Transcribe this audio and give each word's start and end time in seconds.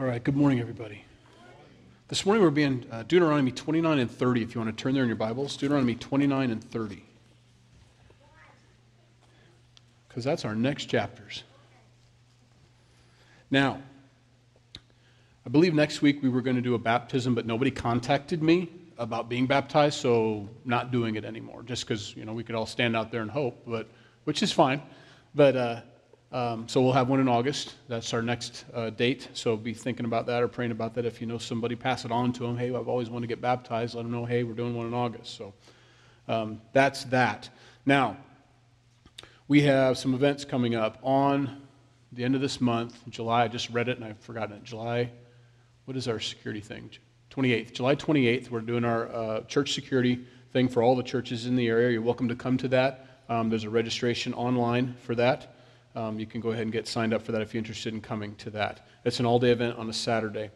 All 0.00 0.06
right, 0.06 0.24
good 0.24 0.34
morning, 0.34 0.60
everybody. 0.60 1.04
This 2.08 2.24
morning 2.24 2.42
we're 2.42 2.48
being 2.48 2.86
uh, 2.90 3.02
Deuteronomy 3.02 3.52
29 3.52 3.98
and 3.98 4.10
30, 4.10 4.42
if 4.42 4.54
you 4.54 4.60
want 4.62 4.74
to 4.74 4.82
turn 4.82 4.94
there 4.94 5.02
in 5.02 5.10
your 5.10 5.16
Bibles. 5.16 5.58
Deuteronomy 5.58 5.94
29 5.94 6.50
and 6.50 6.64
30. 6.64 7.04
Because 10.08 10.24
that's 10.24 10.46
our 10.46 10.54
next 10.54 10.86
chapters. 10.86 11.42
Now, 13.50 13.82
I 15.44 15.50
believe 15.50 15.74
next 15.74 16.00
week 16.00 16.22
we 16.22 16.30
were 16.30 16.40
going 16.40 16.56
to 16.56 16.62
do 16.62 16.72
a 16.72 16.78
baptism, 16.78 17.34
but 17.34 17.44
nobody 17.44 17.70
contacted 17.70 18.42
me 18.42 18.70
about 18.96 19.28
being 19.28 19.44
baptized, 19.46 20.00
so 20.00 20.48
not 20.64 20.90
doing 20.92 21.16
it 21.16 21.26
anymore, 21.26 21.62
just 21.62 21.86
because, 21.86 22.16
you 22.16 22.24
know, 22.24 22.32
we 22.32 22.42
could 22.42 22.54
all 22.54 22.64
stand 22.64 22.96
out 22.96 23.12
there 23.12 23.20
and 23.20 23.30
hope, 23.30 23.64
but, 23.66 23.86
which 24.24 24.42
is 24.42 24.50
fine. 24.50 24.80
But 25.34 25.56
uh, 25.56 25.80
um, 26.32 26.68
so 26.68 26.80
we'll 26.80 26.92
have 26.92 27.08
one 27.08 27.18
in 27.18 27.28
August. 27.28 27.74
That's 27.88 28.14
our 28.14 28.22
next 28.22 28.64
uh, 28.72 28.90
date. 28.90 29.28
So 29.34 29.56
be 29.56 29.74
thinking 29.74 30.06
about 30.06 30.26
that 30.26 30.42
or 30.42 30.48
praying 30.48 30.70
about 30.70 30.94
that. 30.94 31.04
If 31.04 31.20
you 31.20 31.26
know 31.26 31.38
somebody, 31.38 31.74
pass 31.74 32.04
it 32.04 32.12
on 32.12 32.32
to 32.34 32.44
them. 32.44 32.56
Hey, 32.56 32.68
I've 32.74 32.88
always 32.88 33.10
wanted 33.10 33.26
to 33.26 33.34
get 33.34 33.40
baptized. 33.40 33.96
Let 33.96 34.02
them 34.02 34.12
know, 34.12 34.24
hey, 34.24 34.44
we're 34.44 34.54
doing 34.54 34.76
one 34.76 34.86
in 34.86 34.94
August. 34.94 35.36
So 35.36 35.52
um, 36.28 36.60
that's 36.72 37.04
that. 37.04 37.48
Now, 37.84 38.16
we 39.48 39.62
have 39.62 39.98
some 39.98 40.14
events 40.14 40.44
coming 40.44 40.76
up 40.76 40.98
on 41.02 41.62
the 42.12 42.22
end 42.22 42.36
of 42.36 42.40
this 42.40 42.60
month, 42.60 43.00
July. 43.08 43.44
I 43.44 43.48
just 43.48 43.68
read 43.70 43.88
it 43.88 43.96
and 43.96 44.04
I've 44.04 44.20
forgotten 44.20 44.56
it. 44.56 44.62
July, 44.62 45.10
what 45.86 45.96
is 45.96 46.06
our 46.06 46.20
security 46.20 46.60
thing? 46.60 46.90
28th. 47.32 47.72
July 47.72 47.96
28th, 47.96 48.50
we're 48.50 48.60
doing 48.60 48.84
our 48.84 49.08
uh, 49.08 49.40
church 49.42 49.72
security 49.72 50.20
thing 50.52 50.68
for 50.68 50.82
all 50.82 50.94
the 50.94 51.02
churches 51.02 51.46
in 51.46 51.56
the 51.56 51.66
area. 51.66 51.90
You're 51.90 52.02
welcome 52.02 52.28
to 52.28 52.36
come 52.36 52.56
to 52.58 52.68
that. 52.68 53.06
Um, 53.28 53.50
there's 53.50 53.64
a 53.64 53.70
registration 53.70 54.32
online 54.34 54.94
for 55.02 55.16
that. 55.16 55.54
Um, 55.96 56.20
you 56.20 56.26
can 56.26 56.40
go 56.40 56.50
ahead 56.50 56.62
and 56.62 56.72
get 56.72 56.86
signed 56.86 57.12
up 57.12 57.22
for 57.22 57.32
that 57.32 57.42
if 57.42 57.52
you're 57.52 57.58
interested 57.58 57.92
in 57.92 58.00
coming 58.00 58.34
to 58.36 58.50
that. 58.50 58.86
It's 59.04 59.18
an 59.18 59.26
all 59.26 59.38
day 59.38 59.50
event 59.50 59.76
on 59.76 59.88
a 59.88 59.92
Saturday. 59.92 60.50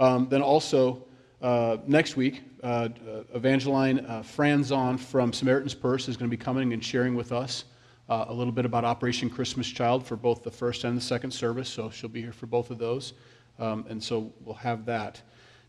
Um, 0.00 0.28
then 0.28 0.42
also, 0.42 1.04
uh, 1.40 1.76
next 1.86 2.16
week, 2.16 2.42
uh, 2.62 2.66
uh, 2.66 3.22
Evangeline 3.34 4.00
uh, 4.00 4.22
Franzon 4.22 4.98
from 4.98 5.32
Samaritan's 5.32 5.74
Purse 5.74 6.08
is 6.08 6.16
going 6.16 6.30
to 6.30 6.36
be 6.36 6.42
coming 6.42 6.72
and 6.72 6.84
sharing 6.84 7.14
with 7.14 7.32
us 7.32 7.64
uh, 8.08 8.24
a 8.28 8.32
little 8.32 8.52
bit 8.52 8.64
about 8.64 8.84
Operation 8.84 9.30
Christmas 9.30 9.68
Child 9.68 10.04
for 10.04 10.16
both 10.16 10.42
the 10.42 10.50
first 10.50 10.84
and 10.84 10.96
the 10.96 11.00
second 11.00 11.30
service. 11.30 11.68
So 11.68 11.90
she'll 11.90 12.10
be 12.10 12.20
here 12.20 12.32
for 12.32 12.46
both 12.46 12.70
of 12.70 12.78
those. 12.78 13.12
Um, 13.58 13.86
and 13.88 14.02
so 14.02 14.32
we'll 14.44 14.56
have 14.56 14.84
that. 14.86 15.22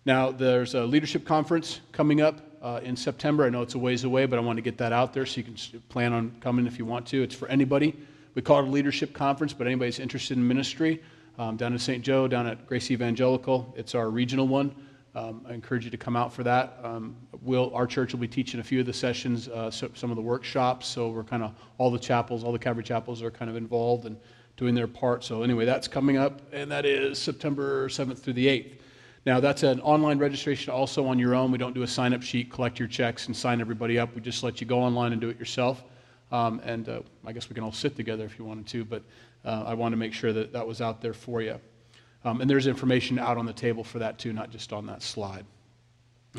Now, 0.04 0.32
there's 0.32 0.74
a 0.74 0.84
leadership 0.84 1.26
conference 1.26 1.80
coming 1.92 2.22
up 2.22 2.42
uh, 2.62 2.80
in 2.84 2.96
September. 2.96 3.46
I 3.46 3.50
know 3.50 3.62
it's 3.62 3.76
a 3.76 3.80
ways 3.80 4.04
away, 4.04 4.26
but 4.26 4.40
I 4.40 4.42
want 4.42 4.58
to 4.58 4.64
get 4.64 4.78
that 4.80 4.92
out 4.92 5.14
there 5.14 5.28
so 5.28 5.38
you 5.38 5.44
can 5.44 5.56
plan 5.90 6.12
on 6.12 6.36
coming 6.42 6.66
if 6.66 6.80
you 6.80 6.86
want 6.86 7.06
to. 7.08 7.22
It's 7.22 7.36
for 7.36 7.48
anybody 7.50 7.96
we 8.34 8.42
call 8.42 8.60
it 8.60 8.68
a 8.68 8.72
leadership 8.72 9.14
conference, 9.14 9.54
but 9.54 9.68
anybody's 9.68 10.00
interested 10.00 10.38
in 10.38 10.48
ministry, 10.48 11.02
um, 11.38 11.58
down 11.58 11.74
in 11.74 11.80
St. 11.80 12.04
Joe, 12.04 12.28
down 12.28 12.48
at 12.48 12.66
Grace 12.68 12.92
Evangelical, 12.92 13.74
it's 13.78 13.96
our 13.96 14.10
regional 14.10 14.48
one. 14.48 14.76
Um, 15.14 15.46
I 15.48 15.54
encourage 15.54 15.84
you 15.84 15.92
to 15.92 15.98
come 15.98 16.16
out 16.16 16.32
for 16.32 16.44
that. 16.44 16.80
Um, 16.84 17.18
we'll, 17.42 17.74
our 17.76 17.86
church 17.86 18.14
will 18.14 18.20
be 18.20 18.30
teaching 18.30 18.62
a 18.62 18.64
few 18.64 18.80
of 18.80 18.86
the 18.86 18.94
sessions, 18.94 19.50
uh, 19.50 19.70
so, 19.70 19.90
some 19.94 20.10
of 20.10 20.16
the 20.16 20.22
workshops. 20.22 20.88
So 20.88 21.10
we're 21.10 21.26
kind 21.26 21.44
of 21.44 21.54
all 21.78 21.92
the 21.92 22.00
chapels, 22.00 22.46
all 22.46 22.54
the 22.54 22.60
Calvary 22.60 22.84
chapels 22.84 23.22
are 23.22 23.32
kind 23.32 23.52
of 23.52 23.58
involved 23.58 24.06
and 24.06 24.16
doing 24.56 24.74
their 24.74 24.88
part. 24.88 25.24
So 25.24 25.44
anyway, 25.44 25.66
that's 25.66 25.88
coming 25.88 26.18
up, 26.18 26.42
and 26.54 26.72
that 26.72 26.86
is 26.86 27.20
September 27.20 27.90
7th 27.90 28.20
through 28.20 28.34
the 28.34 28.48
8th. 28.48 28.78
Now 29.26 29.40
that's 29.40 29.64
an 29.64 29.82
online 29.82 30.18
registration 30.18 30.72
also 30.72 31.06
on 31.06 31.20
your 31.20 31.36
own. 31.36 31.52
We 31.52 31.58
don't 31.58 31.74
do 31.74 31.84
a 31.84 31.88
sign-up 31.88 32.24
sheet, 32.24 32.50
collect 32.50 32.80
your 32.80 32.88
checks, 32.88 33.28
and 33.28 33.36
sign 33.36 33.60
everybody 33.60 34.00
up. 34.00 34.16
We 34.16 34.22
just 34.22 34.44
let 34.44 34.62
you 34.62 34.68
go 34.68 34.80
online 34.80 35.12
and 35.12 35.20
do 35.20 35.30
it 35.30 35.38
yourself. 35.38 35.84
Um, 36.32 36.62
and 36.64 36.88
uh, 36.88 37.02
I 37.26 37.34
guess 37.34 37.50
we 37.50 37.56
can 37.56 37.64
all 37.64 37.72
sit 37.74 37.96
together 37.96 38.26
if 38.26 38.40
you 38.40 38.46
wanted 38.46 38.68
to, 38.68 38.86
but 38.86 39.04
uh, 39.44 39.64
I 39.68 39.74
want 39.74 39.92
to 39.94 39.98
make 39.98 40.14
sure 40.14 40.32
that 40.32 40.54
that 40.54 40.66
was 40.66 40.82
out 40.82 41.02
there 41.02 41.14
for 41.14 41.42
you. 41.42 41.60
Um, 42.24 42.40
and 42.40 42.50
there's 42.50 42.68
information 42.68 43.20
out 43.20 43.38
on 43.38 43.46
the 43.46 43.54
table 43.54 43.84
for 43.84 44.00
that 44.00 44.18
too, 44.18 44.32
not 44.32 44.52
just 44.52 44.72
on 44.72 44.86
that 44.86 45.02
slide. 45.02 45.46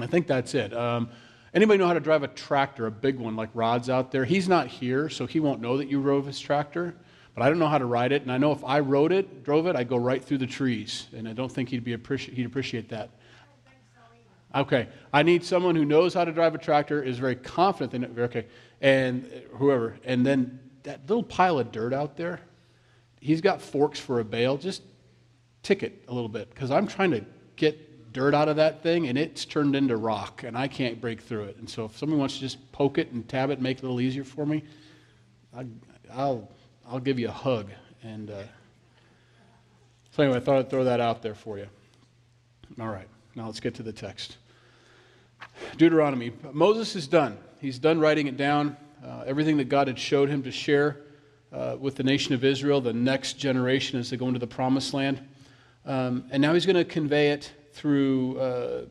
I 0.01 0.07
think 0.07 0.27
that's 0.27 0.55
it. 0.55 0.73
Um, 0.73 1.11
anybody 1.53 1.79
know 1.79 1.87
how 1.87 1.95
to 1.95 2.01
drive 2.01 2.23
a 2.23 2.29
tractor, 2.29 2.87
a 2.87 2.91
big 2.91 3.19
one 3.19 3.37
like 3.37 3.51
Rod's 3.53 3.91
out 3.91 4.13
there? 4.13 4.25
He's 4.25 4.49
not 4.49 4.69
here, 4.69 5.09
so 5.09 5.27
he 5.27 5.41
won't 5.41 5.61
know 5.61 5.77
that 5.77 5.89
you 5.89 6.01
rode 6.01 6.25
his 6.25 6.41
tractor. 6.41 6.95
But 7.35 7.43
I 7.43 7.49
don't 7.49 7.59
know 7.59 7.69
how 7.69 7.79
to 7.79 7.87
ride 7.87 8.13
it, 8.13 8.23
and 8.23 8.31
I 8.31 8.37
know 8.37 8.53
if 8.53 8.63
I 8.63 8.81
rode 8.81 9.11
it, 9.11 9.43
drove 9.43 9.67
it, 9.67 9.75
I'd 9.75 9.89
go 9.89 9.97
right 9.97 10.23
through 10.23 10.39
the 10.39 10.47
trees, 10.47 11.07
and 11.17 11.27
I 11.27 11.33
don't 11.33 11.51
think 11.51 11.71
he'd 11.71 11.83
be 11.83 11.97
appreci- 11.97 12.33
he'd 12.33 12.45
appreciate 12.45 12.91
that. 12.91 13.09
Okay, 14.55 14.87
I 15.15 15.23
need 15.23 15.43
someone 15.43 15.75
who 15.75 15.87
knows 15.87 16.13
how 16.13 16.27
to 16.27 16.33
drive 16.33 16.55
a 16.55 16.59
tractor, 16.59 17.03
is 17.03 17.19
very 17.19 17.37
confident 17.37 17.95
in 17.95 18.05
it. 18.05 18.21
Okay, 18.21 18.45
and 18.83 19.31
whoever, 19.53 19.97
and 20.05 20.27
then 20.27 20.61
that 20.83 21.09
little 21.09 21.23
pile 21.23 21.59
of 21.59 21.73
dirt 21.73 21.95
out 21.95 22.17
there, 22.17 22.41
he's 23.21 23.41
got 23.41 23.63
forks 23.63 23.99
for 23.99 24.21
a 24.21 24.25
bale. 24.25 24.59
Just 24.59 24.83
tick 25.63 25.83
it 25.83 26.05
a 26.09 26.13
little 26.13 26.29
bit 26.29 26.51
because 26.51 26.71
I'm 26.71 26.87
trying 26.87 27.13
to 27.13 27.25
get 27.57 28.13
dirt 28.13 28.35
out 28.35 28.49
of 28.49 28.57
that 28.57 28.83
thing 28.83 29.07
and 29.09 29.17
it's 29.17 29.45
turned 29.45 29.75
into 29.75 29.97
rock 29.97 30.43
and 30.43 30.59
I 30.59 30.69
can't 30.69 31.01
break 31.01 31.21
through 31.21 31.45
it. 31.45 31.57
And 31.57 31.71
so 31.71 31.85
if 31.85 31.97
someone 31.97 32.19
wants 32.19 32.35
to 32.35 32.41
just 32.41 32.71
poke 32.73 32.99
it 32.99 33.13
and 33.13 33.27
tab 33.29 33.51
it 33.51 33.55
and 33.55 33.63
make 33.63 33.79
it 33.79 33.85
a 33.85 33.87
little 33.87 34.01
easier 34.01 34.25
for 34.25 34.45
me, 34.45 34.65
I, 35.57 35.65
will 36.15 36.51
I'll 36.87 37.01
give 37.01 37.19
you 37.19 37.29
a 37.29 37.33
hug. 37.33 37.71
And 38.03 38.31
uh, 38.31 38.43
so 40.11 40.25
anyway, 40.25 40.39
I 40.39 40.41
thought 40.41 40.59
I'd 40.59 40.71
throw 40.71 40.85
that 40.85 41.01
out 41.01 41.23
there 41.23 41.35
for 41.35 41.57
you. 41.57 41.69
All 42.81 42.89
right, 42.89 43.09
now 43.35 43.47
let's 43.47 43.61
get 43.61 43.75
to 43.77 43.83
the 43.83 43.93
text. 43.93 44.39
Deuteronomy. 45.77 46.33
Moses 46.53 46.97
is 46.97 47.07
done. 47.07 47.39
He's 47.63 47.79
done 47.79 48.01
writing 48.01 48.27
it 48.27 48.37
down. 48.37 48.77
Uh, 49.05 49.23
everything 49.25 49.57
that 49.59 49.69
God 49.69 49.87
had 49.87 49.97
showed 49.97 50.29
him 50.29 50.43
to 50.43 50.51
share 50.51 51.03
uh, 51.53 51.77
with 51.79 51.95
the 51.95 52.03
nation 52.03 52.35
of 52.35 52.43
Israel, 52.43 52.81
the 52.81 52.93
next 52.93 53.35
generation 53.35 54.01
as 54.01 54.11
they 54.11 54.17
go 54.17 54.27
into 54.27 54.41
the 54.41 54.49
promised 54.49 54.93
land. 54.93 55.23
Um, 55.87 56.25
and 56.33 56.43
now 56.43 56.55
he's 56.55 56.67
going 56.67 56.75
to 56.75 56.85
convey 56.85 57.31
it 57.31 57.53
through, 57.73 58.37
uh, 58.41 58.87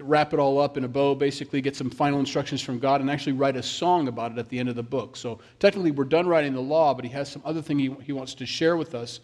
wrap 0.00 0.34
it 0.34 0.38
all 0.38 0.60
up 0.60 0.76
in 0.76 0.84
a 0.84 0.88
bow, 0.88 1.14
basically 1.14 1.62
get 1.62 1.74
some 1.74 1.88
final 1.88 2.20
instructions 2.20 2.60
from 2.60 2.78
God, 2.78 3.00
and 3.00 3.10
actually 3.10 3.32
write 3.32 3.56
a 3.56 3.62
song 3.62 4.06
about 4.06 4.32
it 4.32 4.38
at 4.38 4.50
the 4.50 4.58
end 4.58 4.68
of 4.68 4.76
the 4.76 4.82
book. 4.82 5.16
So 5.16 5.38
technically, 5.58 5.92
we're 5.92 6.04
done 6.04 6.26
writing 6.26 6.52
the 6.52 6.60
law, 6.60 6.92
but 6.92 7.06
he 7.06 7.10
has 7.12 7.32
some 7.32 7.40
other 7.42 7.62
thing 7.62 7.78
he, 7.78 7.96
he 8.02 8.12
wants 8.12 8.34
to 8.34 8.44
share 8.44 8.76
with 8.76 8.94
us 8.94 9.20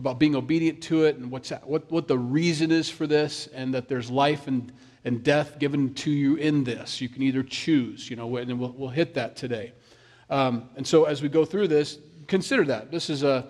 about 0.00 0.18
being 0.18 0.34
obedient 0.34 0.82
to 0.82 1.04
it 1.04 1.16
and 1.16 1.30
what's, 1.30 1.50
what, 1.62 1.88
what 1.92 2.08
the 2.08 2.18
reason 2.18 2.72
is 2.72 2.90
for 2.90 3.06
this, 3.06 3.46
and 3.54 3.72
that 3.74 3.86
there's 3.86 4.10
life 4.10 4.48
and 4.48 4.72
and 5.04 5.22
death 5.22 5.58
given 5.58 5.94
to 5.94 6.10
you 6.10 6.36
in 6.36 6.64
this. 6.64 7.00
You 7.00 7.08
can 7.08 7.22
either 7.22 7.42
choose, 7.42 8.10
you 8.10 8.16
know, 8.16 8.36
and 8.36 8.58
we'll, 8.58 8.72
we'll 8.72 8.90
hit 8.90 9.14
that 9.14 9.36
today. 9.36 9.72
Um, 10.28 10.68
and 10.76 10.86
so 10.86 11.04
as 11.04 11.22
we 11.22 11.28
go 11.28 11.44
through 11.44 11.68
this, 11.68 11.98
consider 12.26 12.64
that. 12.64 12.90
This 12.90 13.08
is 13.08 13.22
a, 13.22 13.48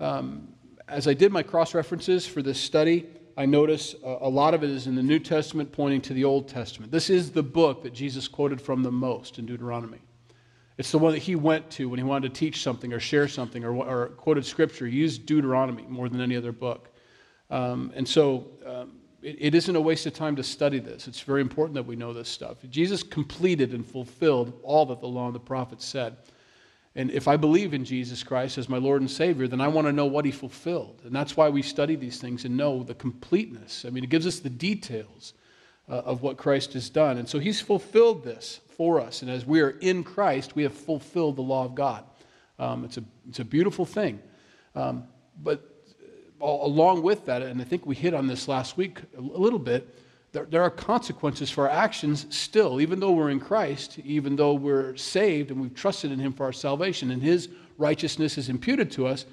um, 0.00 0.48
as 0.88 1.06
I 1.06 1.14
did 1.14 1.30
my 1.30 1.42
cross 1.42 1.74
references 1.74 2.26
for 2.26 2.42
this 2.42 2.58
study, 2.58 3.06
I 3.36 3.44
notice 3.46 3.94
a, 4.02 4.18
a 4.22 4.28
lot 4.28 4.54
of 4.54 4.64
it 4.64 4.70
is 4.70 4.86
in 4.86 4.94
the 4.94 5.02
New 5.02 5.18
Testament 5.18 5.70
pointing 5.70 6.00
to 6.02 6.14
the 6.14 6.24
Old 6.24 6.48
Testament. 6.48 6.90
This 6.90 7.10
is 7.10 7.30
the 7.30 7.42
book 7.42 7.82
that 7.82 7.92
Jesus 7.92 8.26
quoted 8.26 8.60
from 8.60 8.82
the 8.82 8.90
most 8.90 9.38
in 9.38 9.44
Deuteronomy. 9.44 10.00
It's 10.78 10.92
the 10.92 10.98
one 10.98 11.12
that 11.12 11.18
he 11.18 11.34
went 11.34 11.68
to 11.72 11.88
when 11.88 11.98
he 11.98 12.04
wanted 12.04 12.32
to 12.32 12.38
teach 12.38 12.62
something 12.62 12.92
or 12.92 13.00
share 13.00 13.26
something 13.26 13.64
or, 13.64 13.74
or 13.74 14.06
quoted 14.10 14.46
scripture. 14.46 14.86
He 14.86 14.96
used 14.96 15.26
Deuteronomy 15.26 15.84
more 15.88 16.08
than 16.08 16.20
any 16.20 16.36
other 16.36 16.52
book. 16.52 16.94
Um, 17.50 17.92
and 17.96 18.08
so 18.08 18.46
um, 18.64 18.92
it, 19.20 19.36
it 19.40 19.54
isn't 19.56 19.74
a 19.74 19.80
waste 19.80 20.06
of 20.06 20.14
time 20.14 20.36
to 20.36 20.44
study 20.44 20.78
this. 20.78 21.08
It's 21.08 21.20
very 21.20 21.40
important 21.40 21.74
that 21.74 21.86
we 21.86 21.96
know 21.96 22.12
this 22.12 22.28
stuff. 22.28 22.58
Jesus 22.70 23.02
completed 23.02 23.74
and 23.74 23.84
fulfilled 23.84 24.52
all 24.62 24.86
that 24.86 25.00
the 25.00 25.08
law 25.08 25.26
and 25.26 25.34
the 25.34 25.40
prophets 25.40 25.84
said. 25.84 26.16
And 26.94 27.10
if 27.10 27.26
I 27.26 27.36
believe 27.36 27.74
in 27.74 27.84
Jesus 27.84 28.22
Christ 28.22 28.56
as 28.56 28.68
my 28.68 28.78
Lord 28.78 29.00
and 29.00 29.10
Savior, 29.10 29.48
then 29.48 29.60
I 29.60 29.68
want 29.68 29.88
to 29.88 29.92
know 29.92 30.06
what 30.06 30.24
He 30.24 30.30
fulfilled. 30.30 31.02
And 31.04 31.14
that's 31.14 31.36
why 31.36 31.48
we 31.48 31.62
study 31.62 31.96
these 31.96 32.20
things 32.20 32.44
and 32.44 32.56
know 32.56 32.84
the 32.84 32.94
completeness. 32.94 33.84
I 33.84 33.90
mean, 33.90 34.04
it 34.04 34.10
gives 34.10 34.26
us 34.26 34.38
the 34.38 34.50
details 34.50 35.34
uh, 35.88 35.94
of 35.94 36.22
what 36.22 36.36
Christ 36.36 36.72
has 36.74 36.88
done. 36.88 37.18
And 37.18 37.28
so 37.28 37.38
He's 37.40 37.60
fulfilled 37.60 38.22
this 38.22 38.60
for 38.78 39.00
us. 39.00 39.20
And 39.20 39.30
as 39.30 39.44
we 39.44 39.60
are 39.60 39.70
in 39.70 40.02
Christ, 40.02 40.56
we 40.56 40.62
have 40.62 40.72
fulfilled 40.72 41.36
the 41.36 41.42
law 41.42 41.66
of 41.66 41.74
God. 41.74 42.04
Um, 42.58 42.84
it's, 42.84 42.96
a, 42.96 43.04
it's 43.28 43.40
a 43.40 43.44
beautiful 43.44 43.84
thing. 43.84 44.20
Um, 44.74 45.04
but 45.42 45.78
along 46.40 47.02
with 47.02 47.26
that, 47.26 47.42
and 47.42 47.60
I 47.60 47.64
think 47.64 47.84
we 47.84 47.94
hit 47.94 48.14
on 48.14 48.26
this 48.26 48.48
last 48.48 48.76
week 48.76 49.00
a 49.16 49.20
little 49.20 49.58
bit, 49.58 49.94
there, 50.32 50.44
there, 50.44 50.62
are 50.62 50.70
consequences 50.70 51.50
for 51.50 51.68
our 51.68 51.74
actions 51.74 52.26
still, 52.30 52.80
even 52.80 53.00
though 53.00 53.12
we're 53.12 53.30
in 53.30 53.40
Christ, 53.40 53.98
even 54.04 54.36
though 54.36 54.54
we're 54.54 54.94
saved 54.96 55.50
and 55.50 55.60
we've 55.60 55.74
trusted 55.74 56.12
in 56.12 56.18
Him 56.18 56.32
for 56.32 56.44
our 56.44 56.52
salvation, 56.52 57.10
and 57.10 57.22
His 57.22 57.48
righteousness 57.78 58.38
is 58.38 58.48
imputed 58.48 58.90
to 58.92 59.06
us, 59.06 59.24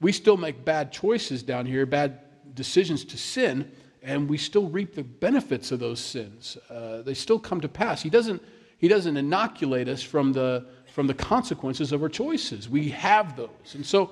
we 0.00 0.12
still 0.12 0.36
make 0.36 0.64
bad 0.64 0.92
choices 0.92 1.42
down 1.42 1.64
here, 1.64 1.86
bad 1.86 2.18
decisions 2.54 3.04
to 3.04 3.16
sin, 3.16 3.70
and 4.02 4.28
we 4.28 4.36
still 4.36 4.68
reap 4.68 4.94
the 4.94 5.04
benefits 5.04 5.70
of 5.70 5.78
those 5.78 6.00
sins. 6.00 6.58
Uh, 6.68 7.02
they 7.02 7.14
still 7.14 7.38
come 7.38 7.60
to 7.60 7.68
pass. 7.68 8.02
He 8.02 8.10
doesn't, 8.10 8.42
he 8.82 8.88
doesn't 8.88 9.16
inoculate 9.16 9.88
us 9.88 10.02
from 10.02 10.32
the, 10.32 10.66
from 10.92 11.06
the 11.06 11.14
consequences 11.14 11.92
of 11.92 12.02
our 12.02 12.08
choices. 12.08 12.68
We 12.68 12.88
have 12.88 13.36
those. 13.36 13.74
And 13.74 13.86
so 13.86 14.10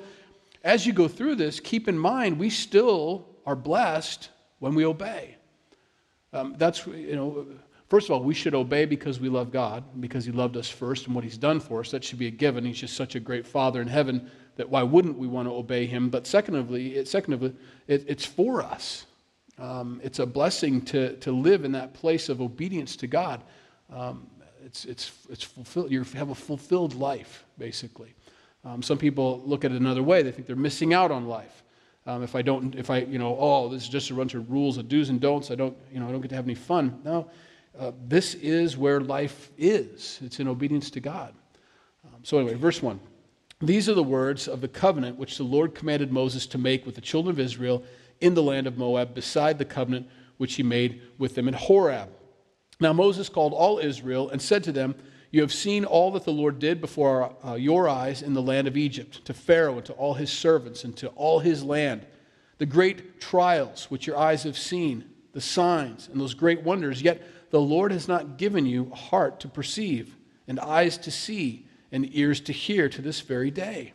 as 0.63 0.87
you 0.87 0.93
go 0.93 1.09
through 1.09 1.35
this, 1.35 1.59
keep 1.59 1.89
in 1.89 1.99
mind 1.99 2.39
we 2.39 2.51
still 2.51 3.27
are 3.45 3.57
blessed 3.57 4.29
when 4.61 4.77
we 4.77 4.87
obey. 4.87 5.35
Um, 6.33 6.55
that's, 6.57 6.87
you 6.87 7.17
know, 7.17 7.47
first 7.89 8.09
of 8.09 8.13
all, 8.13 8.23
we 8.23 8.33
should 8.33 8.55
obey 8.55 8.85
because 8.85 9.19
we 9.19 9.29
love 9.29 9.51
God, 9.51 9.83
because 10.01 10.25
He 10.25 10.31
loved 10.31 10.57
us 10.57 10.69
first 10.69 11.07
and 11.07 11.17
what 11.17 11.25
He's 11.25 11.37
done 11.37 11.59
for 11.59 11.81
us. 11.81 11.91
That 11.91 12.05
should 12.05 12.21
be 12.21 12.29
a 12.29 12.31
given. 12.31 12.65
He's 12.65 12.79
just 12.79 12.95
such 12.95 13.17
a 13.17 13.21
great 13.21 13.45
Father 13.45 13.83
in 13.83 13.89
heaven 13.89 14.31
that 14.55 14.71
why 14.71 14.85
wouldn't 14.85 15.19
we 15.19 15.27
want 15.27 15.49
to 15.49 15.53
obey 15.53 15.85
Him? 15.85 16.11
But 16.11 16.29
secondly, 16.29 16.95
it, 16.95 17.09
secondly 17.09 17.55
it, 17.89 18.05
it's 18.07 18.25
for 18.25 18.63
us. 18.63 19.07
Um, 19.59 20.01
it's 20.05 20.21
a 20.21 20.27
blessing 20.27 20.81
to, 20.83 21.17
to 21.17 21.33
live 21.33 21.65
in 21.65 21.73
that 21.73 21.93
place 21.93 22.29
of 22.29 22.41
obedience 22.41 22.95
to 22.97 23.09
God. 23.09 23.43
Um, 23.93 24.29
it's, 24.71 24.85
it's, 24.85 25.13
it's 25.29 25.43
fulfilled, 25.43 25.91
you 25.91 26.05
have 26.15 26.31
a 26.31 26.35
fulfilled 26.35 26.95
life, 26.95 27.45
basically. 27.59 28.15
Um, 28.65 28.83
some 28.85 28.99
people 28.99 29.43
look 29.45 29.65
at 29.65 29.73
it 29.73 29.81
another 29.81 30.03
way. 30.03 30.23
They 30.23 30.31
think 30.31 30.47
they're 30.47 30.55
missing 30.55 30.95
out 30.95 31.11
on 31.11 31.27
life. 31.27 31.65
Um, 32.07 32.23
if 32.23 32.37
I 32.37 32.43
don't, 32.43 32.77
if 32.77 32.89
I, 32.89 32.99
you 32.99 33.19
know, 33.19 33.37
oh, 33.37 33.69
this 33.69 33.83
is 33.83 33.89
just 33.89 34.13
a 34.13 34.15
bunch 34.15 34.35
of 34.35 34.49
rules 34.49 34.79
of 34.79 34.89
do's 34.89 35.09
and 35.09 35.21
don'ts. 35.21 35.51
I 35.51 35.57
don't, 35.57 35.77
you 35.93 35.99
know, 35.99 36.09
I 36.09 36.13
don't 36.13 36.21
get 36.21 36.29
to 36.29 36.37
have 36.37 36.45
any 36.45 36.55
fun. 36.55 37.01
No, 37.05 37.29
uh, 37.81 37.91
this 38.07 38.35
is 38.35 38.77
where 38.77 39.01
life 39.01 39.51
is. 39.59 40.21
It's 40.23 40.39
in 40.39 40.47
obedience 40.47 40.89
to 40.91 41.01
God. 41.01 41.35
Um, 42.05 42.21
so 42.23 42.39
anyway, 42.39 42.55
verse 42.55 42.81
one. 42.81 43.01
These 43.61 43.89
are 43.89 43.95
the 43.95 44.05
words 44.05 44.47
of 44.47 44.61
the 44.61 44.69
covenant 44.69 45.19
which 45.19 45.37
the 45.37 45.43
Lord 45.43 45.75
commanded 45.75 46.13
Moses 46.13 46.47
to 46.47 46.59
make 46.59 46.87
with 46.87 46.95
the 46.95 47.01
children 47.01 47.35
of 47.35 47.41
Israel 47.41 47.83
in 48.21 48.35
the 48.35 48.43
land 48.43 48.69
of 48.69 48.79
Moab, 48.79 49.15
beside 49.15 49.59
the 49.59 49.65
covenant 49.65 50.09
which 50.37 50.55
he 50.55 50.63
made 50.63 51.03
with 51.19 51.35
them 51.35 51.49
in 51.49 51.55
Horeb. 51.55 52.09
Now 52.81 52.95
Moses 52.95 53.29
called 53.29 53.53
all 53.53 53.79
Israel 53.79 54.31
and 54.31 54.41
said 54.41 54.65
to 54.65 54.73
them, 54.73 54.95
You 55.31 55.43
have 55.43 55.53
seen 55.53 55.85
all 55.85 56.11
that 56.13 56.25
the 56.25 56.33
Lord 56.33 56.59
did 56.59 56.81
before 56.81 57.37
uh, 57.45 57.55
your 57.55 57.89
eyes 57.89 58.23
in 58.23 58.33
the 58.33 58.43
land 58.43 58.67
of 58.67 58.77
Egypt, 58.77 59.25
to 59.27 59.35
Pharaoh 59.35 59.77
and 59.77 59.85
to 59.85 59.93
all 59.93 60.15
his 60.15 60.31
servants 60.31 60.83
and 60.85 60.97
to 60.97 61.09
all 61.09 61.41
his 61.41 61.63
land, 61.63 62.07
the 62.59 62.67
great 62.67 63.21
trials 63.21 63.91
which 63.91 64.07
your 64.07 64.17
eyes 64.17 64.43
have 64.45 64.59
seen, 64.59 65.05
the 65.33 65.41
signs 65.41 66.09
and 66.09 66.21
those 66.21 66.35
great 66.35 66.63
wonders. 66.63 67.03
Yet 67.03 67.23
the 67.51 67.61
Lord 67.61 67.93
has 67.93 68.09
not 68.09 68.39
given 68.39 68.65
you 68.67 68.91
a 68.93 68.97
heart 68.97 69.41
to 69.41 69.49
perceive, 69.49 70.17
and 70.49 70.59
eyes 70.59 70.97
to 70.99 71.11
see, 71.11 71.67
and 71.93 72.09
ears 72.15 72.41
to 72.41 72.53
hear 72.53 72.89
to 72.89 73.03
this 73.03 73.21
very 73.21 73.51
day. 73.51 73.93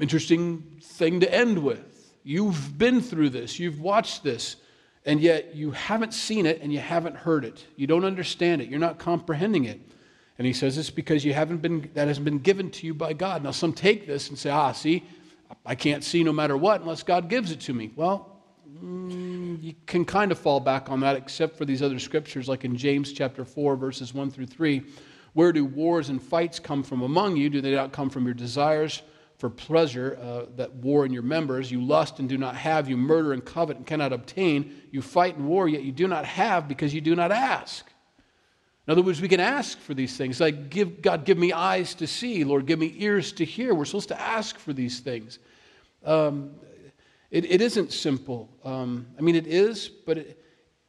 Interesting 0.00 0.80
thing 0.80 1.20
to 1.20 1.32
end 1.32 1.58
with. 1.58 2.14
You've 2.24 2.78
been 2.78 3.00
through 3.00 3.30
this, 3.30 3.58
you've 3.58 3.80
watched 3.80 4.22
this 4.22 4.56
and 5.04 5.20
yet 5.20 5.54
you 5.54 5.72
haven't 5.72 6.14
seen 6.14 6.46
it 6.46 6.60
and 6.60 6.72
you 6.72 6.78
haven't 6.78 7.16
heard 7.16 7.44
it. 7.44 7.66
You 7.76 7.86
don't 7.86 8.04
understand 8.04 8.62
it. 8.62 8.68
You're 8.68 8.78
not 8.78 8.98
comprehending 8.98 9.64
it. 9.64 9.80
And 10.38 10.46
he 10.46 10.52
says 10.52 10.78
it's 10.78 10.90
because 10.90 11.24
you 11.24 11.34
haven't 11.34 11.58
been 11.58 11.90
that 11.94 12.08
hasn't 12.08 12.24
been 12.24 12.38
given 12.38 12.70
to 12.70 12.86
you 12.86 12.94
by 12.94 13.12
God. 13.12 13.42
Now 13.42 13.50
some 13.50 13.72
take 13.72 14.06
this 14.06 14.28
and 14.28 14.38
say, 14.38 14.50
"Ah, 14.50 14.72
see, 14.72 15.04
I 15.66 15.74
can't 15.74 16.02
see 16.02 16.24
no 16.24 16.32
matter 16.32 16.56
what 16.56 16.80
unless 16.80 17.02
God 17.02 17.28
gives 17.28 17.50
it 17.50 17.60
to 17.60 17.74
me." 17.74 17.92
Well, 17.94 18.42
mm, 18.82 19.62
you 19.62 19.74
can 19.86 20.04
kind 20.04 20.32
of 20.32 20.38
fall 20.38 20.58
back 20.58 20.90
on 20.90 21.00
that 21.00 21.16
except 21.16 21.56
for 21.58 21.64
these 21.64 21.82
other 21.82 21.98
scriptures 21.98 22.48
like 22.48 22.64
in 22.64 22.76
James 22.76 23.12
chapter 23.12 23.44
4 23.44 23.76
verses 23.76 24.14
1 24.14 24.30
through 24.30 24.46
3. 24.46 24.82
Where 25.34 25.52
do 25.52 25.64
wars 25.64 26.08
and 26.08 26.20
fights 26.20 26.58
come 26.58 26.82
from 26.82 27.02
among 27.02 27.36
you? 27.36 27.48
Do 27.48 27.60
they 27.60 27.74
not 27.74 27.92
come 27.92 28.10
from 28.10 28.24
your 28.24 28.34
desires 28.34 29.02
for 29.42 29.50
pleasure 29.50 30.16
uh, 30.22 30.44
that 30.54 30.72
war 30.72 31.04
in 31.04 31.12
your 31.12 31.24
members. 31.24 31.68
You 31.68 31.84
lust 31.84 32.20
and 32.20 32.28
do 32.28 32.38
not 32.38 32.54
have. 32.54 32.88
You 32.88 32.96
murder 32.96 33.32
and 33.32 33.44
covet 33.44 33.76
and 33.76 33.84
cannot 33.84 34.12
obtain. 34.12 34.72
You 34.92 35.02
fight 35.02 35.36
and 35.36 35.48
war, 35.48 35.66
yet 35.66 35.82
you 35.82 35.90
do 35.90 36.06
not 36.06 36.24
have 36.24 36.68
because 36.68 36.94
you 36.94 37.00
do 37.00 37.16
not 37.16 37.32
ask. 37.32 37.84
In 38.86 38.92
other 38.92 39.02
words, 39.02 39.20
we 39.20 39.26
can 39.26 39.40
ask 39.40 39.80
for 39.80 39.94
these 39.94 40.16
things. 40.16 40.40
Like, 40.40 40.70
give, 40.70 41.02
God, 41.02 41.24
give 41.24 41.38
me 41.38 41.52
eyes 41.52 41.92
to 41.96 42.06
see. 42.06 42.44
Lord, 42.44 42.66
give 42.66 42.78
me 42.78 42.94
ears 42.98 43.32
to 43.32 43.44
hear. 43.44 43.74
We're 43.74 43.84
supposed 43.84 44.10
to 44.10 44.20
ask 44.20 44.60
for 44.60 44.72
these 44.72 45.00
things. 45.00 45.40
Um, 46.04 46.52
it, 47.32 47.44
it 47.50 47.60
isn't 47.60 47.92
simple. 47.92 48.48
Um, 48.64 49.08
I 49.18 49.22
mean, 49.22 49.34
it 49.34 49.48
is, 49.48 49.88
but 49.88 50.18
it, 50.18 50.40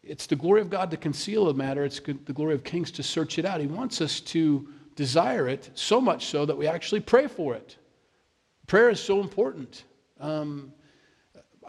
it's 0.04 0.28
the 0.28 0.36
glory 0.36 0.62
of 0.62 0.70
God 0.70 0.92
to 0.92 0.98
conceal 0.98 1.50
a 1.50 1.56
matter. 1.56 1.84
It's 1.84 2.00
the 2.00 2.34
glory 2.34 2.54
of 2.54 2.64
kings 2.64 2.92
to 2.92 3.02
search 3.02 3.40
it 3.40 3.46
out. 3.46 3.62
He 3.62 3.66
wants 3.66 4.00
us 4.00 4.20
to 4.20 4.68
desire 4.96 5.48
it 5.48 5.72
so 5.74 6.00
much 6.00 6.28
so 6.28 6.46
that 6.46 6.56
we 6.56 6.68
actually 6.68 7.00
pray 7.00 7.26
for 7.26 7.56
it. 7.56 7.78
Prayer 8.68 8.90
is 8.90 9.00
so 9.00 9.20
important. 9.20 9.84
Um, 10.20 10.74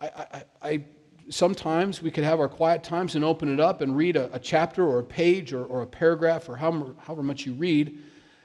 I, 0.00 0.06
I, 0.06 0.44
I, 0.62 0.84
sometimes 1.28 2.02
we 2.02 2.10
could 2.10 2.24
have 2.24 2.40
our 2.40 2.48
quiet 2.48 2.82
times 2.82 3.14
and 3.14 3.24
open 3.24 3.52
it 3.52 3.60
up 3.60 3.80
and 3.80 3.96
read 3.96 4.16
a, 4.16 4.32
a 4.34 4.38
chapter 4.38 4.86
or 4.86 5.00
a 5.00 5.04
page 5.04 5.52
or, 5.52 5.64
or 5.64 5.82
a 5.82 5.86
paragraph 5.86 6.48
or 6.48 6.56
however, 6.56 6.94
however 6.98 7.22
much 7.22 7.46
you 7.46 7.54
read 7.54 7.98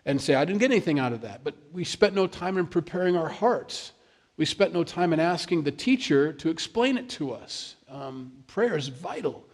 and 0.06 0.19
say, 0.19 0.36
I 0.36 0.46
didn't 0.46 0.60
get 0.60 0.72
anything 0.72 1.00
out 1.00 1.13
of 1.13 1.22
that. 1.22 1.44
But 1.44 1.56
we 1.72 1.84
spent 1.84 2.16
no 2.16 2.25
time 2.25 2.57
in 2.57 2.66
preparing 2.66 3.16
our 3.16 3.30
hearts. 3.30 3.92
We 4.38 4.46
spent 4.46 4.74
no 4.74 4.84
time 4.84 5.13
in 5.13 5.19
asking 5.19 5.63
the 5.63 5.72
teacher 5.72 6.34
to 6.34 6.50
explain 6.50 6.98
it 6.98 7.10
to 7.10 7.34
us. 7.34 7.75
Um, 7.90 8.31
prayer 8.48 8.78
is 8.78 8.88
vital 8.88 9.46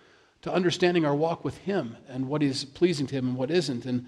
to 0.43 0.53
understanding 0.53 1.05
our 1.05 1.15
walk 1.15 1.43
with 1.43 1.57
Him 1.57 1.97
and 2.07 2.27
what 2.27 2.43
is 2.43 2.63
pleasing 2.63 3.07
to 3.07 3.15
Him 3.15 3.29
and 3.29 3.35
what 3.35 3.49
isn't. 3.49 3.85
And 3.85 4.07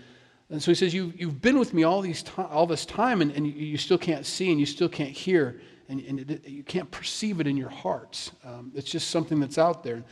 and 0.50 0.64
so 0.64 0.72
he 0.72 0.76
says, 0.76 0.94
you, 0.94 1.14
You've 1.16 1.42
been 1.42 1.60
with 1.60 1.74
me 1.74 1.84
all, 1.84 2.02
these 2.02 2.24
all 2.38 2.66
this 2.66 2.86
time, 2.86 3.22
and, 3.22 3.32
and 3.32 3.46
you, 3.46 3.54
you, 3.54 3.78
still 3.78 3.98
can't 3.98 4.26
see 4.26 4.52
and 4.52 4.60
you 4.60 4.66
still 4.66 4.90
can't 4.90 5.12
hear, 5.12 5.60
and, 5.90 6.00
and 6.02 6.32
it, 6.32 6.48
you 6.48 6.64
can't 6.64 6.90
perceive 6.90 7.40
it 7.40 7.48
in 7.48 7.58
your 7.58 7.70
hearts. 7.70 8.32
Um, 8.46 8.72
it's 8.74 8.90
just 8.90 9.10
something 9.10 9.40
that's 9.40 9.58
out 9.58 9.84
there. 9.84 10.04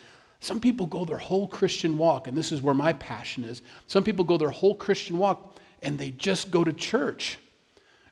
Some 0.42 0.60
people 0.60 0.86
go 0.86 1.06
their 1.06 1.18
whole 1.18 1.48
Christian 1.48 1.98
walk, 1.98 2.28
and 2.28 2.38
this 2.38 2.52
is 2.52 2.62
where 2.62 2.76
my 2.76 2.94
passion 2.94 3.44
is. 3.44 3.62
Some 3.88 4.04
people 4.04 4.26
go 4.26 4.38
their 4.38 4.50
whole 4.50 4.76
Christian 4.76 5.18
walk, 5.18 5.58
and 5.82 5.98
they 5.98 6.12
just 6.12 6.52
go 6.52 6.64
to 6.64 6.74
church. 6.74 7.40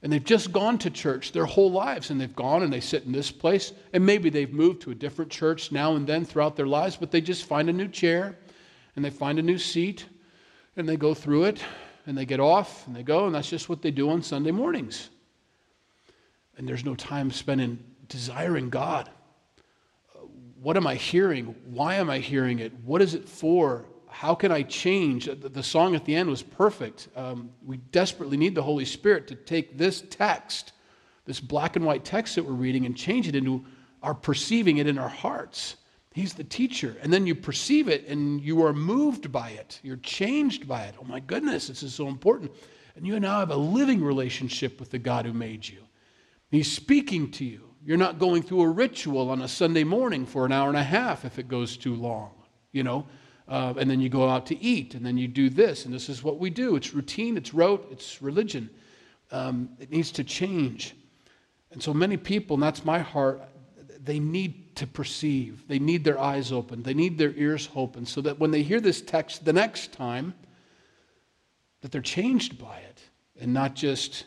And 0.02 0.12
they've 0.12 0.24
just 0.24 0.52
gone 0.52 0.78
to 0.80 0.90
church 0.90 1.32
their 1.32 1.46
whole 1.46 1.72
lives, 1.72 2.10
and 2.10 2.20
they've 2.20 2.36
gone 2.36 2.64
and 2.64 2.72
they 2.72 2.80
sit 2.80 3.04
in 3.04 3.12
this 3.12 3.32
place, 3.32 3.74
and 3.94 4.06
maybe 4.06 4.30
they've 4.30 4.52
moved 4.52 4.82
to 4.82 4.92
a 4.92 4.96
different 4.96 5.32
church 5.32 5.72
now 5.72 5.96
and 5.96 6.08
then 6.08 6.26
throughout 6.26 6.56
their 6.56 6.68
lives, 6.68 6.96
but 6.96 7.12
they 7.12 7.22
just 7.22 7.46
find 7.46 7.70
a 7.70 7.74
new 7.74 7.88
chair, 7.88 8.38
and 8.96 9.04
they 9.04 9.10
find 9.10 9.40
a 9.40 9.44
new 9.44 9.58
seat, 9.58 10.06
and 10.76 10.88
they 10.88 10.98
go 10.98 11.14
through 11.14 11.46
it, 11.46 11.62
and 12.06 12.18
they 12.18 12.26
get 12.26 12.40
off 12.40 12.86
and 12.88 12.96
they 12.96 13.04
go, 13.04 13.26
and 13.26 13.36
that's 13.36 13.50
just 13.50 13.70
what 13.70 13.82
they 13.82 13.92
do 13.92 14.10
on 14.10 14.22
Sunday 14.22 14.52
mornings. 14.52 15.10
And 16.58 16.68
there's 16.68 16.86
no 16.86 16.96
time 16.96 17.32
spent 17.32 17.62
in 17.62 17.84
desiring 18.08 18.70
God. 18.70 19.10
What 20.62 20.78
am 20.78 20.88
I 20.88 20.96
hearing? 20.96 21.56
Why 21.66 21.96
am 21.96 22.10
I 22.10 22.20
hearing 22.20 22.60
it? 22.60 22.74
What 22.86 23.02
is 23.02 23.16
it 23.16 23.28
for? 23.28 23.86
How 24.08 24.36
can 24.36 24.52
I 24.52 24.64
change? 24.64 25.28
The 25.28 25.64
song 25.64 25.96
at 25.96 26.06
the 26.06 26.16
end 26.16 26.30
was 26.30 26.44
perfect. 26.44 27.08
Um, 27.16 27.50
we 27.66 27.78
desperately 27.78 28.38
need 28.38 28.56
the 28.56 28.62
Holy 28.62 28.86
Spirit 28.86 29.28
to 29.28 29.36
take 29.36 29.78
this 29.78 30.04
text, 30.10 30.74
this 31.26 31.40
black 31.40 31.76
and 31.76 31.84
white 31.84 32.06
text 32.06 32.36
that 32.36 32.46
we're 32.46 32.54
reading, 32.54 32.86
and 32.86 32.96
change 32.96 33.28
it 33.28 33.36
into 33.36 33.66
our 34.02 34.14
perceiving 34.14 34.78
it 34.78 34.88
in 34.88 34.98
our 34.98 35.10
hearts. 35.10 35.78
He's 36.14 36.34
the 36.34 36.44
teacher. 36.44 36.96
And 37.02 37.12
then 37.12 37.26
you 37.26 37.34
perceive 37.34 37.88
it 37.88 38.08
and 38.08 38.40
you 38.42 38.64
are 38.64 38.74
moved 38.74 39.32
by 39.32 39.50
it. 39.50 39.80
You're 39.84 39.98
changed 39.98 40.68
by 40.68 40.84
it. 40.84 40.96
Oh 41.02 41.06
my 41.06 41.20
goodness, 41.20 41.68
this 41.68 41.82
is 41.82 41.94
so 41.94 42.08
important. 42.08 42.52
And 42.96 43.06
you 43.06 43.20
now 43.20 43.40
have 43.40 43.50
a 43.50 43.58
living 43.58 44.04
relationship 44.04 44.80
with 44.80 44.92
the 44.92 45.00
God 45.00 45.26
who 45.26 45.34
made 45.34 45.68
you. 45.68 45.80
He's 46.52 46.72
speaking 46.72 47.32
to 47.32 47.46
you. 47.46 47.62
You're 47.84 47.98
not 47.98 48.20
going 48.20 48.44
through 48.44 48.62
a 48.62 48.70
ritual 48.70 49.32
on 49.32 49.42
a 49.42 49.48
Sunday 49.48 49.84
morning 49.84 50.26
for 50.26 50.46
an 50.46 50.52
hour 50.52 50.70
and 50.70 50.78
a 50.78 50.84
half 50.84 51.26
if 51.26 51.40
it 51.40 51.48
goes 51.48 51.76
too 51.76 51.96
long, 51.96 52.32
you 52.72 52.84
know. 52.84 53.08
Uh, 53.48 53.74
and 53.78 53.90
then 53.90 54.00
you 54.00 54.08
go 54.08 54.30
out 54.30 54.46
to 54.46 54.64
eat, 54.64 54.96
and 54.96 55.06
then 55.06 55.18
you 55.18 55.28
do 55.28 55.50
this, 55.50 55.84
and 55.84 55.94
this 55.94 56.08
is 56.08 56.24
what 56.24 56.40
we 56.40 56.50
do. 56.50 56.78
It's 56.78 56.94
routine, 56.94 57.36
it's 57.36 57.54
rote, 57.54 57.86
it's 57.92 58.22
religion. 58.22 58.70
Um, 59.32 59.70
it 59.80 59.92
needs 59.92 60.12
to 60.12 60.24
change. 60.24 60.96
And 61.72 61.84
so 61.84 61.94
many 61.94 62.16
people, 62.16 62.54
and 62.54 62.64
that's 62.64 62.86
my 62.86 63.00
heart, 63.00 63.42
they 64.04 64.20
need 64.20 64.76
to 64.76 64.88
perceive. 64.88 65.68
They 65.68 65.80
need 65.80 66.04
their 66.04 66.20
eyes 66.20 66.52
open. 66.52 66.84
They 66.84 66.94
need 66.94 67.18
their 67.18 67.32
ears 67.32 67.70
open 67.76 68.06
so 68.06 68.22
that 68.22 68.40
when 68.40 68.52
they 68.52 68.64
hear 68.64 68.82
this 68.82 69.02
text 69.02 69.46
the 69.46 69.54
next 69.54 69.94
time, 69.94 70.34
that 71.82 71.92
they're 71.92 72.02
changed 72.02 72.58
by 72.58 72.78
it 72.78 73.02
and 73.40 73.54
not 73.54 73.76
just 73.76 74.26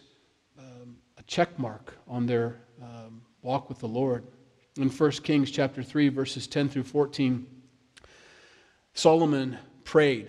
um, 0.59 0.97
a 1.19 1.23
check 1.25 1.59
mark 1.59 1.95
on 2.09 2.27
their 2.27 2.61
um, 2.83 3.23
walk 3.43 3.69
with 3.69 3.79
the 3.79 3.89
Lord. 3.89 4.25
In 4.77 4.89
1 4.89 5.11
Kings 5.23 5.51
chapter 5.51 5.83
3, 5.83 6.09
verses 6.09 6.47
10 6.47 6.69
through 6.69 6.85
14, 6.85 7.47
Solomon 8.95 9.59
prayed. 9.85 10.29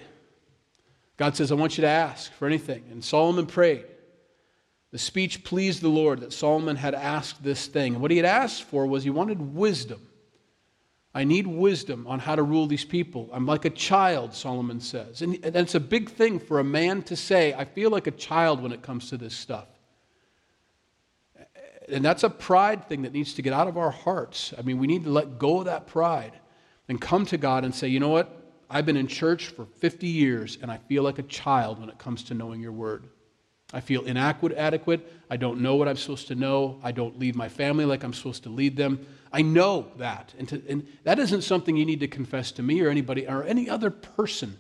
God 1.18 1.36
says, 1.36 1.52
I 1.52 1.56
want 1.56 1.78
you 1.78 1.82
to 1.82 1.88
ask 1.88 2.32
for 2.34 2.46
anything. 2.46 2.84
And 2.92 3.04
Solomon 3.04 3.46
prayed. 3.46 3.86
The 4.92 4.98
speech 4.98 5.44
pleased 5.44 5.82
the 5.82 5.90
Lord 5.90 6.22
that 6.22 6.32
Solomon 6.32 6.78
had 6.78 6.96
asked 6.96 7.44
this 7.44 7.68
thing. 7.68 8.00
What 8.00 8.12
he 8.12 8.18
had 8.18 8.26
asked 8.26 8.64
for 8.64 8.88
was 8.88 9.04
he 9.04 9.10
wanted 9.10 9.54
wisdom. 9.54 10.02
I 11.14 11.24
need 11.24 11.48
wisdom 11.48 12.06
on 12.08 12.20
how 12.20 12.36
to 12.36 12.44
rule 12.44 12.68
these 12.68 12.86
people. 12.86 13.30
I'm 13.34 13.46
like 13.46 13.66
a 13.66 13.70
child, 13.70 14.34
Solomon 14.34 14.80
says. 14.80 15.22
And, 15.22 15.40
it's 15.44 15.76
a 15.76 15.80
big 15.80 16.12
thing 16.12 16.40
for 16.40 16.60
a 16.60 16.64
man 16.64 17.02
to 17.04 17.16
say, 17.16 17.54
I 17.54 17.66
feel 17.66 17.90
like 17.90 18.08
a 18.08 18.12
child 18.12 18.62
when 18.62 18.72
it 18.72 18.82
comes 18.82 19.10
to 19.10 19.18
this 19.18 19.36
stuff. 19.36 19.68
And 21.90 22.04
that's 22.06 22.24
a 22.24 22.30
pride 22.30 22.88
thing 22.88 23.02
that 23.02 23.14
needs 23.14 23.34
to 23.36 23.42
get 23.42 23.54
out 23.54 23.68
of 23.68 23.78
our 23.78 23.92
hearts. 23.92 24.54
I 24.58 24.62
mean, 24.62 24.78
we 24.78 24.88
need 24.88 25.06
to 25.06 25.10
let 25.10 25.40
go 25.40 25.60
of 25.60 25.66
that 25.66 25.88
pride 25.88 26.34
and 26.88 27.02
come 27.02 27.26
to 27.28 27.38
God 27.38 27.66
and 27.66 27.74
say, 27.74 27.88
you 27.88 28.00
know 28.00 28.10
what? 28.10 28.54
I've 28.70 28.86
been 28.86 28.98
in 28.98 29.08
church 29.08 29.48
for 29.48 29.66
50 29.66 30.08
years 30.08 30.58
and 30.62 30.70
I 30.70 30.78
feel 30.78 31.04
like 31.04 31.20
a 31.20 31.24
child 31.24 31.80
when 31.80 31.90
it 31.90 31.98
comes 31.98 32.24
to 32.26 32.34
knowing 32.34 32.62
your 32.62 32.74
word. 32.74 33.08
I 33.74 33.82
feel 33.82 34.06
inadequate. 34.06 34.58
I 35.30 35.38
don't 35.38 35.60
know 35.60 35.76
what 35.76 35.88
I'm 35.88 35.98
supposed 35.98 36.28
to 36.28 36.36
know. 36.36 36.80
I 36.84 36.92
don't 36.92 37.20
lead 37.20 37.36
my 37.36 37.50
family 37.50 37.86
like 37.86 38.04
I'm 38.04 38.14
supposed 38.14 38.44
to 38.44 38.50
lead 38.50 38.78
them. 38.78 39.06
I 39.32 39.42
know 39.42 39.92
that. 39.98 40.34
And, 40.40 40.48
to, 40.50 40.62
and, 40.70 40.88
that 41.04 41.20
isn't 41.20 41.42
something 41.42 41.76
you 41.76 41.86
need 41.86 42.00
to 42.00 42.08
confess 42.08 42.52
to 42.54 42.64
me 42.64 42.82
or 42.82 42.90
anybody 42.90 43.28
or 43.28 43.44
any 43.44 43.70
other 43.70 43.90
person. 43.90 44.58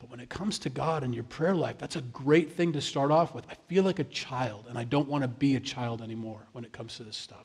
But 0.00 0.10
when 0.10 0.18
it 0.18 0.30
comes 0.30 0.58
to 0.60 0.70
God 0.70 1.04
and 1.04 1.14
your 1.14 1.24
prayer 1.24 1.54
life, 1.54 1.78
that's 1.78 1.96
a 1.96 2.00
great 2.00 2.52
thing 2.52 2.72
to 2.72 2.80
start 2.80 3.12
off 3.12 3.34
with. 3.34 3.44
I 3.48 3.54
feel 3.68 3.84
like 3.84 3.98
a 3.98 4.04
child, 4.04 4.66
and 4.68 4.76
I 4.76 4.84
don't 4.84 5.08
want 5.08 5.22
to 5.22 5.28
be 5.28 5.56
a 5.56 5.60
child 5.60 6.02
anymore 6.02 6.48
when 6.52 6.64
it 6.64 6.72
comes 6.72 6.96
to 6.96 7.04
this 7.04 7.16
stuff. 7.16 7.44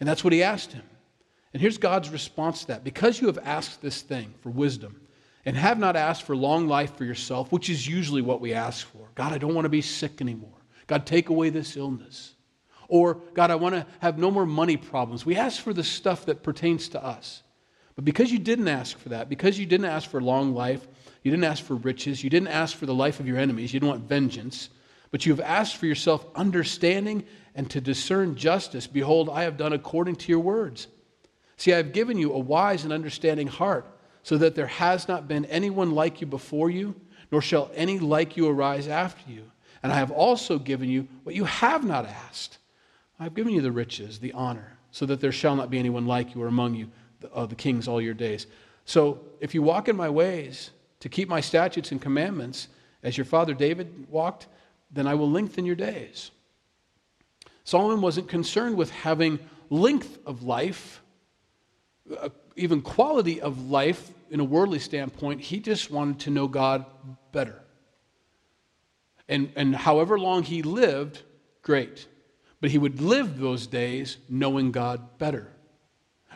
And 0.00 0.08
that's 0.08 0.24
what 0.24 0.32
he 0.32 0.42
asked 0.42 0.72
him. 0.72 0.84
And 1.52 1.60
here's 1.60 1.78
God's 1.78 2.10
response 2.10 2.62
to 2.62 2.68
that. 2.68 2.84
Because 2.84 3.20
you 3.20 3.26
have 3.26 3.38
asked 3.44 3.82
this 3.82 4.02
thing 4.02 4.34
for 4.42 4.50
wisdom 4.50 5.00
and 5.48 5.56
have 5.56 5.78
not 5.78 5.96
asked 5.96 6.24
for 6.24 6.36
long 6.36 6.68
life 6.68 6.94
for 6.96 7.06
yourself, 7.06 7.50
which 7.50 7.70
is 7.70 7.88
usually 7.88 8.20
what 8.20 8.38
we 8.38 8.52
ask 8.52 8.86
for. 8.86 9.08
God, 9.14 9.32
I 9.32 9.38
don't 9.38 9.54
want 9.54 9.64
to 9.64 9.70
be 9.70 9.80
sick 9.80 10.20
anymore. 10.20 10.60
God, 10.86 11.06
take 11.06 11.30
away 11.30 11.48
this 11.48 11.74
illness. 11.74 12.34
Or, 12.86 13.22
God, 13.32 13.50
I 13.50 13.54
want 13.54 13.74
to 13.74 13.86
have 14.00 14.18
no 14.18 14.30
more 14.30 14.44
money 14.44 14.76
problems. 14.76 15.24
We 15.24 15.36
ask 15.36 15.62
for 15.62 15.72
the 15.72 15.82
stuff 15.82 16.26
that 16.26 16.42
pertains 16.42 16.90
to 16.90 17.02
us. 17.02 17.42
But 17.96 18.04
because 18.04 18.30
you 18.30 18.38
didn't 18.38 18.68
ask 18.68 18.98
for 18.98 19.08
that, 19.08 19.30
because 19.30 19.58
you 19.58 19.64
didn't 19.64 19.86
ask 19.86 20.10
for 20.10 20.20
long 20.20 20.54
life, 20.54 20.86
you 21.22 21.30
didn't 21.30 21.44
ask 21.44 21.64
for 21.64 21.76
riches, 21.76 22.22
you 22.22 22.28
didn't 22.28 22.48
ask 22.48 22.76
for 22.76 22.84
the 22.84 22.94
life 22.94 23.18
of 23.18 23.26
your 23.26 23.38
enemies, 23.38 23.72
you 23.72 23.80
didn't 23.80 23.90
want 23.90 24.06
vengeance, 24.06 24.68
but 25.10 25.24
you 25.24 25.32
have 25.32 25.40
asked 25.40 25.76
for 25.76 25.86
yourself 25.86 26.26
understanding 26.34 27.24
and 27.54 27.70
to 27.70 27.80
discern 27.80 28.36
justice. 28.36 28.86
Behold, 28.86 29.30
I 29.30 29.44
have 29.44 29.56
done 29.56 29.72
according 29.72 30.16
to 30.16 30.30
your 30.30 30.40
words. 30.40 30.88
See, 31.56 31.72
I 31.72 31.78
have 31.78 31.94
given 31.94 32.18
you 32.18 32.34
a 32.34 32.38
wise 32.38 32.84
and 32.84 32.92
understanding 32.92 33.46
heart, 33.46 33.86
so 34.22 34.38
that 34.38 34.54
there 34.54 34.66
has 34.66 35.08
not 35.08 35.28
been 35.28 35.44
anyone 35.46 35.92
like 35.92 36.20
you 36.20 36.26
before 36.26 36.70
you, 36.70 36.94
nor 37.30 37.42
shall 37.42 37.70
any 37.74 37.98
like 37.98 38.36
you 38.36 38.48
arise 38.48 38.88
after 38.88 39.30
you. 39.30 39.44
And 39.82 39.92
I 39.92 39.96
have 39.96 40.10
also 40.10 40.58
given 40.58 40.88
you 40.88 41.06
what 41.22 41.34
you 41.34 41.44
have 41.44 41.84
not 41.84 42.06
asked. 42.06 42.58
I 43.20 43.24
have 43.24 43.34
given 43.34 43.52
you 43.52 43.60
the 43.60 43.72
riches, 43.72 44.18
the 44.18 44.32
honor, 44.32 44.78
so 44.90 45.06
that 45.06 45.20
there 45.20 45.32
shall 45.32 45.56
not 45.56 45.70
be 45.70 45.78
anyone 45.78 46.06
like 46.06 46.34
you 46.34 46.42
or 46.42 46.48
among 46.48 46.74
you, 46.74 46.88
the, 47.20 47.30
uh, 47.32 47.46
the 47.46 47.54
kings, 47.54 47.88
all 47.88 48.00
your 48.00 48.14
days. 48.14 48.46
So 48.84 49.20
if 49.40 49.54
you 49.54 49.62
walk 49.62 49.88
in 49.88 49.96
my 49.96 50.08
ways 50.08 50.70
to 51.00 51.08
keep 51.08 51.28
my 51.28 51.40
statutes 51.40 51.92
and 51.92 52.00
commandments, 52.00 52.68
as 53.02 53.16
your 53.16 53.24
father 53.24 53.54
David 53.54 54.06
walked, 54.08 54.46
then 54.90 55.06
I 55.06 55.14
will 55.14 55.30
lengthen 55.30 55.64
your 55.64 55.76
days. 55.76 56.30
Solomon 57.64 58.00
wasn't 58.00 58.28
concerned 58.28 58.76
with 58.76 58.90
having 58.90 59.38
length 59.70 60.18
of 60.24 60.42
life 60.42 61.02
uh, 62.18 62.30
even 62.58 62.82
quality 62.82 63.40
of 63.40 63.70
life 63.70 64.10
in 64.30 64.40
a 64.40 64.44
worldly 64.44 64.78
standpoint, 64.78 65.40
he 65.40 65.60
just 65.60 65.90
wanted 65.90 66.20
to 66.20 66.30
know 66.30 66.48
God 66.48 66.84
better. 67.32 67.62
And, 69.28 69.52
and 69.56 69.74
however 69.74 70.18
long 70.18 70.42
he 70.42 70.62
lived, 70.62 71.22
great. 71.62 72.06
But 72.60 72.70
he 72.70 72.78
would 72.78 73.00
live 73.00 73.38
those 73.38 73.66
days 73.66 74.16
knowing 74.28 74.72
God 74.72 75.18
better. 75.18 75.52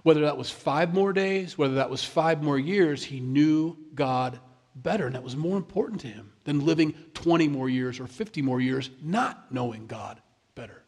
Whether 0.02 0.22
that 0.22 0.36
was 0.36 0.50
five 0.50 0.94
more 0.94 1.12
days, 1.12 1.56
whether 1.56 1.74
that 1.74 1.90
was 1.90 2.04
five 2.04 2.42
more 2.42 2.58
years, 2.58 3.04
he 3.04 3.20
knew 3.20 3.76
God 3.94 4.38
better. 4.74 5.06
And 5.06 5.14
that 5.14 5.22
was 5.22 5.36
more 5.36 5.56
important 5.56 6.00
to 6.02 6.08
him 6.08 6.32
than 6.44 6.64
living 6.64 6.94
20 7.14 7.48
more 7.48 7.68
years 7.68 8.00
or 8.00 8.06
50 8.06 8.42
more 8.42 8.60
years 8.60 8.90
not 9.02 9.52
knowing 9.52 9.86
God 9.86 10.20
better. 10.54 10.82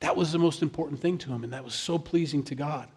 That 0.00 0.16
was 0.16 0.32
the 0.32 0.38
most 0.38 0.62
important 0.62 1.00
thing 1.00 1.18
to 1.18 1.32
him, 1.32 1.44
and 1.44 1.52
that 1.52 1.64
was 1.64 1.74
so 1.74 1.98
pleasing 1.98 2.42
to 2.44 2.54
God. 2.54 2.88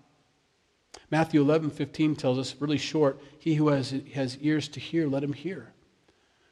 Matthew 1.11 1.41
11, 1.41 1.69
15 1.69 2.15
tells 2.15 2.39
us, 2.39 2.55
really 2.59 2.77
short, 2.77 3.21
he 3.39 3.55
who 3.55 3.69
has, 3.69 3.93
has 4.13 4.37
ears 4.39 4.67
to 4.69 4.79
hear, 4.79 5.07
let 5.07 5.23
him 5.23 5.33
hear. 5.33 5.73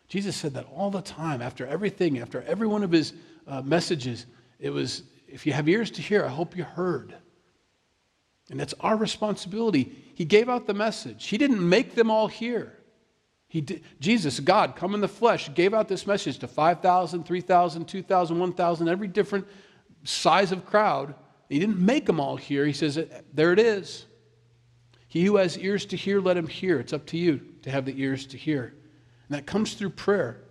Jesus 0.08 0.36
said 0.36 0.54
that 0.54 0.68
all 0.76 0.92
the 0.92 1.02
time, 1.02 1.42
after 1.42 1.66
everything, 1.66 2.20
after 2.20 2.44
every 2.44 2.68
one 2.68 2.84
of 2.84 2.92
his 2.92 3.14
uh, 3.48 3.62
messages. 3.62 4.26
It 4.60 4.70
was, 4.70 5.04
if 5.28 5.46
you 5.46 5.54
have 5.54 5.68
ears 5.68 5.92
to 5.92 6.02
hear, 6.02 6.26
I 6.26 6.30
hope 6.30 6.56
you 6.56 6.64
heard. 6.64 7.16
And 8.50 8.60
that's 8.60 8.74
our 8.80 8.96
responsibility. 8.96 9.96
He 10.16 10.26
gave 10.26 10.50
out 10.50 10.68
the 10.68 10.74
message, 10.74 11.28
He 11.28 11.38
didn't 11.38 11.68
make 11.68 11.96
them 11.96 12.12
all 12.12 12.28
hear. 12.28 12.78
He 13.48 13.62
did, 13.62 13.84
Jesus, 14.00 14.40
God, 14.40 14.76
come 14.76 14.96
in 14.96 15.02
the 15.02 15.08
flesh, 15.08 15.54
gave 15.54 15.76
out 15.76 15.88
this 15.88 16.08
message 16.08 16.40
to 16.40 16.48
5,000, 16.48 17.24
3,000, 17.24 17.86
2,000, 17.86 18.40
1,000, 18.40 18.88
every 18.88 19.08
different 19.08 19.48
size 20.04 20.52
of 20.52 20.66
crowd. 20.66 21.14
He 21.50 21.60
didn't 21.60 21.78
make 21.78 22.08
them 22.08 22.20
all 22.20 22.36
hear. 22.36 22.66
He 22.66 22.74
says, 22.74 23.00
There 23.34 23.54
it 23.54 23.60
is. 23.60 24.06
He 25.14 25.26
who 25.26 25.36
has 25.36 25.60
ears 25.60 25.86
to 25.86 25.96
hear, 25.96 26.20
let 26.20 26.38
him 26.38 26.48
hear. 26.48 26.80
It's 26.80 26.92
up 26.92 27.06
to 27.06 27.18
you 27.20 27.40
to 27.62 27.70
have 27.70 27.86
the 27.86 27.94
ears 28.02 28.26
to 28.26 28.36
hear. 28.36 28.74
And 29.30 29.38
that 29.38 29.46
comes 29.46 29.76
through 29.76 29.92
prayer. 29.92 30.42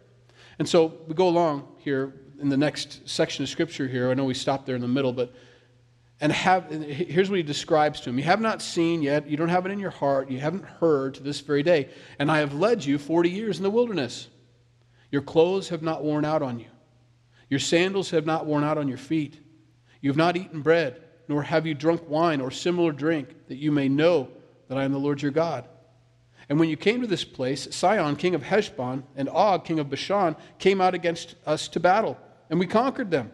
And 0.61 0.69
so 0.69 0.99
we 1.09 1.15
go 1.15 1.27
along 1.27 1.67
here 1.79 2.15
in 2.41 2.49
the 2.49 2.57
next 2.57 3.09
section 3.11 3.43
of 3.43 3.49
scripture 3.49 3.89
here. 3.89 4.09
I 4.09 4.15
know 4.15 4.23
we 4.23 4.35
stopped 4.35 4.67
there 4.67 4.77
in 4.77 4.81
the 4.81 4.87
middle, 4.87 5.13
but 5.13 5.35
and 6.21 6.31
have 6.31 6.71
here's 6.71 7.29
what 7.29 7.39
he 7.39 7.43
describes 7.43 8.03
to 8.03 8.11
him. 8.11 8.19
You 8.19 8.23
have 8.23 8.41
not 8.41 8.63
seen 8.63 9.03
yet, 9.03 9.29
you 9.29 9.37
don't 9.37 9.49
have 9.49 9.67
it 9.67 9.73
in 9.73 9.81
your 9.81 9.91
heart, 9.91 10.31
you 10.31 10.39
haven't 10.39 10.65
heard 10.65 11.15
to 11.15 11.25
this 11.25 11.41
very 11.41 11.65
day. 11.65 11.89
And 12.21 12.31
I 12.31 12.39
have 12.39 12.55
led 12.55 12.85
you 12.85 12.99
40 12.99 13.31
years 13.31 13.57
in 13.57 13.65
the 13.65 13.71
wilderness. 13.71 14.29
Your 15.11 15.23
clothes 15.23 15.71
have 15.71 15.83
not 15.83 16.05
worn 16.05 16.25
out 16.25 16.41
on 16.41 16.61
you. 16.61 16.69
Your 17.51 17.59
sandals 17.59 18.11
have 18.11 18.27
not 18.27 18.47
worn 18.47 18.63
out 18.63 18.79
on 18.79 18.87
your 18.87 18.97
feet. 18.97 19.41
You 20.01 20.11
have 20.11 20.17
not 20.17 20.37
eaten 20.37 20.63
bread, 20.63 21.03
nor 21.27 21.43
have 21.43 21.67
you 21.67 21.75
drunk 21.75 22.09
wine 22.09 22.41
or 22.41 22.53
similar 22.53 22.93
drink, 22.93 23.49
that 23.49 23.57
you 23.57 23.73
may 23.73 23.89
know 23.89 24.29
that 24.69 24.79
I 24.79 24.85
am 24.85 24.93
the 24.93 24.99
Lord 24.99 25.23
your 25.23 25.31
God. 25.31 25.69
And 26.49 26.59
when 26.59 26.69
you 26.69 26.77
came 26.77 27.01
to 27.01 27.07
this 27.07 27.25
place, 27.25 27.69
Sihon, 27.71 28.17
king 28.17 28.35
of 28.35 28.43
Heshbon, 28.43 29.05
and 29.17 29.29
Og, 29.29 29.65
king 29.65 29.79
of 29.79 29.89
Bashan, 29.89 30.37
came 30.59 30.81
out 30.81 30.95
against 30.95 31.35
us 31.47 31.69
to 31.69 31.81
battle, 31.81 32.19
and 32.51 32.59
we 32.59 32.67
conquered 32.67 33.11
them. 33.11 33.33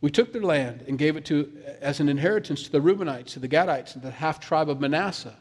We 0.00 0.10
took 0.10 0.32
their 0.32 0.42
land 0.42 0.84
and 0.88 0.98
gave 0.98 1.16
it 1.16 1.24
to, 1.26 1.52
as 1.80 2.00
an 2.00 2.08
inheritance 2.08 2.64
to 2.64 2.72
the 2.72 2.80
Reubenites, 2.80 3.32
to 3.32 3.40
the 3.40 3.48
Gadites, 3.48 3.94
and 3.94 4.02
the 4.02 4.10
half 4.10 4.40
tribe 4.40 4.68
of 4.68 4.80
Manasseh. 4.80 5.36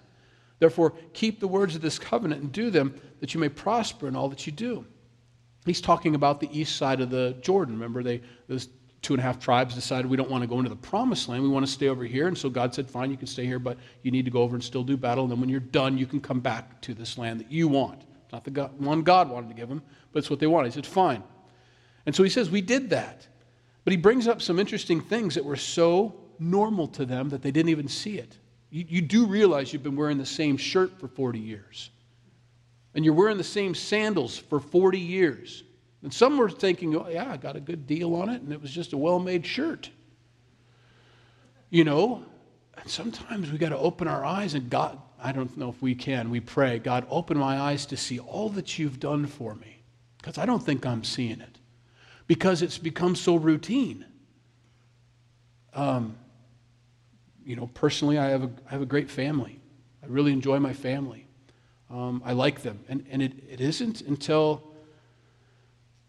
Therefore, 0.59 0.93
keep 1.13 1.39
the 1.39 1.47
words 1.47 1.75
of 1.75 1.81
this 1.81 1.97
covenant 1.97 2.43
and 2.43 2.51
do 2.51 2.69
them, 2.69 2.99
that 3.19 3.33
you 3.33 3.39
may 3.39 3.49
prosper 3.49 4.07
in 4.07 4.15
all 4.15 4.29
that 4.29 4.45
you 4.45 4.51
do. 4.51 4.85
He's 5.65 5.81
talking 5.81 6.15
about 6.15 6.39
the 6.39 6.49
east 6.57 6.75
side 6.75 7.01
of 7.01 7.09
the 7.09 7.35
Jordan. 7.41 7.75
Remember, 7.75 8.03
they, 8.03 8.21
those 8.47 8.69
two 9.01 9.13
and 9.13 9.19
a 9.19 9.23
half 9.23 9.39
tribes 9.39 9.73
decided 9.73 10.09
we 10.09 10.17
don't 10.17 10.29
want 10.29 10.43
to 10.43 10.47
go 10.47 10.57
into 10.57 10.69
the 10.69 10.75
promised 10.75 11.27
land. 11.27 11.41
We 11.41 11.49
want 11.49 11.65
to 11.65 11.71
stay 11.71 11.87
over 11.87 12.03
here. 12.03 12.27
And 12.27 12.37
so 12.37 12.49
God 12.49 12.73
said, 12.73 12.89
fine, 12.89 13.09
you 13.09 13.17
can 13.17 13.27
stay 13.27 13.45
here, 13.45 13.59
but 13.59 13.77
you 14.03 14.11
need 14.11 14.25
to 14.25 14.31
go 14.31 14.41
over 14.41 14.55
and 14.55 14.63
still 14.63 14.83
do 14.83 14.95
battle. 14.95 15.23
And 15.23 15.31
then 15.31 15.39
when 15.39 15.49
you're 15.49 15.59
done, 15.59 15.97
you 15.97 16.05
can 16.05 16.19
come 16.19 16.39
back 16.39 16.81
to 16.81 16.93
this 16.93 17.17
land 17.17 17.39
that 17.39 17.51
you 17.51 17.67
want. 17.67 18.03
Not 18.31 18.43
the 18.43 18.51
God, 18.51 18.79
one 18.79 19.01
God 19.01 19.29
wanted 19.29 19.49
to 19.49 19.55
give 19.55 19.69
them, 19.69 19.81
but 20.11 20.19
it's 20.19 20.29
what 20.29 20.39
they 20.39 20.47
wanted. 20.47 20.67
He 20.69 20.75
said, 20.75 20.85
fine. 20.85 21.23
And 22.05 22.15
so 22.15 22.23
he 22.23 22.29
says, 22.29 22.49
we 22.49 22.61
did 22.61 22.91
that. 22.91 23.27
But 23.83 23.91
he 23.91 23.97
brings 23.97 24.27
up 24.27 24.41
some 24.41 24.59
interesting 24.59 25.01
things 25.01 25.35
that 25.35 25.43
were 25.43 25.55
so 25.55 26.15
normal 26.39 26.87
to 26.89 27.05
them 27.05 27.29
that 27.29 27.41
they 27.41 27.51
didn't 27.51 27.69
even 27.69 27.87
see 27.87 28.17
it. 28.17 28.37
You, 28.69 28.85
you 28.87 29.01
do 29.01 29.25
realize 29.25 29.73
you've 29.73 29.83
been 29.83 29.95
wearing 29.95 30.17
the 30.17 30.25
same 30.25 30.57
shirt 30.57 30.99
for 30.99 31.07
40 31.07 31.39
years. 31.39 31.89
And 32.93 33.03
you're 33.03 33.13
wearing 33.13 33.37
the 33.37 33.43
same 33.43 33.73
sandals 33.73 34.37
for 34.37 34.59
40 34.59 34.99
years. 34.99 35.63
And 36.03 36.13
some 36.13 36.37
were 36.37 36.49
thinking, 36.49 36.95
oh, 36.95 37.07
yeah, 37.09 37.31
I 37.31 37.37
got 37.37 37.55
a 37.55 37.59
good 37.59 37.85
deal 37.85 38.15
on 38.15 38.29
it, 38.29 38.41
and 38.41 38.51
it 38.51 38.61
was 38.61 38.71
just 38.71 38.93
a 38.93 38.97
well 38.97 39.19
made 39.19 39.45
shirt. 39.45 39.89
You 41.69 41.83
know, 41.83 42.25
and 42.77 42.89
sometimes 42.89 43.51
we 43.51 43.57
got 43.57 43.69
to 43.69 43.77
open 43.77 44.07
our 44.07 44.25
eyes, 44.25 44.55
and 44.55 44.69
God, 44.69 44.99
I 45.21 45.31
don't 45.31 45.55
know 45.57 45.69
if 45.69 45.81
we 45.81 45.93
can, 45.93 46.31
we 46.31 46.39
pray, 46.39 46.79
God, 46.79 47.05
open 47.09 47.37
my 47.37 47.59
eyes 47.59 47.85
to 47.87 47.97
see 47.97 48.19
all 48.19 48.49
that 48.49 48.79
you've 48.79 48.99
done 48.99 49.27
for 49.27 49.53
me. 49.55 49.83
Because 50.17 50.37
I 50.37 50.45
don't 50.45 50.63
think 50.63 50.85
I'm 50.85 51.03
seeing 51.03 51.41
it. 51.41 51.59
Because 52.27 52.61
it's 52.61 52.77
become 52.77 53.15
so 53.15 53.35
routine. 53.35 54.05
Um, 55.73 56.15
you 57.45 57.55
know, 57.55 57.67
personally, 57.73 58.17
I 58.17 58.29
have, 58.29 58.43
a, 58.43 58.51
I 58.67 58.71
have 58.71 58.81
a 58.81 58.85
great 58.85 59.09
family. 59.09 59.59
I 60.03 60.07
really 60.07 60.31
enjoy 60.31 60.59
my 60.59 60.73
family. 60.73 61.27
Um, 61.89 62.21
I 62.25 62.33
like 62.33 62.61
them. 62.61 62.79
And, 62.87 63.05
and 63.11 63.21
it, 63.21 63.33
it 63.49 63.61
isn't 63.61 64.01
until 64.01 64.70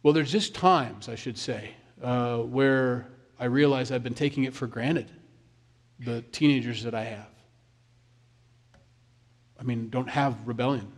well, 0.02 0.12
there's 0.12 0.32
just 0.32 0.54
times, 0.54 1.09
I 1.09 1.14
should 1.14 1.38
say, 1.38 1.75
uh, 2.02 2.38
where 2.38 3.06
I 3.38 3.44
realize 3.47 3.92
I've 3.92 4.02
been 4.02 4.14
taking 4.14 4.44
it 4.44 4.54
for 4.54 4.66
granted, 4.66 5.11
the 6.00 6.23
teenagers 6.23 6.82
that 6.82 6.94
I 6.94 7.04
have. 7.04 7.28
I 9.59 9.62
mean, 9.62 9.90
don't 9.90 10.09
have 10.09 10.37
rebellion. 10.47 10.90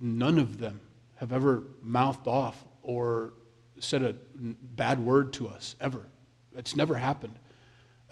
None 0.00 0.38
of 0.38 0.58
them 0.58 0.80
have 1.16 1.32
ever 1.32 1.64
mouthed 1.82 2.26
off 2.26 2.64
or 2.82 3.34
said 3.78 4.02
a 4.02 4.14
bad 4.34 4.98
word 4.98 5.34
to 5.34 5.48
us, 5.48 5.76
ever. 5.80 6.06
It's 6.56 6.74
never 6.74 6.94
happened. 6.94 7.38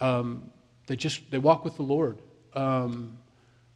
Um, 0.00 0.50
they 0.86 0.96
just, 0.96 1.30
they 1.30 1.38
walk 1.38 1.64
with 1.64 1.76
the 1.76 1.82
Lord. 1.82 2.20
Um, 2.54 3.18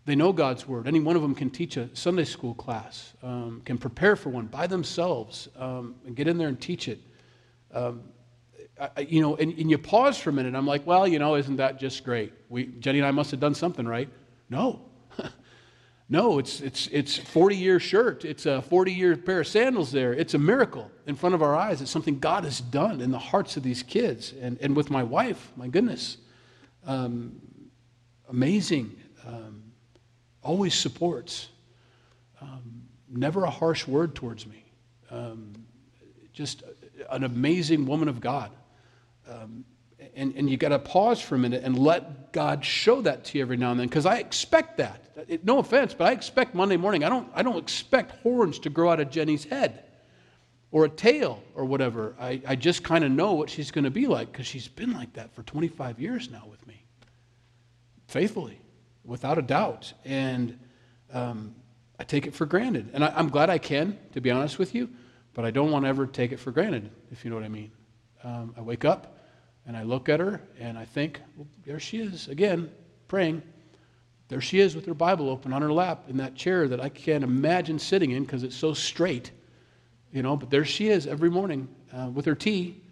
they 0.05 0.17
know 0.17 0.33
God's 0.33 0.67
word. 0.67 0.89
Any 0.89 1.01
one 1.01 1.15
of 1.15 1.23
them 1.23 1.35
can 1.35 1.49
teach 1.49 1.77
a 1.77 1.95
Sunday 1.95 2.25
school 2.25 2.55
class, 2.55 3.13
um, 3.23 3.63
can 3.65 3.79
prepare 3.79 4.17
for 4.17 4.31
one 4.31 4.47
by 4.47 4.67
themselves, 4.67 5.49
um, 5.57 5.95
and 6.07 6.17
get 6.17 6.27
in 6.27 6.39
there 6.39 6.49
and 6.49 6.61
teach 6.61 6.89
it. 6.89 7.01
Um, 7.73 8.03
I, 8.81 9.03
you 9.03 9.21
know, 9.21 9.37
and, 9.37 9.57
and, 9.57 9.71
you 9.71 9.79
pause 9.79 10.19
for 10.19 10.31
a 10.31 10.33
minute. 10.33 10.55
I'm 10.55 10.67
like, 10.67 10.87
well, 10.87 11.07
you 11.07 11.19
know, 11.19 11.37
isn't 11.37 11.57
that 11.57 11.79
just 11.79 12.03
great? 12.05 12.33
We, 12.49 12.67
Jenny 12.67 12.99
and 12.99 13.07
I 13.07 13.13
must 13.13 13.31
have 13.31 13.39
done 13.39 13.55
something 13.55 13.87
right. 13.87 14.09
No. 14.51 14.81
no, 16.09 16.39
it's, 16.39 16.61
it's, 16.61 16.89
it's 16.89 17.17
40 17.17 17.55
year 17.55 17.79
shirt. 17.79 18.25
It's 18.25 18.47
a 18.47 18.61
40 18.63 18.93
year 18.93 19.17
pair 19.17 19.41
of 19.41 19.47
sandals 19.47 19.93
there. 19.93 20.13
It's 20.13 20.35
a 20.35 20.39
miracle 20.39 20.91
in 21.07 21.15
front 21.15 21.35
of 21.35 21.43
our 21.43 21.55
eyes. 21.55 21.81
It's 21.81 21.91
something 21.91 22.19
God 22.19 22.45
has 22.45 22.61
done 22.61 23.01
in 23.01 23.13
the 23.13 23.19
hearts 23.19 23.57
of 23.57 23.63
these 23.63 23.83
kids. 23.83 24.35
And, 24.41 24.59
and 24.61 24.75
with 24.75 24.91
my 24.91 25.03
wife, 25.03 25.53
my 25.55 25.69
goodness, 25.69 26.17
um, 26.85 27.41
amazing. 28.29 28.97
Um, 29.25 29.72
always 30.43 30.75
supports, 30.75 31.49
um, 32.41 32.83
never 33.09 33.45
a 33.45 33.51
harsh 33.51 33.87
word 33.87 34.15
towards 34.15 34.47
me. 34.47 34.65
Um, 35.11 35.53
just 36.33 36.63
an 37.11 37.25
amazing 37.25 37.87
woman 37.87 38.09
of 38.09 38.21
God. 38.21 38.51
Um, 39.29 39.65
and, 40.15 40.35
and 40.37 40.51
you 40.51 40.57
got 40.57 40.71
to 40.71 40.79
pause 40.79 41.21
for 41.21 41.37
a 41.37 41.39
minute 41.39 41.63
and 41.65 41.79
let 41.79 42.33
God 42.33 42.65
show 42.65 43.01
that 43.03 43.25
to 43.25 43.39
you 43.39 43.43
every 43.43 43.57
now 43.57 43.71
and 43.71 43.81
then 43.81 43.89
because 43.89 44.07
I 44.07 44.19
expect 44.19 44.79
that. 44.79 45.01
It, 45.29 45.45
no 45.45 45.59
offense, 45.59 45.95
but 45.95 46.09
I 46.09 46.13
expect 46.13 46.55
Monday 46.55 46.77
morning. 46.77 47.05
I 47.05 47.09
don't, 47.09 47.29
I 47.35 47.43
don't 47.43 47.59
expect 47.59 48.21
horns 48.23 48.59
to 48.61 48.71
grow 48.71 48.91
out 48.91 49.01
of 49.01 49.11
Jenny's 49.11 49.45
head 49.45 49.85
or 50.71 50.87
a 50.87 50.89
tail 50.89 51.43
or 51.55 51.65
whatever. 51.65 52.15
I, 52.19 52.41
I 52.47 52.57
just 52.57 52.83
kind 52.83 53.05
of 53.05 53.13
know 53.13 53.35
what 53.35 53.49
she's 53.49 53.71
going 53.71 53.85
to 53.85 53.91
be 53.91 54.07
like 54.07 54.33
because 54.33 54.47
she's 54.47 54.69
been 54.69 54.93
like 54.93 55.13
that 55.15 55.33
for 55.35 55.43
25 55.45 56.01
years 56.01 56.31
now 56.31 56.45
with 56.51 56.67
me. 56.67 56.83
Faithfully, 58.09 58.59
without 59.05 59.39
a 59.39 59.43
doubt. 59.43 59.93
And 60.05 60.59
um, 61.13 61.55
I 61.99 62.05
take 62.05 62.27
it 62.27 62.35
for 62.35 62.47
granted. 62.47 62.91
And 62.93 63.05
I, 63.05 63.19
am 63.19 63.29
glad 63.29 63.51
I 63.51 63.59
can, 63.59 63.99
to 64.13 64.21
be 64.21 64.31
honest 64.31 64.59
with 64.59 64.75
you, 64.75 64.89
but 65.35 65.45
I 65.45 65.51
don't 65.51 65.71
want 65.71 65.85
to 65.85 65.89
ever 65.89 66.07
take 66.07 66.33
it 66.33 66.39
for 66.39 66.51
granted, 66.51 66.91
if 67.11 67.25
you 67.25 67.31
know 67.31 67.37
what 67.37 67.45
I 67.45 67.49
mean. 67.49 67.73
Um, 68.25 68.55
I 68.57 68.61
wake 68.61 68.85
up 68.85 69.19
and 69.67 69.77
I 69.77 69.83
look 69.83 70.09
at 70.09 70.21
her 70.21 70.41
and 70.59 70.79
I 70.79 70.85
think, 70.85 71.21
well, 71.37 71.47
there 71.65 71.81
she 71.81 72.01
is 72.01 72.29
again, 72.29 72.71
praying. 73.09 73.43
There 74.29 74.41
she 74.41 74.61
is 74.61 74.75
with 74.75 74.87
her 74.87 74.95
Bible 74.95 75.29
open 75.29 75.53
on 75.53 75.63
her 75.63 75.73
lap 75.73 76.05
in 76.09 76.17
that 76.19 76.35
chair 76.35 76.69
that 76.69 76.81
I 76.81 76.89
can't 76.89 77.25
imagine 77.25 77.79
sitting 77.79 78.13
in 78.13 78.25
because 78.25 78.43
it's 78.43 78.57
so 78.57 78.73
straight 78.73 79.31
you 80.13 80.23
know, 80.23 80.37
but 80.37 80.51
there 80.51 80.65
she 80.65 80.89
is 80.89 81.07
every 81.07 81.31
morning 81.31 81.69
uh, 81.93 82.11
with 82.13 82.27
her 82.27 82.35
tea. 82.35 82.83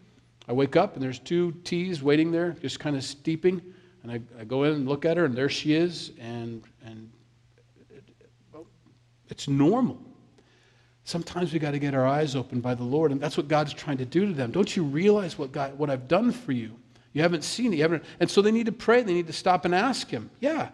I 0.48 0.52
wake 0.52 0.74
up 0.74 0.94
and 0.94 1.02
there's 1.02 1.18
two 1.18 1.52
teas 1.64 2.02
waiting 2.02 2.32
there, 2.32 2.52
just 2.52 2.80
kind 2.80 2.96
of 2.96 3.04
steeping. 3.04 3.60
And 4.02 4.12
I, 4.12 4.20
I 4.40 4.44
go 4.44 4.64
in 4.64 4.72
and 4.72 4.88
look 4.88 5.04
at 5.04 5.16
her, 5.16 5.24
and 5.24 5.34
there 5.34 5.48
she 5.48 5.74
is, 5.74 6.12
and, 6.18 6.62
and 6.84 7.10
it, 7.90 8.04
it's 9.28 9.48
normal. 9.48 9.98
Sometimes 11.04 11.52
we 11.52 11.58
got 11.58 11.72
to 11.72 11.78
get 11.78 11.94
our 11.94 12.06
eyes 12.06 12.36
opened 12.36 12.62
by 12.62 12.74
the 12.74 12.84
Lord, 12.84 13.12
and 13.12 13.20
that's 13.20 13.36
what 13.36 13.48
God's 13.48 13.72
trying 13.72 13.98
to 13.98 14.04
do 14.04 14.26
to 14.26 14.32
them. 14.32 14.50
Don't 14.50 14.74
you 14.74 14.84
realize 14.84 15.36
what, 15.36 15.52
God, 15.52 15.76
what 15.78 15.90
I've 15.90 16.08
done 16.08 16.32
for 16.32 16.52
you? 16.52 16.76
You 17.12 17.22
haven't 17.22 17.42
seen 17.42 17.72
it. 17.72 17.76
You 17.76 17.82
haven't, 17.82 18.04
and 18.20 18.30
so 18.30 18.40
they 18.40 18.52
need 18.52 18.66
to 18.66 18.72
pray. 18.72 19.02
They 19.02 19.14
need 19.14 19.26
to 19.26 19.32
stop 19.32 19.64
and 19.64 19.74
ask 19.74 20.08
Him, 20.08 20.30
Yeah, 20.40 20.68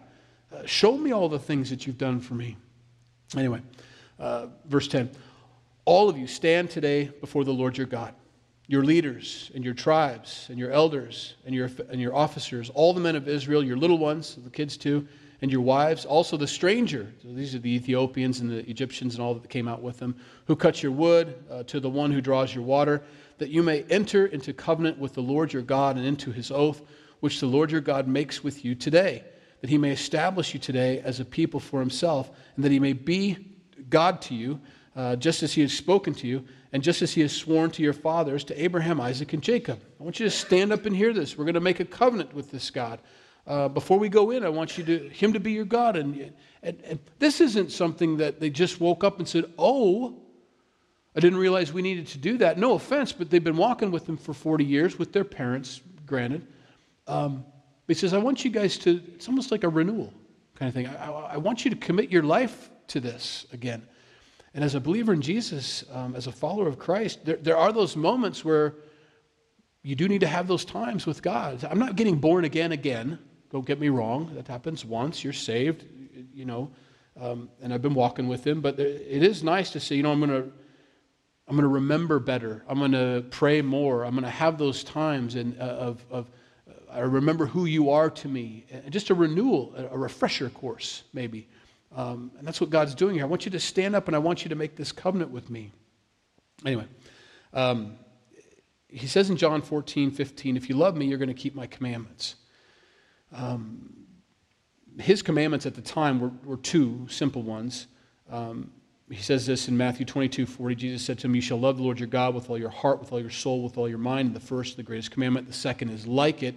uh, 0.53 0.65
show 0.65 0.97
me 0.97 1.11
all 1.11 1.27
the 1.27 1.39
things 1.39 1.69
that 1.71 1.87
you've 1.87 1.97
done 1.97 2.19
for 2.19 2.35
me. 2.35 2.57
Anyway, 3.35 3.61
uh, 4.19 4.47
verse 4.65 4.87
10 4.87 5.09
all 5.87 6.09
of 6.09 6.17
you 6.17 6.27
stand 6.27 6.69
today 6.69 7.05
before 7.21 7.45
the 7.45 7.53
Lord 7.53 7.77
your 7.77 7.87
God, 7.87 8.13
your 8.67 8.83
leaders 8.83 9.49
and 9.55 9.63
your 9.63 9.73
tribes 9.73 10.47
and 10.49 10.59
your 10.59 10.71
elders 10.71 11.35
and 11.45 11.55
your, 11.55 11.69
and 11.89 12.01
your 12.01 12.13
officers, 12.13 12.69
all 12.71 12.93
the 12.93 12.99
men 12.99 13.15
of 13.15 13.27
Israel, 13.27 13.63
your 13.63 13.77
little 13.77 13.97
ones, 13.97 14.37
the 14.43 14.49
kids 14.49 14.75
too, 14.75 15.07
and 15.41 15.51
your 15.51 15.61
wives, 15.61 16.03
also 16.03 16.35
the 16.35 16.47
stranger. 16.47 17.13
So 17.21 17.29
these 17.29 17.55
are 17.55 17.59
the 17.59 17.73
Ethiopians 17.75 18.39
and 18.41 18.49
the 18.49 18.69
Egyptians 18.69 19.15
and 19.15 19.23
all 19.23 19.35
that 19.35 19.49
came 19.49 19.67
out 19.67 19.81
with 19.81 19.97
them, 19.99 20.15
who 20.45 20.55
cut 20.55 20.83
your 20.83 20.91
wood, 20.91 21.35
uh, 21.49 21.63
to 21.63 21.79
the 21.79 21.89
one 21.89 22.11
who 22.11 22.21
draws 22.21 22.53
your 22.53 22.63
water, 22.63 23.03
that 23.37 23.49
you 23.49 23.63
may 23.63 23.83
enter 23.83 24.25
into 24.25 24.51
covenant 24.51 24.97
with 24.97 25.13
the 25.13 25.21
Lord 25.21 25.53
your 25.53 25.61
God 25.61 25.95
and 25.95 26.05
into 26.05 26.31
his 26.31 26.51
oath, 26.51 26.81
which 27.19 27.39
the 27.39 27.45
Lord 27.45 27.71
your 27.71 27.81
God 27.81 28.07
makes 28.07 28.43
with 28.43 28.65
you 28.65 28.75
today, 28.75 29.23
that 29.61 29.69
he 29.69 29.77
may 29.77 29.91
establish 29.91 30.53
you 30.53 30.59
today 30.59 30.99
as 31.01 31.19
a 31.19 31.25
people 31.25 31.59
for 31.59 31.79
himself, 31.79 32.31
and 32.55 32.65
that 32.65 32.71
he 32.71 32.79
may 32.79 32.93
be 32.93 33.37
God 33.89 34.21
to 34.23 34.35
you 34.35 34.59
uh, 34.95 35.15
just 35.15 35.43
as 35.43 35.53
he 35.53 35.61
has 35.61 35.71
spoken 35.71 36.13
to 36.15 36.27
you, 36.27 36.43
and 36.73 36.83
just 36.83 37.01
as 37.01 37.13
he 37.13 37.21
has 37.21 37.31
sworn 37.31 37.71
to 37.71 37.81
your 37.81 37.93
fathers, 37.93 38.43
to 38.45 38.61
Abraham, 38.61 38.99
Isaac, 38.99 39.33
and 39.33 39.41
Jacob. 39.41 39.79
I 39.99 40.03
want 40.03 40.19
you 40.19 40.25
to 40.25 40.31
stand 40.31 40.73
up 40.73 40.85
and 40.85 40.95
hear 40.95 41.13
this. 41.13 41.37
We're 41.37 41.45
going 41.45 41.55
to 41.55 41.61
make 41.61 41.79
a 41.79 41.85
covenant 41.85 42.33
with 42.33 42.51
this 42.51 42.69
God. 42.69 42.99
Uh, 43.45 43.69
before 43.69 43.97
we 43.97 44.09
go 44.09 44.31
in, 44.31 44.43
I 44.43 44.49
want 44.49 44.77
you 44.77 44.83
to 44.83 45.09
him 45.09 45.31
to 45.33 45.39
be 45.39 45.53
your 45.53 45.65
God. 45.65 45.95
And, 45.95 46.33
and, 46.61 46.77
and 46.83 46.99
this 47.19 47.39
isn't 47.39 47.71
something 47.71 48.17
that 48.17 48.41
they 48.41 48.49
just 48.49 48.81
woke 48.81 49.05
up 49.05 49.19
and 49.19 49.27
said, 49.27 49.45
"Oh, 49.57 50.15
I 51.15 51.21
didn't 51.21 51.39
realize 51.39 51.71
we 51.71 51.81
needed 51.81 52.07
to 52.07 52.17
do 52.17 52.37
that." 52.39 52.57
No 52.57 52.73
offense, 52.73 53.13
but 53.13 53.29
they've 53.29 53.43
been 53.43 53.55
walking 53.55 53.89
with 53.89 54.07
him 54.07 54.17
for 54.17 54.33
40 54.33 54.65
years 54.65 54.99
with 54.99 55.13
their 55.13 55.23
parents. 55.23 55.79
Granted, 56.05 56.45
um, 57.07 57.45
he 57.87 57.93
says, 57.93 58.13
"I 58.13 58.17
want 58.17 58.43
you 58.43 58.51
guys 58.51 58.77
to." 58.79 59.01
It's 59.15 59.29
almost 59.29 59.49
like 59.49 59.63
a 59.63 59.69
renewal 59.69 60.13
kind 60.55 60.67
of 60.67 60.75
thing. 60.75 60.87
I, 60.87 61.05
I, 61.05 61.33
I 61.33 61.37
want 61.37 61.63
you 61.63 61.71
to 61.71 61.77
commit 61.77 62.11
your 62.11 62.23
life 62.23 62.69
to 62.87 62.99
this 62.99 63.45
again. 63.53 63.87
And 64.57 64.63
as 64.63 64.73
a 64.73 64.79
believer 64.79 65.13
in 65.13 65.21
Jesus, 65.21 65.83
um, 65.93 66.15
as 66.15 66.25
a 66.25 66.31
follower 66.31 66.67
of 66.67 66.79
Christ, 66.79 67.23
there, 67.23 67.35
there 67.35 67.55
are 67.55 67.71
those 67.71 67.95
moments 67.95 68.43
where 68.43 68.73
you 69.83 69.93
do 69.95 70.07
need 70.07 70.21
to 70.21 70.27
have 70.27 70.47
those 70.47 70.65
times 70.65 71.05
with 71.05 71.21
God. 71.21 71.63
I'm 71.63 71.77
not 71.77 71.95
getting 71.95 72.15
born 72.15 72.43
again 72.43 72.71
again. 72.71 73.19
Don't 73.51 73.67
get 73.67 73.79
me 73.79 73.89
wrong. 73.89 74.31
That 74.33 74.47
happens 74.47 74.83
once. 74.83 75.23
You're 75.23 75.31
saved, 75.31 75.85
you 76.33 76.45
know, 76.45 76.71
um, 77.21 77.51
and 77.61 77.71
I've 77.71 77.83
been 77.83 77.93
walking 77.93 78.27
with 78.27 78.47
Him. 78.47 78.59
But 78.61 78.79
it 78.79 79.21
is 79.21 79.43
nice 79.43 79.69
to 79.73 79.79
say, 79.79 79.93
you 79.93 80.01
know, 80.01 80.11
I'm 80.11 80.19
going 80.19 80.31
to. 80.31 80.51
I'm 81.49 81.55
going 81.55 81.61
to 81.61 81.75
remember 81.75 82.19
better. 82.19 82.65
I'm 82.67 82.79
going 82.79 82.91
to 82.91 83.25
pray 83.29 83.61
more. 83.61 84.03
I'm 84.03 84.11
going 84.11 84.25
to 84.25 84.29
have 84.29 84.57
those 84.57 84.83
times 84.83 85.35
and, 85.35 85.57
uh, 85.61 85.63
of, 85.63 86.05
of 86.11 86.29
I 86.91 86.99
remember 86.99 87.45
who 87.45 87.63
you 87.63 87.89
are 87.91 88.09
to 88.09 88.27
me. 88.27 88.65
Just 88.89 89.11
a 89.11 89.13
renewal, 89.13 89.73
a 89.77 89.97
refresher 89.97 90.49
course, 90.49 91.03
maybe. 91.13 91.47
Um, 91.95 92.31
and 92.37 92.47
that's 92.47 92.59
what 92.59 92.69
God's 92.69 92.93
doing 92.93 93.15
here. 93.15 93.23
I 93.23 93.27
want 93.27 93.45
you 93.45 93.51
to 93.51 93.59
stand 93.59 93.95
up 93.95 94.07
and 94.07 94.15
I 94.15 94.19
want 94.19 94.43
you 94.43 94.49
to 94.49 94.55
make 94.55 94.75
this 94.75 94.91
covenant 94.91 95.31
with 95.31 95.49
me. 95.49 95.71
Anyway, 96.65 96.85
um, 97.53 97.95
he 98.87 99.07
says 99.07 99.29
in 99.29 99.37
John 99.37 99.61
14, 99.61 100.11
15, 100.11 100.57
if 100.57 100.69
you 100.69 100.75
love 100.75 100.95
me, 100.95 101.05
you're 101.05 101.17
going 101.17 101.27
to 101.27 101.33
keep 101.33 101.55
my 101.55 101.67
commandments. 101.67 102.35
Um, 103.33 103.93
his 104.99 105.21
commandments 105.21 105.65
at 105.65 105.75
the 105.75 105.81
time 105.81 106.19
were, 106.19 106.31
were 106.43 106.57
two 106.57 107.07
simple 107.09 107.43
ones. 107.43 107.87
Um, 108.29 108.71
he 109.09 109.21
says 109.21 109.45
this 109.45 109.67
in 109.67 109.77
Matthew 109.77 110.05
22, 110.05 110.45
40. 110.45 110.75
Jesus 110.75 111.01
said 111.01 111.19
to 111.19 111.27
him, 111.27 111.35
You 111.35 111.41
shall 111.41 111.59
love 111.59 111.77
the 111.77 111.83
Lord 111.83 111.99
your 111.99 112.07
God 112.07 112.35
with 112.35 112.49
all 112.49 112.57
your 112.57 112.69
heart, 112.69 112.99
with 112.99 113.11
all 113.13 113.21
your 113.21 113.29
soul, 113.29 113.63
with 113.63 113.77
all 113.77 113.87
your 113.87 113.97
mind. 113.97 114.33
The 114.33 114.39
first, 114.39 114.75
the 114.75 114.83
greatest 114.83 115.11
commandment. 115.11 115.47
The 115.47 115.53
second 115.53 115.89
is 115.89 116.05
like 116.05 116.43
it. 116.43 116.55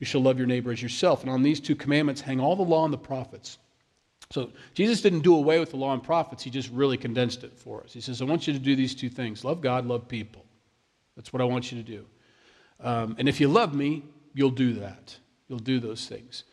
You 0.00 0.06
shall 0.06 0.22
love 0.22 0.38
your 0.38 0.48
neighbor 0.48 0.72
as 0.72 0.82
yourself. 0.82 1.22
And 1.22 1.30
on 1.30 1.42
these 1.42 1.60
two 1.60 1.76
commandments 1.76 2.20
hang 2.20 2.40
all 2.40 2.56
the 2.56 2.62
law 2.62 2.84
and 2.84 2.92
the 2.92 2.98
prophets. 2.98 3.58
So 4.30 4.50
Jesus 4.74 5.00
didn't 5.00 5.20
do 5.20 5.34
away 5.34 5.60
with 5.60 5.70
the 5.70 5.76
law 5.76 5.92
and 5.92 6.02
prophets, 6.02 6.42
he 6.42 6.50
just 6.50 6.70
really 6.70 6.96
condensed 6.96 7.44
it 7.44 7.56
for 7.56 7.82
us. 7.82 7.92
He 7.92 8.00
says, 8.00 8.20
I 8.20 8.24
want 8.24 8.46
you 8.46 8.52
to 8.52 8.58
do 8.58 8.74
these 8.74 8.94
two 8.94 9.08
things 9.08 9.44
love 9.44 9.60
God, 9.60 9.86
love 9.86 10.08
people. 10.08 10.44
That's 11.16 11.32
what 11.32 11.40
I 11.40 11.44
want 11.44 11.70
you 11.70 11.82
to 11.82 11.88
do. 11.88 12.06
Um, 12.80 13.16
and 13.18 13.28
if 13.28 13.40
you 13.40 13.48
love 13.48 13.74
me, 13.74 14.02
you'll 14.32 14.50
do 14.50 14.74
that. 14.74 15.16
You'll 15.48 15.58
do 15.58 15.78
those 15.78 16.06
things. 16.06 16.44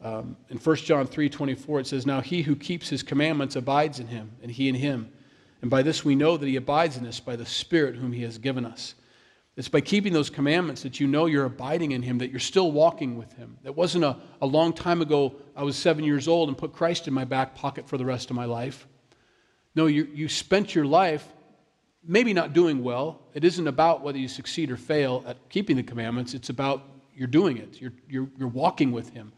Um, 0.00 0.36
in 0.48 0.58
1 0.58 0.76
John 0.76 1.06
3 1.06 1.28
24, 1.28 1.80
it 1.80 1.86
says, 1.86 2.06
Now 2.06 2.20
he 2.20 2.42
who 2.42 2.56
keeps 2.56 2.88
his 2.88 3.02
commandments 3.02 3.56
abides 3.56 3.98
in 4.00 4.06
him, 4.06 4.32
and 4.42 4.50
he 4.50 4.68
in 4.68 4.74
him. 4.74 5.12
And 5.60 5.70
by 5.70 5.82
this 5.82 6.04
we 6.04 6.14
know 6.14 6.36
that 6.36 6.46
he 6.46 6.56
abides 6.56 6.96
in 6.96 7.06
us 7.06 7.18
by 7.20 7.36
the 7.36 7.46
Spirit 7.46 7.96
whom 7.96 8.12
he 8.12 8.22
has 8.22 8.38
given 8.38 8.64
us. 8.64 8.94
It's 9.58 9.68
by 9.68 9.80
keeping 9.80 10.12
those 10.12 10.30
commandments 10.30 10.84
that 10.84 11.00
you 11.00 11.08
know 11.08 11.26
you're 11.26 11.44
abiding 11.44 11.90
in 11.90 12.00
Him, 12.00 12.18
that 12.18 12.30
you're 12.30 12.38
still 12.38 12.70
walking 12.70 13.18
with 13.18 13.32
Him. 13.32 13.58
That 13.64 13.72
wasn't 13.72 14.04
a, 14.04 14.16
a 14.40 14.46
long 14.46 14.72
time 14.72 15.02
ago, 15.02 15.34
I 15.56 15.64
was 15.64 15.74
seven 15.74 16.04
years 16.04 16.28
old 16.28 16.48
and 16.48 16.56
put 16.56 16.72
Christ 16.72 17.08
in 17.08 17.12
my 17.12 17.24
back 17.24 17.56
pocket 17.56 17.88
for 17.88 17.98
the 17.98 18.04
rest 18.04 18.30
of 18.30 18.36
my 18.36 18.44
life. 18.44 18.86
No, 19.74 19.86
you, 19.86 20.06
you 20.14 20.28
spent 20.28 20.76
your 20.76 20.84
life 20.84 21.26
maybe 22.06 22.32
not 22.32 22.52
doing 22.52 22.84
well. 22.84 23.20
It 23.34 23.42
isn't 23.42 23.66
about 23.66 24.00
whether 24.00 24.16
you 24.16 24.28
succeed 24.28 24.70
or 24.70 24.76
fail 24.76 25.24
at 25.26 25.36
keeping 25.48 25.74
the 25.74 25.82
commandments, 25.82 26.34
it's 26.34 26.50
about 26.50 26.84
you're 27.16 27.26
doing 27.26 27.56
it, 27.58 27.80
you're, 27.80 27.94
you're, 28.08 28.28
you're 28.38 28.46
walking 28.46 28.92
with 28.92 29.12
Him. 29.12 29.32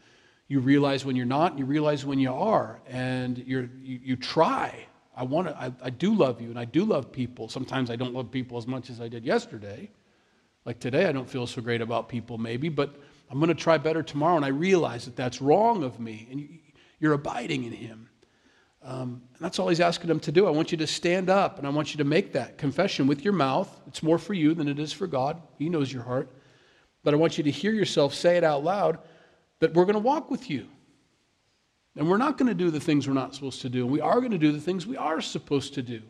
You 0.47 0.59
realize 0.59 1.03
when 1.03 1.15
you're 1.15 1.25
not, 1.25 1.57
you 1.57 1.65
realize 1.65 2.05
when 2.05 2.19
you 2.19 2.31
are, 2.31 2.79
and 2.87 3.39
you, 3.39 3.67
you 3.81 4.15
try. 4.17 4.85
I, 5.17 5.23
want 5.23 5.47
to, 5.47 5.57
I, 5.57 5.71
I 5.81 5.89
do 5.89 6.13
love 6.13 6.41
you, 6.41 6.49
and 6.49 6.59
I 6.59 6.65
do 6.65 6.85
love 6.85 7.11
people. 7.11 7.49
Sometimes 7.49 7.89
I 7.89 7.95
don't 7.95 8.13
love 8.13 8.29
people 8.29 8.59
as 8.59 8.67
much 8.67 8.91
as 8.91 9.01
I 9.01 9.07
did 9.07 9.25
yesterday. 9.25 9.89
Like 10.65 10.79
today, 10.79 11.05
I 11.05 11.11
don't 11.11 11.29
feel 11.29 11.47
so 11.47 11.61
great 11.61 11.81
about 11.81 12.07
people, 12.07 12.37
maybe, 12.37 12.69
but 12.69 12.95
I'm 13.29 13.39
going 13.39 13.49
to 13.49 13.55
try 13.55 13.77
better 13.77 14.03
tomorrow. 14.03 14.35
And 14.35 14.45
I 14.45 14.49
realize 14.49 15.05
that 15.05 15.15
that's 15.15 15.41
wrong 15.41 15.83
of 15.83 15.99
me. 15.99 16.27
And 16.29 16.59
you're 16.99 17.13
abiding 17.13 17.63
in 17.63 17.71
Him. 17.71 18.09
Um, 18.83 19.21
and 19.35 19.39
that's 19.39 19.59
all 19.59 19.69
He's 19.69 19.79
asking 19.79 20.07
them 20.07 20.19
to 20.21 20.31
do. 20.31 20.47
I 20.47 20.51
want 20.51 20.71
you 20.71 20.77
to 20.79 20.87
stand 20.87 21.29
up 21.29 21.57
and 21.57 21.65
I 21.65 21.69
want 21.69 21.93
you 21.93 21.97
to 21.97 22.03
make 22.03 22.33
that 22.33 22.57
confession 22.57 23.07
with 23.07 23.23
your 23.23 23.33
mouth. 23.33 23.69
It's 23.87 24.03
more 24.03 24.17
for 24.17 24.33
you 24.33 24.53
than 24.53 24.67
it 24.67 24.79
is 24.79 24.93
for 24.93 25.07
God. 25.07 25.41
He 25.57 25.69
knows 25.69 25.91
your 25.91 26.03
heart. 26.03 26.29
But 27.03 27.13
I 27.13 27.17
want 27.17 27.37
you 27.37 27.43
to 27.43 27.51
hear 27.51 27.71
yourself 27.71 28.13
say 28.13 28.37
it 28.37 28.43
out 28.43 28.63
loud 28.63 28.99
that 29.59 29.73
we're 29.73 29.85
going 29.85 29.93
to 29.93 29.99
walk 29.99 30.29
with 30.29 30.49
you. 30.49 30.67
And 31.95 32.09
we're 32.09 32.17
not 32.17 32.37
going 32.37 32.47
to 32.47 32.55
do 32.55 32.69
the 32.69 32.79
things 32.79 33.07
we're 33.07 33.13
not 33.13 33.35
supposed 33.35 33.61
to 33.61 33.69
do. 33.69 33.83
And 33.83 33.91
we 33.91 34.01
are 34.01 34.19
going 34.19 34.31
to 34.31 34.37
do 34.37 34.51
the 34.51 34.61
things 34.61 34.87
we 34.87 34.97
are 34.97 35.21
supposed 35.21 35.73
to 35.73 35.81
do. 35.81 36.01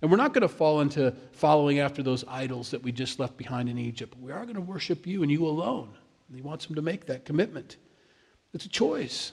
And 0.00 0.10
we're 0.10 0.16
not 0.16 0.32
going 0.32 0.42
to 0.42 0.48
fall 0.48 0.80
into 0.80 1.12
following 1.32 1.80
after 1.80 2.02
those 2.02 2.24
idols 2.28 2.70
that 2.70 2.82
we 2.82 2.92
just 2.92 3.18
left 3.18 3.36
behind 3.36 3.68
in 3.68 3.78
Egypt. 3.78 4.14
We 4.20 4.30
are 4.30 4.44
going 4.44 4.54
to 4.54 4.60
worship 4.60 5.06
you 5.06 5.22
and 5.22 5.30
you 5.30 5.46
alone. 5.46 5.92
And 6.28 6.36
he 6.36 6.42
wants 6.42 6.66
them 6.66 6.76
to 6.76 6.82
make 6.82 7.06
that 7.06 7.24
commitment. 7.24 7.76
It's 8.54 8.64
a 8.64 8.68
choice, 8.68 9.32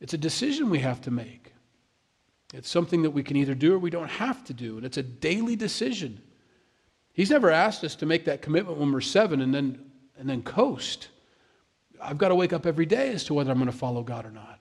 it's 0.00 0.14
a 0.14 0.18
decision 0.18 0.70
we 0.70 0.80
have 0.80 1.00
to 1.02 1.10
make. 1.10 1.52
It's 2.52 2.68
something 2.68 3.02
that 3.02 3.10
we 3.10 3.22
can 3.22 3.36
either 3.36 3.54
do 3.54 3.74
or 3.74 3.78
we 3.78 3.90
don't 3.90 4.10
have 4.10 4.42
to 4.46 4.52
do. 4.52 4.76
And 4.76 4.84
it's 4.84 4.96
a 4.96 5.04
daily 5.04 5.54
decision. 5.54 6.20
He's 7.12 7.30
never 7.30 7.50
asked 7.50 7.84
us 7.84 7.94
to 7.96 8.06
make 8.06 8.24
that 8.24 8.42
commitment 8.42 8.78
when 8.78 8.90
we're 8.92 9.00
seven 9.00 9.40
and 9.40 9.54
then, 9.54 9.78
and 10.18 10.28
then 10.28 10.42
coast. 10.42 11.08
I've 12.02 12.18
got 12.18 12.28
to 12.30 12.34
wake 12.34 12.52
up 12.52 12.66
every 12.66 12.86
day 12.86 13.12
as 13.12 13.22
to 13.24 13.34
whether 13.34 13.52
I'm 13.52 13.58
going 13.58 13.70
to 13.70 13.76
follow 13.76 14.02
God 14.02 14.26
or 14.26 14.32
not. 14.32 14.58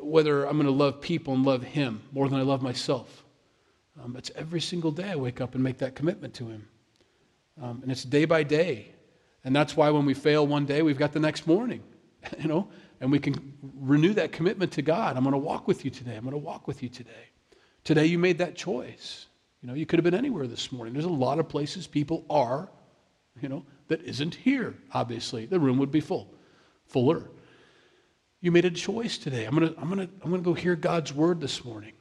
Whether 0.00 0.44
I'm 0.44 0.56
going 0.56 0.66
to 0.66 0.72
love 0.72 1.00
people 1.00 1.32
and 1.32 1.46
love 1.46 1.62
Him 1.62 2.02
more 2.12 2.28
than 2.28 2.38
I 2.38 2.42
love 2.42 2.60
myself 2.60 3.24
um, 4.02 4.16
it's 4.16 4.30
every 4.34 4.60
single 4.60 4.90
day 4.90 5.10
I 5.10 5.16
wake 5.16 5.40
up 5.40 5.54
and 5.54 5.62
make 5.62 5.78
that 5.78 5.94
commitment 5.94 6.34
to 6.34 6.48
Him. 6.48 6.68
Um, 7.60 7.80
and 7.82 7.90
it's 7.90 8.04
day 8.04 8.24
by 8.24 8.42
day. 8.42 8.92
And 9.44 9.54
that's 9.54 9.76
why 9.76 9.90
when 9.90 10.04
we 10.04 10.14
fail 10.14 10.46
one 10.46 10.66
day, 10.66 10.82
we've 10.82 10.98
got 10.98 11.12
the 11.12 11.20
next 11.20 11.46
morning, 11.46 11.82
you 12.38 12.48
know, 12.48 12.68
and 13.00 13.10
we 13.10 13.18
can 13.18 13.54
renew 13.78 14.12
that 14.14 14.32
commitment 14.32 14.72
to 14.72 14.82
God. 14.82 15.16
I'm 15.16 15.22
going 15.22 15.32
to 15.32 15.38
walk 15.38 15.68
with 15.68 15.84
you 15.84 15.90
today. 15.90 16.16
I'm 16.16 16.24
going 16.24 16.32
to 16.32 16.38
walk 16.38 16.66
with 16.66 16.82
you 16.82 16.88
today. 16.88 17.30
Today 17.84 18.06
you 18.06 18.18
made 18.18 18.38
that 18.38 18.56
choice. 18.56 19.26
You 19.62 19.68
know, 19.68 19.74
you 19.74 19.86
could 19.86 19.98
have 19.98 20.04
been 20.04 20.14
anywhere 20.14 20.46
this 20.46 20.72
morning. 20.72 20.92
There's 20.92 21.06
a 21.06 21.08
lot 21.08 21.38
of 21.38 21.48
places 21.48 21.86
people 21.86 22.24
are, 22.28 22.68
you 23.40 23.48
know, 23.48 23.64
that 23.88 24.02
isn't 24.02 24.34
here, 24.34 24.74
obviously. 24.92 25.46
The 25.46 25.60
room 25.60 25.78
would 25.78 25.90
be 25.90 26.00
full, 26.00 26.34
fuller. 26.86 27.30
You 28.40 28.50
made 28.52 28.64
a 28.64 28.70
choice 28.70 29.16
today. 29.16 29.44
I'm 29.44 29.56
going 29.56 29.72
to, 29.72 29.80
I'm 29.80 29.88
going 29.88 30.06
to, 30.06 30.12
I'm 30.22 30.30
going 30.30 30.42
to 30.42 30.44
go 30.44 30.54
hear 30.54 30.76
God's 30.76 31.14
word 31.14 31.40
this 31.40 31.64
morning. 31.64 31.92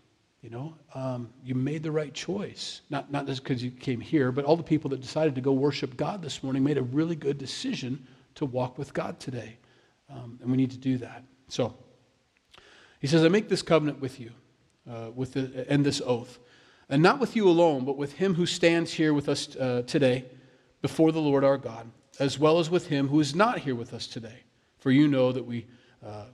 You 0.45 0.51
know, 0.51 0.75
um, 0.93 1.29
you 1.43 1.55
made 1.55 1.81
the 1.81 1.91
right 1.91 2.13
choice. 2.13 2.81
Not, 2.91 3.11
not 3.11 3.25
just 3.25 3.41
because 3.41 3.63
you 3.63 3.71
came 3.71 3.99
here, 3.99 4.31
but 4.31 4.45
all 4.45 4.55
the 4.55 4.61
people 4.61 4.91
that 4.91 5.01
decided 5.01 5.33
to 5.33 5.41
go 5.41 5.51
worship 5.51 5.97
God 5.97 6.21
this 6.21 6.43
morning 6.43 6.63
made 6.63 6.77
a 6.77 6.83
really 6.83 7.15
good 7.15 7.39
decision 7.39 8.05
to 8.35 8.45
walk 8.45 8.77
with 8.77 8.93
God 8.93 9.19
today. 9.19 9.57
Um, 10.07 10.37
and 10.39 10.51
we 10.51 10.55
need 10.55 10.69
to 10.69 10.77
do 10.77 10.99
that. 10.99 11.23
So, 11.47 11.75
he 12.99 13.07
says, 13.07 13.25
I 13.25 13.27
make 13.27 13.49
this 13.49 13.63
covenant 13.63 13.99
with 13.99 14.19
you, 14.19 14.33
uh, 14.87 15.09
with 15.15 15.33
the, 15.33 15.65
and 15.67 15.83
this 15.83 15.99
oath, 16.05 16.37
and 16.89 17.01
not 17.01 17.17
with 17.19 17.35
you 17.35 17.49
alone, 17.49 17.83
but 17.83 17.97
with 17.97 18.13
him 18.13 18.35
who 18.35 18.45
stands 18.45 18.93
here 18.93 19.15
with 19.15 19.27
us 19.27 19.55
uh, 19.55 19.81
today 19.87 20.25
before 20.83 21.11
the 21.11 21.21
Lord 21.21 21.43
our 21.43 21.57
God, 21.57 21.89
as 22.19 22.37
well 22.37 22.59
as 22.59 22.69
with 22.69 22.85
him 22.85 23.07
who 23.07 23.19
is 23.19 23.33
not 23.33 23.57
here 23.57 23.73
with 23.73 23.95
us 23.95 24.05
today. 24.05 24.43
For 24.77 24.91
you 24.91 25.07
know 25.07 25.31
that 25.31 25.43
we 25.43 25.65
uh, 26.05 26.25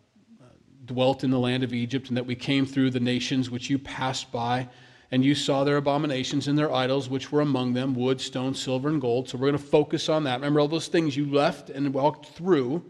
dwelt 0.91 1.23
in 1.23 1.31
the 1.31 1.39
land 1.39 1.63
of 1.63 1.73
Egypt, 1.73 2.09
and 2.09 2.17
that 2.17 2.25
we 2.25 2.35
came 2.35 2.65
through 2.65 2.91
the 2.91 2.99
nations 2.99 3.49
which 3.49 3.69
you 3.69 3.79
passed 3.79 4.31
by, 4.31 4.67
and 5.11 5.23
you 5.23 5.35
saw 5.35 5.63
their 5.63 5.77
abominations 5.77 6.47
and 6.47 6.57
their 6.57 6.73
idols 6.73 7.09
which 7.09 7.31
were 7.31 7.41
among 7.41 7.73
them 7.73 7.93
wood, 7.93 8.19
stone, 8.19 8.53
silver, 8.53 8.89
and 8.89 9.01
gold. 9.01 9.27
So 9.27 9.37
we're 9.37 9.49
going 9.51 9.61
to 9.61 9.69
focus 9.69 10.09
on 10.09 10.23
that. 10.23 10.35
Remember 10.35 10.59
all 10.59 10.67
those 10.67 10.87
things 10.87 11.17
you 11.17 11.29
left 11.29 11.69
and 11.69 11.93
walked 11.93 12.27
through, 12.27 12.83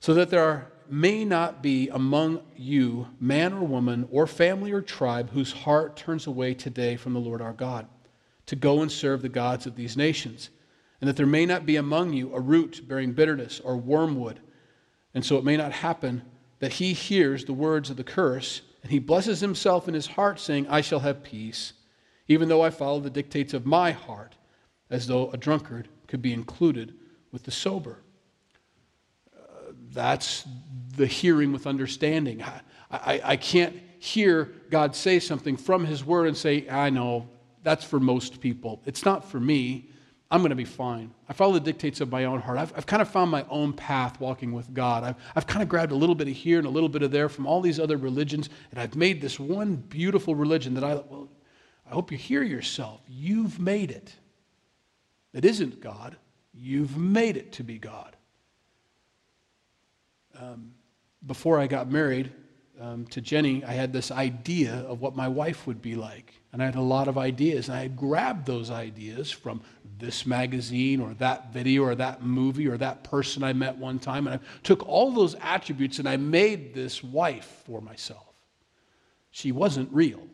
so 0.00 0.14
that 0.14 0.30
there 0.30 0.72
may 0.88 1.24
not 1.24 1.62
be 1.62 1.88
among 1.88 2.42
you 2.56 3.06
man 3.20 3.52
or 3.52 3.64
woman 3.64 4.08
or 4.10 4.26
family 4.26 4.72
or 4.72 4.82
tribe 4.82 5.30
whose 5.30 5.52
heart 5.52 5.96
turns 5.96 6.26
away 6.26 6.52
today 6.52 6.96
from 6.96 7.12
the 7.12 7.20
Lord 7.20 7.40
our 7.40 7.52
God 7.52 7.86
to 8.46 8.56
go 8.56 8.82
and 8.82 8.90
serve 8.90 9.22
the 9.22 9.28
gods 9.28 9.66
of 9.66 9.76
these 9.76 9.96
nations. 9.96 10.50
And 11.00 11.08
that 11.08 11.16
there 11.16 11.26
may 11.26 11.46
not 11.46 11.64
be 11.64 11.76
among 11.76 12.12
you 12.12 12.34
a 12.34 12.40
root 12.40 12.82
bearing 12.88 13.12
bitterness 13.12 13.60
or 13.60 13.76
wormwood. 13.76 14.40
And 15.14 15.24
so 15.24 15.38
it 15.38 15.44
may 15.44 15.56
not 15.56 15.72
happen 15.72 16.22
that 16.60 16.74
he 16.74 16.92
hears 16.92 17.44
the 17.44 17.52
words 17.52 17.90
of 17.90 17.96
the 17.96 18.04
curse 18.04 18.62
and 18.82 18.92
he 18.92 18.98
blesses 18.98 19.40
himself 19.40 19.88
in 19.88 19.94
his 19.94 20.06
heart, 20.06 20.40
saying, 20.40 20.66
I 20.68 20.80
shall 20.80 21.00
have 21.00 21.22
peace, 21.22 21.74
even 22.28 22.48
though 22.48 22.62
I 22.62 22.70
follow 22.70 23.00
the 23.00 23.10
dictates 23.10 23.52
of 23.52 23.66
my 23.66 23.90
heart, 23.90 24.36
as 24.88 25.06
though 25.06 25.30
a 25.30 25.36
drunkard 25.36 25.88
could 26.06 26.22
be 26.22 26.32
included 26.32 26.94
with 27.30 27.42
the 27.42 27.50
sober. 27.50 27.98
Uh, 29.36 29.72
that's 29.92 30.46
the 30.96 31.06
hearing 31.06 31.52
with 31.52 31.66
understanding. 31.66 32.42
I, 32.42 32.60
I, 32.90 33.20
I 33.24 33.36
can't 33.36 33.76
hear 33.98 34.50
God 34.70 34.96
say 34.96 35.18
something 35.18 35.56
from 35.56 35.84
his 35.84 36.04
word 36.04 36.26
and 36.26 36.36
say, 36.36 36.68
I 36.68 36.90
know, 36.90 37.28
that's 37.62 37.84
for 37.84 38.00
most 38.00 38.40
people. 38.40 38.80
It's 38.86 39.04
not 39.04 39.30
for 39.30 39.38
me. 39.38 39.90
I'm 40.30 40.42
going 40.42 40.50
to 40.50 40.56
be 40.56 40.64
fine. 40.64 41.12
I 41.28 41.32
follow 41.32 41.54
the 41.54 41.60
dictates 41.60 42.00
of 42.00 42.10
my 42.10 42.24
own 42.24 42.40
heart. 42.40 42.58
I've, 42.58 42.72
I've 42.76 42.86
kind 42.86 43.02
of 43.02 43.08
found 43.08 43.32
my 43.32 43.44
own 43.50 43.72
path 43.72 44.20
walking 44.20 44.52
with 44.52 44.72
God. 44.72 45.02
I've, 45.02 45.16
I've 45.34 45.46
kind 45.46 45.60
of 45.62 45.68
grabbed 45.68 45.90
a 45.90 45.96
little 45.96 46.14
bit 46.14 46.28
of 46.28 46.34
here 46.34 46.58
and 46.58 46.66
a 46.68 46.70
little 46.70 46.88
bit 46.88 47.02
of 47.02 47.10
there 47.10 47.28
from 47.28 47.46
all 47.46 47.60
these 47.60 47.80
other 47.80 47.96
religions, 47.96 48.48
and 48.70 48.78
I've 48.78 48.94
made 48.94 49.20
this 49.20 49.40
one 49.40 49.74
beautiful 49.74 50.36
religion 50.36 50.74
that 50.74 50.84
I, 50.84 50.94
well, 50.94 51.28
I 51.84 51.94
hope 51.94 52.12
you 52.12 52.18
hear 52.18 52.44
yourself. 52.44 53.00
You've 53.08 53.58
made 53.58 53.90
it. 53.90 54.14
It 55.32 55.44
isn't 55.44 55.80
God. 55.80 56.16
You've 56.54 56.96
made 56.96 57.36
it 57.36 57.52
to 57.52 57.64
be 57.64 57.78
God. 57.78 58.16
Um, 60.38 60.74
before 61.26 61.58
I 61.58 61.66
got 61.66 61.90
married 61.90 62.30
um, 62.80 63.04
to 63.08 63.20
Jenny, 63.20 63.64
I 63.64 63.72
had 63.72 63.92
this 63.92 64.12
idea 64.12 64.74
of 64.74 65.00
what 65.00 65.16
my 65.16 65.26
wife 65.26 65.66
would 65.66 65.82
be 65.82 65.96
like. 65.96 66.39
And 66.52 66.62
I 66.62 66.66
had 66.66 66.74
a 66.74 66.80
lot 66.80 67.08
of 67.08 67.16
ideas. 67.16 67.68
And 67.68 67.76
I 67.76 67.82
had 67.82 67.96
grabbed 67.96 68.46
those 68.46 68.70
ideas 68.70 69.30
from 69.30 69.62
this 69.98 70.26
magazine 70.26 71.00
or 71.00 71.14
that 71.14 71.52
video 71.52 71.84
or 71.84 71.94
that 71.94 72.22
movie 72.22 72.66
or 72.66 72.76
that 72.78 73.04
person 73.04 73.44
I 73.44 73.52
met 73.52 73.76
one 73.76 73.98
time. 73.98 74.26
And 74.26 74.40
I 74.40 74.40
took 74.62 74.86
all 74.88 75.12
those 75.12 75.36
attributes 75.40 75.98
and 75.98 76.08
I 76.08 76.16
made 76.16 76.74
this 76.74 77.04
wife 77.04 77.62
for 77.66 77.80
myself. 77.80 78.26
She 79.30 79.52
wasn't 79.52 79.92
real, 79.92 80.26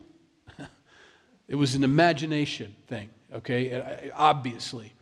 it 1.47 1.55
was 1.55 1.75
an 1.75 1.83
imagination 1.83 2.75
thing, 2.87 3.09
okay? 3.31 4.09
Obviously. 4.15 4.93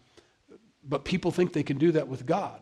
But 0.84 1.06
people 1.06 1.32
think 1.32 1.54
they 1.54 1.64
can 1.64 1.78
do 1.78 1.94
that 1.94 2.08
with 2.08 2.26
God. 2.26 2.60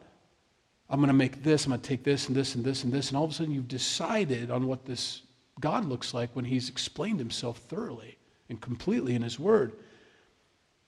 I'm 0.89 0.99
going 0.99 1.07
to 1.07 1.13
make 1.13 1.41
this, 1.43 1.65
I'm 1.65 1.71
going 1.71 1.81
to 1.81 1.87
take 1.87 2.03
this 2.03 2.27
and 2.27 2.35
this 2.35 2.53
and 2.53 2.63
this 2.63 2.83
and 2.83 2.93
this. 2.93 3.09
And 3.09 3.17
all 3.17 3.23
of 3.23 3.31
a 3.31 3.33
sudden 3.33 3.51
you've 3.51 3.67
decided 3.67 4.51
on 4.51 4.67
what 4.67 4.85
this 4.85 5.23
God 5.59 5.85
looks 5.85 6.13
like 6.13 6.29
when 6.35 6.45
He's 6.45 6.69
explained 6.69 7.19
Himself 7.19 7.57
thoroughly 7.57 8.17
and 8.49 8.59
completely 8.59 9.15
in 9.15 9.21
His 9.21 9.39
Word. 9.39 9.73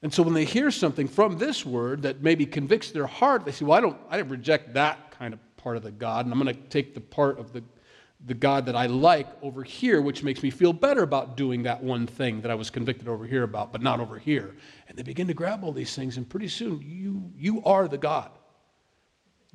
And 0.02 0.14
so 0.14 0.22
when 0.22 0.34
they 0.34 0.46
hear 0.46 0.70
something 0.70 1.08
from 1.08 1.40
this 1.40 1.66
word 1.66 2.04
that 2.04 2.22
maybe 2.22 2.46
convicts 2.46 2.92
their 2.92 3.08
heart, 3.08 3.44
they 3.44 3.52
say, 3.52 3.66
Well, 3.66 3.78
I 3.78 3.82
don't, 3.82 3.98
I 4.10 4.18
reject 4.20 4.74
that 4.76 5.12
kind 5.12 5.34
of 5.34 5.40
part 5.58 5.78
of 5.78 5.84
the 5.84 5.90
God, 5.90 6.26
and 6.26 6.34
I'm 6.34 6.40
going 6.40 6.54
to 6.54 6.62
take 6.70 6.94
the 6.94 7.02
part 7.02 7.40
of 7.40 7.52
the, 7.54 7.64
the 8.28 8.36
God 8.36 8.68
that 8.68 8.76
I 8.76 8.86
like 8.86 9.28
over 9.42 9.64
here, 9.64 10.02
which 10.02 10.22
makes 10.22 10.44
me 10.44 10.52
feel 10.52 10.74
better 10.74 11.02
about 11.02 11.36
doing 11.36 11.64
that 11.64 11.82
one 11.82 12.06
thing 12.06 12.40
that 12.42 12.52
I 12.52 12.56
was 12.56 12.70
convicted 12.70 13.08
over 13.08 13.26
here 13.26 13.42
about, 13.42 13.72
but 13.72 13.82
not 13.82 14.00
over 14.00 14.20
here. 14.20 14.56
And 14.88 14.96
they 14.96 15.02
begin 15.02 15.26
to 15.26 15.34
grab 15.34 15.64
all 15.64 15.72
these 15.72 15.96
things, 15.96 16.18
and 16.18 16.30
pretty 16.30 16.50
soon 16.50 16.84
you, 16.86 17.32
you 17.36 17.64
are 17.64 17.88
the 17.88 17.98
God. 17.98 18.30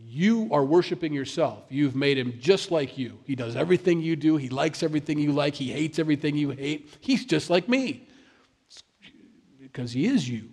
You 0.04 0.48
are 0.52 0.64
worshiping 0.64 1.12
yourself. 1.12 1.64
You've 1.68 1.94
made 1.94 2.18
him 2.18 2.38
just 2.40 2.70
like 2.70 2.98
you. 2.98 3.18
He 3.24 3.34
does 3.34 3.56
everything 3.56 4.00
you 4.00 4.16
do. 4.16 4.36
He 4.36 4.48
likes 4.48 4.82
everything 4.82 5.18
you 5.18 5.32
like. 5.32 5.54
He 5.54 5.70
hates 5.70 5.98
everything 5.98 6.36
you 6.36 6.50
hate. 6.50 6.92
He's 7.00 7.24
just 7.24 7.50
like 7.50 7.68
me 7.68 8.06
because 9.60 9.92
he 9.92 10.06
is 10.06 10.28
you. 10.28 10.50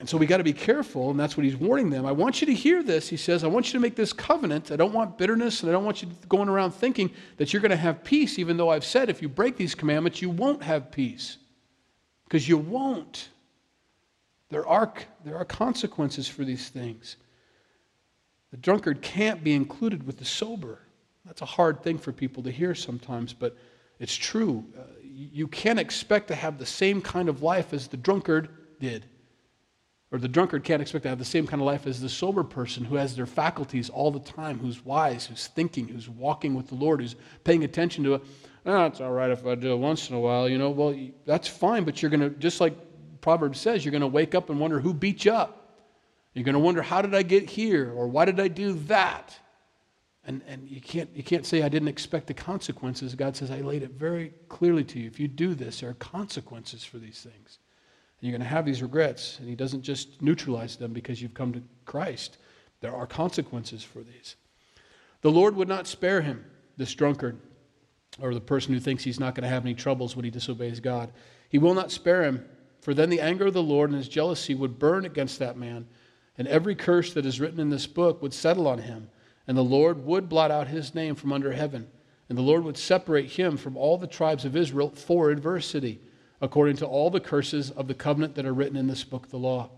And 0.00 0.08
so 0.08 0.18
we 0.18 0.26
got 0.26 0.38
to 0.38 0.44
be 0.44 0.52
careful, 0.52 1.10
and 1.10 1.20
that's 1.20 1.36
what 1.36 1.44
he's 1.44 1.54
warning 1.54 1.88
them. 1.88 2.04
I 2.04 2.10
want 2.10 2.40
you 2.40 2.46
to 2.48 2.54
hear 2.54 2.82
this. 2.82 3.08
He 3.08 3.16
says, 3.16 3.44
I 3.44 3.46
want 3.46 3.68
you 3.68 3.74
to 3.74 3.78
make 3.78 3.94
this 3.94 4.12
covenant. 4.12 4.72
I 4.72 4.76
don't 4.76 4.92
want 4.92 5.16
bitterness, 5.16 5.62
and 5.62 5.70
I 5.70 5.72
don't 5.72 5.84
want 5.84 6.02
you 6.02 6.08
going 6.28 6.48
around 6.48 6.72
thinking 6.72 7.12
that 7.36 7.52
you're 7.52 7.62
going 7.62 7.70
to 7.70 7.76
have 7.76 8.02
peace, 8.02 8.36
even 8.36 8.56
though 8.56 8.68
I've 8.68 8.84
said 8.84 9.10
if 9.10 9.22
you 9.22 9.28
break 9.28 9.56
these 9.56 9.76
commandments, 9.76 10.20
you 10.20 10.28
won't 10.28 10.60
have 10.64 10.90
peace. 10.90 11.38
Because 12.24 12.48
you 12.48 12.58
won't. 12.58 13.28
There 14.50 14.66
are, 14.66 14.92
there 15.24 15.36
are 15.36 15.44
consequences 15.44 16.26
for 16.26 16.44
these 16.44 16.68
things. 16.68 17.14
The 18.52 18.58
drunkard 18.58 19.02
can't 19.02 19.42
be 19.42 19.54
included 19.54 20.06
with 20.06 20.18
the 20.18 20.24
sober. 20.24 20.78
That's 21.24 21.42
a 21.42 21.46
hard 21.46 21.82
thing 21.82 21.98
for 21.98 22.12
people 22.12 22.42
to 22.44 22.50
hear 22.50 22.74
sometimes, 22.74 23.32
but 23.32 23.56
it's 23.98 24.14
true. 24.14 24.64
Uh, 24.78 24.82
you 25.02 25.48
can't 25.48 25.78
expect 25.78 26.28
to 26.28 26.34
have 26.34 26.58
the 26.58 26.66
same 26.66 27.00
kind 27.00 27.28
of 27.28 27.42
life 27.42 27.72
as 27.72 27.88
the 27.88 27.96
drunkard 27.96 28.48
did. 28.78 29.06
Or 30.10 30.18
the 30.18 30.28
drunkard 30.28 30.64
can't 30.64 30.82
expect 30.82 31.04
to 31.04 31.08
have 31.08 31.18
the 31.18 31.24
same 31.24 31.46
kind 31.46 31.62
of 31.62 31.66
life 31.66 31.86
as 31.86 32.00
the 32.00 32.08
sober 32.08 32.44
person 32.44 32.84
who 32.84 32.96
has 32.96 33.16
their 33.16 33.24
faculties 33.24 33.88
all 33.88 34.10
the 34.10 34.20
time, 34.20 34.58
who's 34.58 34.84
wise, 34.84 35.24
who's 35.24 35.46
thinking, 35.46 35.88
who's 35.88 36.08
walking 36.08 36.54
with 36.54 36.68
the 36.68 36.74
Lord, 36.74 37.00
who's 37.00 37.16
paying 37.44 37.64
attention 37.64 38.04
to 38.04 38.14
it. 38.14 38.22
Oh, 38.66 38.84
it's 38.84 39.00
all 39.00 39.12
right 39.12 39.30
if 39.30 39.46
I 39.46 39.54
do 39.54 39.72
it 39.72 39.76
once 39.76 40.10
in 40.10 40.16
a 40.16 40.20
while, 40.20 40.48
you 40.48 40.58
know. 40.58 40.68
Well, 40.68 40.94
that's 41.24 41.48
fine, 41.48 41.84
but 41.84 42.02
you're 42.02 42.10
going 42.10 42.20
to, 42.20 42.30
just 42.30 42.60
like 42.60 42.74
Proverbs 43.22 43.58
says, 43.58 43.84
you're 43.84 43.92
going 43.92 44.02
to 44.02 44.06
wake 44.06 44.34
up 44.34 44.50
and 44.50 44.60
wonder 44.60 44.80
who 44.80 44.92
beat 44.92 45.24
you 45.24 45.32
up. 45.32 45.61
You're 46.34 46.44
going 46.44 46.54
to 46.54 46.60
wonder, 46.60 46.82
how 46.82 47.02
did 47.02 47.14
I 47.14 47.22
get 47.22 47.50
here? 47.50 47.92
Or 47.92 48.06
why 48.08 48.24
did 48.24 48.40
I 48.40 48.48
do 48.48 48.72
that? 48.84 49.38
And, 50.24 50.40
and 50.46 50.68
you, 50.68 50.80
can't, 50.80 51.10
you 51.14 51.22
can't 51.22 51.44
say, 51.44 51.62
I 51.62 51.68
didn't 51.68 51.88
expect 51.88 52.28
the 52.28 52.34
consequences. 52.34 53.14
God 53.14 53.36
says, 53.36 53.50
I 53.50 53.60
laid 53.60 53.82
it 53.82 53.90
very 53.90 54.32
clearly 54.48 54.84
to 54.84 55.00
you. 55.00 55.08
If 55.08 55.18
you 55.18 55.28
do 55.28 55.54
this, 55.54 55.80
there 55.80 55.90
are 55.90 55.94
consequences 55.94 56.84
for 56.84 56.98
these 56.98 57.20
things. 57.20 57.58
And 58.20 58.30
you're 58.30 58.38
going 58.38 58.48
to 58.48 58.54
have 58.54 58.64
these 58.64 58.82
regrets. 58.82 59.38
And 59.40 59.48
He 59.48 59.56
doesn't 59.56 59.82
just 59.82 60.22
neutralize 60.22 60.76
them 60.76 60.92
because 60.92 61.20
you've 61.20 61.34
come 61.34 61.52
to 61.52 61.62
Christ, 61.84 62.38
there 62.80 62.94
are 62.94 63.06
consequences 63.06 63.82
for 63.82 64.00
these. 64.00 64.36
The 65.22 65.30
Lord 65.30 65.54
would 65.56 65.68
not 65.68 65.86
spare 65.86 66.20
him, 66.20 66.44
this 66.76 66.92
drunkard, 66.94 67.38
or 68.18 68.34
the 68.34 68.40
person 68.40 68.74
who 68.74 68.80
thinks 68.80 69.04
he's 69.04 69.20
not 69.20 69.34
going 69.34 69.44
to 69.44 69.48
have 69.48 69.64
any 69.64 69.74
troubles 69.74 70.16
when 70.16 70.24
he 70.24 70.30
disobeys 70.30 70.80
God. 70.80 71.12
He 71.48 71.58
will 71.58 71.74
not 71.74 71.92
spare 71.92 72.24
him, 72.24 72.44
for 72.80 72.92
then 72.92 73.08
the 73.08 73.20
anger 73.20 73.46
of 73.46 73.54
the 73.54 73.62
Lord 73.62 73.90
and 73.90 73.96
his 73.96 74.08
jealousy 74.08 74.54
would 74.54 74.80
burn 74.80 75.04
against 75.04 75.38
that 75.38 75.56
man 75.56 75.86
and 76.38 76.48
every 76.48 76.74
curse 76.74 77.12
that 77.12 77.26
is 77.26 77.40
written 77.40 77.60
in 77.60 77.70
this 77.70 77.86
book 77.86 78.22
would 78.22 78.34
settle 78.34 78.66
on 78.66 78.78
him, 78.78 79.08
and 79.46 79.56
the 79.56 79.62
Lord 79.62 80.04
would 80.04 80.28
blot 80.28 80.50
out 80.50 80.68
his 80.68 80.94
name 80.94 81.14
from 81.14 81.32
under 81.32 81.52
heaven, 81.52 81.88
and 82.28 82.38
the 82.38 82.42
Lord 82.42 82.64
would 82.64 82.78
separate 82.78 83.32
him 83.32 83.56
from 83.56 83.76
all 83.76 83.98
the 83.98 84.06
tribes 84.06 84.44
of 84.44 84.56
Israel 84.56 84.90
for 84.90 85.30
adversity, 85.30 86.00
according 86.40 86.76
to 86.76 86.86
all 86.86 87.10
the 87.10 87.20
curses 87.20 87.70
of 87.70 87.88
the 87.88 87.94
covenant 87.94 88.34
that 88.34 88.46
are 88.46 88.54
written 88.54 88.76
in 88.76 88.86
this 88.86 89.04
book 89.04 89.24
of 89.24 89.30
the 89.30 89.38
law, 89.38 89.70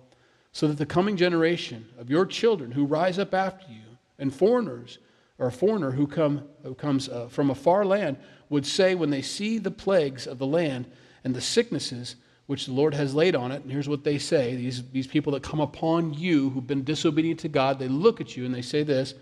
so 0.52 0.68
that 0.68 0.78
the 0.78 0.86
coming 0.86 1.16
generation 1.16 1.86
of 1.98 2.10
your 2.10 2.24
children 2.24 2.72
who 2.72 2.84
rise 2.84 3.18
up 3.18 3.34
after 3.34 3.66
you, 3.70 3.80
and 4.18 4.32
foreigners, 4.32 4.98
or 5.38 5.48
a 5.48 5.52
foreigner 5.52 5.90
who, 5.90 6.06
come, 6.06 6.44
who 6.62 6.74
comes 6.74 7.08
uh, 7.08 7.26
from 7.26 7.50
a 7.50 7.54
far 7.54 7.84
land, 7.84 8.16
would 8.48 8.64
say 8.64 8.94
when 8.94 9.10
they 9.10 9.22
see 9.22 9.58
the 9.58 9.70
plagues 9.70 10.26
of 10.26 10.38
the 10.38 10.46
land 10.46 10.86
and 11.24 11.34
the 11.34 11.40
sicknesses 11.40 12.14
which 12.46 12.66
the 12.66 12.72
Lord 12.72 12.94
has 12.94 13.14
laid 13.14 13.34
on 13.34 13.52
it. 13.52 13.62
And 13.62 13.72
here's 13.72 13.88
what 13.88 14.04
they 14.04 14.18
say 14.18 14.54
these, 14.54 14.88
these 14.90 15.06
people 15.06 15.32
that 15.32 15.42
come 15.42 15.60
upon 15.60 16.14
you 16.14 16.50
who've 16.50 16.66
been 16.66 16.84
disobedient 16.84 17.40
to 17.40 17.48
God, 17.48 17.78
they 17.78 17.88
look 17.88 18.20
at 18.20 18.36
you 18.36 18.44
and 18.44 18.54
they 18.54 18.62
say 18.62 18.82
this 18.82 19.14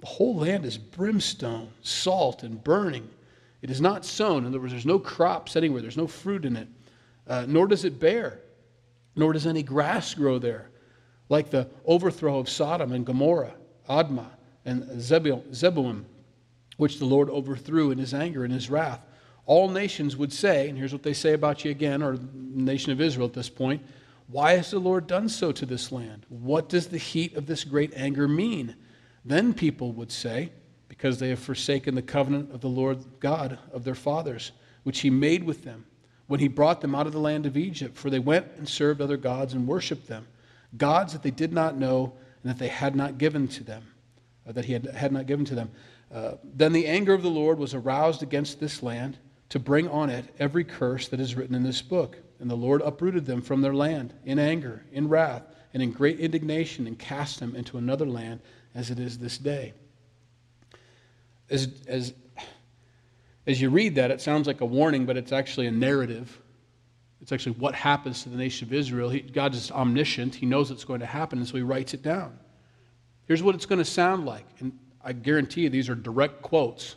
The 0.00 0.06
whole 0.06 0.36
land 0.36 0.64
is 0.64 0.76
brimstone, 0.76 1.70
salt, 1.82 2.42
and 2.42 2.62
burning. 2.62 3.08
It 3.62 3.70
is 3.70 3.80
not 3.80 4.04
sown. 4.04 4.44
In 4.44 4.48
other 4.48 4.60
words, 4.60 4.72
there's 4.72 4.84
no 4.84 4.98
crops 4.98 5.56
anywhere, 5.56 5.82
there's 5.82 5.96
no 5.96 6.06
fruit 6.06 6.44
in 6.44 6.56
it, 6.56 6.68
uh, 7.26 7.46
nor 7.48 7.66
does 7.66 7.84
it 7.84 7.98
bear, 7.98 8.40
nor 9.16 9.32
does 9.32 9.46
any 9.46 9.62
grass 9.62 10.12
grow 10.12 10.38
there, 10.38 10.68
like 11.28 11.50
the 11.50 11.68
overthrow 11.86 12.38
of 12.38 12.48
Sodom 12.48 12.92
and 12.92 13.06
Gomorrah, 13.06 13.54
Admah, 13.88 14.30
and 14.66 14.82
Zeboim, 15.00 16.04
which 16.76 16.98
the 16.98 17.04
Lord 17.04 17.30
overthrew 17.30 17.90
in 17.90 17.98
his 17.98 18.12
anger 18.12 18.44
and 18.44 18.52
his 18.52 18.68
wrath. 18.68 19.00
All 19.46 19.68
nations 19.68 20.16
would 20.16 20.32
say, 20.32 20.68
and 20.68 20.78
here's 20.78 20.92
what 20.92 21.02
they 21.02 21.12
say 21.12 21.34
about 21.34 21.64
you 21.64 21.70
again, 21.70 22.02
or 22.02 22.18
nation 22.32 22.92
of 22.92 23.00
Israel 23.00 23.26
at 23.26 23.34
this 23.34 23.50
point 23.50 23.82
Why 24.28 24.52
has 24.52 24.70
the 24.70 24.78
Lord 24.78 25.06
done 25.06 25.28
so 25.28 25.52
to 25.52 25.66
this 25.66 25.92
land? 25.92 26.24
What 26.28 26.68
does 26.68 26.88
the 26.88 26.98
heat 26.98 27.36
of 27.36 27.46
this 27.46 27.64
great 27.64 27.92
anger 27.94 28.26
mean? 28.26 28.74
Then 29.24 29.52
people 29.52 29.92
would 29.92 30.10
say, 30.10 30.50
Because 30.88 31.18
they 31.18 31.28
have 31.28 31.38
forsaken 31.38 31.94
the 31.94 32.02
covenant 32.02 32.52
of 32.52 32.60
the 32.60 32.68
Lord 32.68 33.04
God 33.20 33.58
of 33.72 33.84
their 33.84 33.94
fathers, 33.94 34.52
which 34.82 35.00
he 35.00 35.10
made 35.10 35.44
with 35.44 35.64
them 35.64 35.84
when 36.26 36.40
he 36.40 36.48
brought 36.48 36.80
them 36.80 36.94
out 36.94 37.06
of 37.06 37.12
the 37.12 37.20
land 37.20 37.44
of 37.44 37.56
Egypt, 37.56 37.96
for 37.96 38.08
they 38.08 38.18
went 38.18 38.46
and 38.56 38.66
served 38.66 39.00
other 39.00 39.18
gods 39.18 39.52
and 39.52 39.66
worshiped 39.66 40.08
them, 40.08 40.26
gods 40.76 41.12
that 41.12 41.22
they 41.22 41.30
did 41.30 41.52
not 41.52 41.76
know 41.76 42.14
and 42.42 42.50
that 42.50 42.58
they 42.58 42.68
had 42.68 42.96
not 42.96 43.18
given 43.18 43.46
to 43.46 43.62
them, 43.62 43.82
that 44.46 44.64
he 44.64 44.72
had, 44.72 44.86
had 44.86 45.12
not 45.12 45.26
given 45.26 45.44
to 45.44 45.54
them. 45.54 45.70
Uh, 46.12 46.32
then 46.42 46.72
the 46.72 46.86
anger 46.86 47.12
of 47.12 47.22
the 47.22 47.28
Lord 47.28 47.58
was 47.58 47.74
aroused 47.74 48.22
against 48.22 48.58
this 48.58 48.82
land 48.82 49.18
to 49.54 49.60
bring 49.60 49.86
on 49.86 50.10
it 50.10 50.24
every 50.40 50.64
curse 50.64 51.06
that 51.06 51.20
is 51.20 51.36
written 51.36 51.54
in 51.54 51.62
this 51.62 51.80
book. 51.80 52.18
And 52.40 52.50
the 52.50 52.56
Lord 52.56 52.82
uprooted 52.82 53.24
them 53.24 53.40
from 53.40 53.60
their 53.60 53.72
land 53.72 54.12
in 54.24 54.40
anger, 54.40 54.84
in 54.90 55.08
wrath, 55.08 55.44
and 55.72 55.80
in 55.80 55.92
great 55.92 56.18
indignation, 56.18 56.88
and 56.88 56.98
cast 56.98 57.38
them 57.38 57.54
into 57.54 57.78
another 57.78 58.04
land 58.04 58.40
as 58.74 58.90
it 58.90 58.98
is 58.98 59.16
this 59.16 59.38
day. 59.38 59.72
As, 61.48 61.68
as, 61.86 62.14
as 63.46 63.60
you 63.60 63.70
read 63.70 63.94
that, 63.94 64.10
it 64.10 64.20
sounds 64.20 64.48
like 64.48 64.60
a 64.60 64.66
warning, 64.66 65.06
but 65.06 65.16
it's 65.16 65.30
actually 65.30 65.68
a 65.68 65.70
narrative. 65.70 66.36
It's 67.22 67.30
actually 67.30 67.52
what 67.52 67.76
happens 67.76 68.24
to 68.24 68.30
the 68.30 68.36
nation 68.36 68.66
of 68.66 68.74
Israel. 68.74 69.08
He, 69.08 69.20
God 69.20 69.54
is 69.54 69.70
omniscient, 69.70 70.34
He 70.34 70.46
knows 70.46 70.68
what's 70.68 70.82
going 70.82 70.98
to 70.98 71.06
happen, 71.06 71.38
and 71.38 71.46
so 71.46 71.56
He 71.56 71.62
writes 71.62 71.94
it 71.94 72.02
down. 72.02 72.40
Here's 73.28 73.40
what 73.40 73.54
it's 73.54 73.66
going 73.66 73.78
to 73.78 73.84
sound 73.84 74.26
like. 74.26 74.46
And 74.58 74.76
I 75.04 75.12
guarantee 75.12 75.60
you, 75.60 75.70
these 75.70 75.88
are 75.88 75.94
direct 75.94 76.42
quotes 76.42 76.96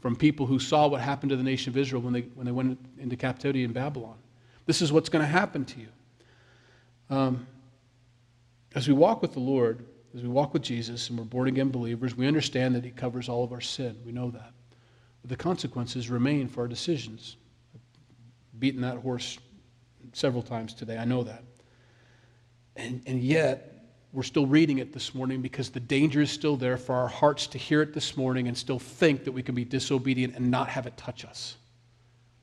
from 0.00 0.14
people 0.14 0.46
who 0.46 0.58
saw 0.58 0.86
what 0.86 1.00
happened 1.00 1.30
to 1.30 1.36
the 1.36 1.42
nation 1.42 1.72
of 1.72 1.76
Israel 1.76 2.00
when 2.02 2.12
they, 2.12 2.22
when 2.34 2.46
they 2.46 2.52
went 2.52 2.78
into 2.98 3.16
captivity 3.16 3.64
in 3.64 3.72
Babylon. 3.72 4.16
This 4.66 4.80
is 4.82 4.92
what's 4.92 5.08
going 5.08 5.24
to 5.24 5.30
happen 5.30 5.64
to 5.64 5.80
you. 5.80 5.88
Um, 7.10 7.46
as 8.74 8.86
we 8.86 8.94
walk 8.94 9.22
with 9.22 9.32
the 9.32 9.40
Lord, 9.40 9.84
as 10.14 10.22
we 10.22 10.28
walk 10.28 10.52
with 10.52 10.62
Jesus 10.62 11.08
and 11.08 11.18
we're 11.18 11.24
born 11.24 11.48
again 11.48 11.70
believers, 11.70 12.16
we 12.16 12.26
understand 12.26 12.74
that 12.74 12.84
He 12.84 12.90
covers 12.90 13.28
all 13.28 13.42
of 13.42 13.52
our 13.52 13.60
sin. 13.60 13.96
We 14.04 14.12
know 14.12 14.30
that. 14.30 14.52
But 15.22 15.30
the 15.30 15.36
consequences 15.36 16.10
remain 16.10 16.48
for 16.48 16.62
our 16.62 16.68
decisions. 16.68 17.36
I've 17.74 18.60
beaten 18.60 18.82
that 18.82 18.98
horse 18.98 19.38
several 20.12 20.42
times 20.42 20.74
today. 20.74 20.98
I 20.98 21.04
know 21.04 21.24
that. 21.24 21.42
And, 22.76 23.02
and 23.06 23.20
yet, 23.20 23.77
we're 24.12 24.22
still 24.22 24.46
reading 24.46 24.78
it 24.78 24.92
this 24.92 25.14
morning 25.14 25.42
because 25.42 25.70
the 25.70 25.80
danger 25.80 26.22
is 26.22 26.30
still 26.30 26.56
there 26.56 26.78
for 26.78 26.94
our 26.94 27.08
hearts 27.08 27.46
to 27.48 27.58
hear 27.58 27.82
it 27.82 27.92
this 27.92 28.16
morning 28.16 28.48
and 28.48 28.56
still 28.56 28.78
think 28.78 29.24
that 29.24 29.32
we 29.32 29.42
can 29.42 29.54
be 29.54 29.64
disobedient 29.64 30.34
and 30.34 30.50
not 30.50 30.68
have 30.68 30.86
it 30.86 30.96
touch 30.96 31.24
us. 31.24 31.56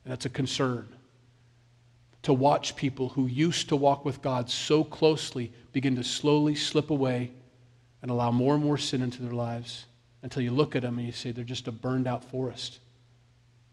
And 0.04 0.12
that's 0.12 0.26
a 0.26 0.30
concern. 0.30 0.88
To 2.24 2.34
watch 2.34 2.76
people 2.76 3.10
who 3.10 3.26
used 3.26 3.70
to 3.70 3.76
walk 3.76 4.06
with 4.06 4.22
God 4.22 4.50
so 4.50 4.84
closely 4.84 5.52
begin 5.74 5.96
to 5.96 6.04
slowly 6.04 6.56
slip 6.56 6.92
away 6.92 7.32
and 8.02 8.12
allow 8.12 8.32
more 8.32 8.54
and 8.54 8.64
more 8.64 8.78
sin 8.78 9.02
into 9.02 9.24
their 9.24 9.34
lives 9.34 9.86
until 10.22 10.44
you 10.44 10.52
look 10.52 10.76
at 10.76 10.84
them 10.84 10.98
and 10.98 11.08
you 11.08 11.14
say 11.14 11.32
they're 11.32 11.44
just 11.44 11.68
a 11.68 11.72
burned 11.72 12.08
out 12.08 12.24
forest. 12.24 12.80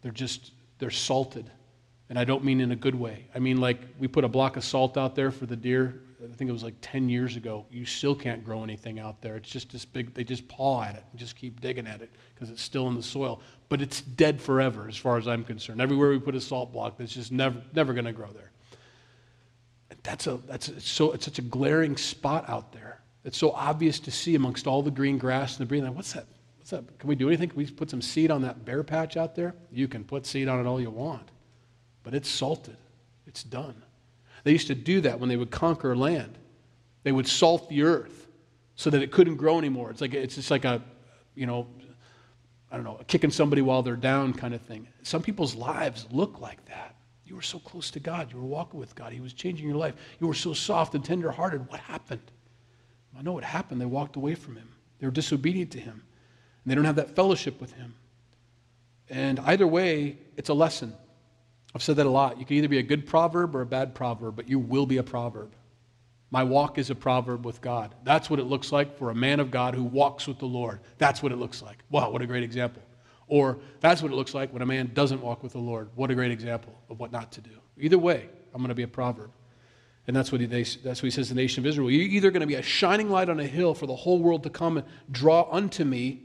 They're 0.00 0.12
just, 0.12 0.52
they're 0.78 0.90
salted. 0.90 1.50
And 2.12 2.18
I 2.18 2.25
don't 2.25 2.44
mean 2.44 2.61
in 2.61 2.72
a 2.72 2.77
good 2.77 2.94
way. 2.94 3.25
I 3.35 3.38
mean, 3.38 3.57
like 3.57 3.81
we 3.98 4.07
put 4.07 4.22
a 4.22 4.29
block 4.29 4.59
of 4.59 4.64
salt 4.64 4.98
out 4.98 5.14
there 5.16 5.31
for 5.31 5.46
the 5.46 5.57
deer 5.57 6.03
I 6.31 6.37
think 6.37 6.48
it 6.48 6.53
was 6.53 6.62
like 6.62 6.77
10 6.81 7.09
years 7.09 7.37
ago, 7.37 7.66
you 7.70 7.85
still 7.85 8.14
can't 8.14 8.44
grow 8.44 8.62
anything 8.62 9.01
out 9.01 9.20
there. 9.20 9.37
It's 9.37 9.51
just 9.51 9.72
this 9.72 9.85
big, 9.85 10.14
they 10.14 10.22
just 10.22 10.46
paw 10.46 10.83
at 10.83 10.94
it 10.94 11.05
and 11.11 11.18
just 11.18 11.35
keep 11.37 11.61
digging 11.61 11.87
at 11.87 12.01
it 12.01 12.11
because 12.35 12.48
it's 12.48 12.62
still 12.62 12.87
in 12.88 12.94
the 12.94 13.03
soil. 13.03 13.40
But 13.68 13.83
it's 13.83 14.03
dead 14.03 14.40
forever 14.40 14.87
as 14.88 14.96
far 14.96 15.16
as 15.16 15.27
I'm 15.27 15.42
concerned. 15.42 15.81
Everywhere 15.81 16.11
we 16.11 16.20
put 16.20 16.37
a 16.37 16.40
salt 16.40 16.72
block, 16.72 17.01
it's 17.01 17.12
just 17.12 17.33
never, 17.33 17.61
never 17.75 17.92
going 17.92 18.05
to 18.05 18.12
grow 18.12 18.29
there. 18.29 18.51
That's, 20.05 20.27
a, 20.27 20.38
that's 20.46 20.68
it's 20.68 20.88
so, 20.88 21.12
it's 21.12 21.25
such 21.25 21.38
a 21.38 21.42
glaring 21.42 21.96
spot 21.96 22.48
out 22.48 22.72
there. 22.72 23.01
It's 23.25 23.38
so 23.38 23.51
obvious 23.53 23.98
to 24.01 24.11
see 24.11 24.35
amongst 24.35 24.66
all 24.66 24.83
the 24.83 24.90
green 24.90 25.18
grass 25.18 25.59
and 25.59 25.66
the 25.66 25.68
green. 25.68 25.85
Like, 25.85 25.94
What's 25.94 26.12
that? 26.12 26.27
What's 26.59 26.70
that? 26.70 26.98
Can 27.01 27.09
we 27.09 27.16
do 27.16 27.29
anything? 27.29 27.48
Can 27.48 27.59
we 27.59 27.66
put 27.66 27.90
some 27.90 28.03
seed 28.03 28.31
on 28.31 28.42
that 28.42 28.64
bare 28.64 28.85
patch 28.85 29.16
out 29.16 29.35
there? 29.35 29.55
You 29.72 29.88
can 29.88 30.05
put 30.05 30.25
seed 30.25 30.46
on 30.46 30.61
it 30.61 30.66
all 30.66 30.81
you 30.81 30.90
want, 30.90 31.32
but 32.02 32.14
it's 32.14 32.28
salted. 32.28 32.76
It's 33.26 33.42
done. 33.42 33.82
They 34.44 34.52
used 34.52 34.66
to 34.66 34.74
do 34.74 35.00
that 35.02 35.20
when 35.20 35.28
they 35.28 35.36
would 35.36 35.50
conquer 35.50 35.96
land. 35.96 36.36
They 37.04 37.12
would 37.12 37.28
salt 37.28 37.68
the 37.68 37.82
earth 37.82 38.28
so 38.76 38.90
that 38.90 39.02
it 39.02 39.12
couldn't 39.12 39.36
grow 39.36 39.58
anymore. 39.58 39.90
It's 39.90 40.00
like 40.00 40.14
it's 40.14 40.34
just 40.34 40.50
like 40.50 40.64
a, 40.64 40.82
you 41.34 41.46
know, 41.46 41.66
I 42.70 42.76
don't 42.76 42.84
know, 42.84 43.00
kicking 43.06 43.30
somebody 43.30 43.62
while 43.62 43.82
they're 43.82 43.96
down 43.96 44.32
kind 44.32 44.54
of 44.54 44.62
thing. 44.62 44.88
Some 45.02 45.22
people's 45.22 45.54
lives 45.54 46.06
look 46.10 46.40
like 46.40 46.64
that. 46.66 46.96
You 47.24 47.36
were 47.36 47.42
so 47.42 47.58
close 47.58 47.90
to 47.92 48.00
God. 48.00 48.32
You 48.32 48.38
were 48.38 48.46
walking 48.46 48.80
with 48.80 48.94
God. 48.94 49.12
He 49.12 49.20
was 49.20 49.32
changing 49.32 49.66
your 49.66 49.76
life. 49.76 49.94
You 50.20 50.26
were 50.26 50.34
so 50.34 50.52
soft 50.52 50.94
and 50.94 51.04
tender-hearted. 51.04 51.68
What 51.68 51.80
happened? 51.80 52.30
I 53.16 53.22
know 53.22 53.32
what 53.32 53.44
happened. 53.44 53.80
They 53.80 53.86
walked 53.86 54.16
away 54.16 54.34
from 54.34 54.56
him. 54.56 54.68
They 54.98 55.06
were 55.06 55.12
disobedient 55.12 55.70
to 55.72 55.80
him. 55.80 56.02
And 56.64 56.70
they 56.70 56.74
don't 56.74 56.84
have 56.84 56.96
that 56.96 57.14
fellowship 57.14 57.60
with 57.60 57.72
him. 57.72 57.94
And 59.08 59.38
either 59.40 59.66
way, 59.66 60.18
it's 60.36 60.48
a 60.48 60.54
lesson. 60.54 60.94
I've 61.74 61.82
said 61.82 61.96
that 61.96 62.06
a 62.06 62.11
lot. 62.11 62.38
You 62.38 62.44
can 62.44 62.56
either 62.56 62.68
be 62.68 62.78
a 62.78 62.82
good 62.82 63.06
proverb 63.06 63.56
or 63.56 63.62
a 63.62 63.66
bad 63.66 63.94
proverb, 63.94 64.37
but 64.37 64.48
you 64.48 64.58
will 64.58 64.87
be 64.87 64.98
a 64.98 65.02
proverb. 65.02 65.54
My 66.30 66.44
walk 66.44 66.78
is 66.78 66.90
a 66.90 66.94
proverb 66.94 67.44
with 67.44 67.61
God. 67.61 67.94
That's 68.04 68.30
what 68.30 68.38
it 68.38 68.44
looks 68.44 68.72
like 68.72 68.96
for 68.96 69.11
a 69.11 69.14
man 69.14 69.40
of 69.40 69.50
God 69.50 69.74
who 69.74 69.85
walks 69.85 70.26
with 70.26 70.38
the 70.38 70.46
Lord. 70.46 70.80
That's 70.98 71.22
what 71.22 71.32
it 71.32 71.37
looks 71.37 71.62
like. 71.62 71.78
Wow, 71.90 72.11
what 72.11 72.22
a 72.22 72.26
great 72.26 72.42
example. 72.42 72.82
Or 73.28 73.58
that's 73.80 74.02
what 74.02 74.12
it 74.12 74.14
looks 74.14 74.35
like 74.35 74.52
when 74.52 74.62
a 74.62 74.66
man 74.66 74.90
doesn't 74.94 75.20
walk 75.20 75.42
with 75.42 75.52
the 75.52 75.58
Lord. 75.58 75.90
What 75.94 76.11
a 76.11 76.14
great 76.14 76.30
example 76.30 76.74
of 76.88 76.98
what 76.98 77.12
not 77.12 77.32
to 77.32 77.40
do. 77.40 77.50
Either 77.78 77.98
way, 77.98 78.28
I'm 78.54 78.61
going 78.61 78.68
to 78.68 78.74
be 78.74 78.82
a 78.82 78.88
proverb. 78.88 79.30
And 80.06 80.16
that's 80.16 80.32
what, 80.32 80.40
he, 80.40 80.46
that's 80.46 80.76
what 80.85 81.02
he 81.02 81.11
says 81.11 81.28
to 81.28 81.35
the 81.35 81.40
nation 81.40 81.62
of 81.62 81.66
Israel. 81.66 81.90
You're 81.90 82.02
either 82.02 82.30
going 82.30 82.40
to 82.40 82.46
be 82.46 82.56
a 82.56 82.62
shining 82.62 83.08
light 83.08 83.28
on 83.28 83.38
a 83.38 83.46
hill 83.46 83.74
for 83.74 83.87
the 83.87 83.94
whole 83.94 84.18
world 84.18 84.42
to 84.42 84.50
come 84.50 84.78
and 84.78 84.87
draw 85.11 85.48
unto 85.50 85.85
me, 85.85 86.22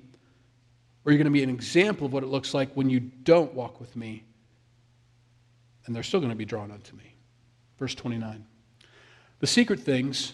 or 1.05 1.11
you're 1.11 1.17
going 1.17 1.25
to 1.25 1.31
be 1.31 1.43
an 1.43 1.49
example 1.49 2.07
of 2.07 2.13
what 2.13 2.23
it 2.23 2.27
looks 2.27 2.53
like 2.53 2.73
when 2.73 2.89
you 2.89 2.99
don't 2.99 3.53
walk 3.53 3.79
with 3.79 3.95
me 3.95 4.23
and 5.87 5.95
they're 5.95 6.03
still 6.03 6.19
going 6.19 6.31
to 6.31 6.35
be 6.35 6.45
drawn 6.45 6.69
unto 6.69 6.95
me. 6.95 7.15
Verse 7.79 7.95
29. 7.95 8.45
The 9.39 9.47
secret 9.47 9.79
things 9.79 10.33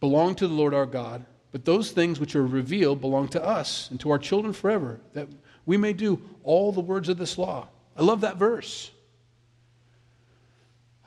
belong 0.00 0.34
to 0.36 0.48
the 0.48 0.54
Lord 0.54 0.72
our 0.72 0.86
God, 0.86 1.24
but 1.50 1.64
those 1.64 1.90
things 1.90 2.20
which 2.20 2.36
are 2.36 2.46
revealed 2.46 3.00
belong 3.00 3.28
to 3.28 3.44
us 3.44 3.90
and 3.90 3.98
to 4.00 4.10
our 4.10 4.18
children 4.18 4.52
forever, 4.52 5.00
that 5.12 5.28
we 5.66 5.76
may 5.76 5.92
do 5.92 6.22
all 6.42 6.72
the 6.72 6.80
words 6.80 7.08
of 7.08 7.18
this 7.18 7.36
law. 7.38 7.68
I 7.96 8.02
love 8.02 8.20
that 8.22 8.36
verse. 8.36 8.90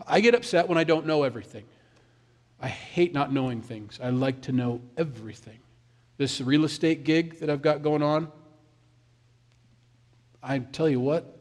I 0.06 0.20
get 0.20 0.36
upset 0.36 0.68
when 0.68 0.78
I 0.78 0.84
don't 0.84 1.06
know 1.06 1.24
everything. 1.24 1.66
I 2.60 2.68
hate 2.68 3.14
not 3.14 3.32
knowing 3.32 3.62
things. 3.62 4.00
I 4.02 4.10
like 4.10 4.42
to 4.42 4.52
know 4.52 4.82
everything. 4.98 5.60
This 6.18 6.42
real 6.42 6.66
estate 6.66 7.04
gig 7.04 7.40
that 7.40 7.50
I've 7.50 7.62
got 7.62 7.84
going 7.84 8.02
on, 8.02 8.32
I 10.42 10.58
tell 10.60 10.90
you 10.90 11.00
what, 11.00 11.38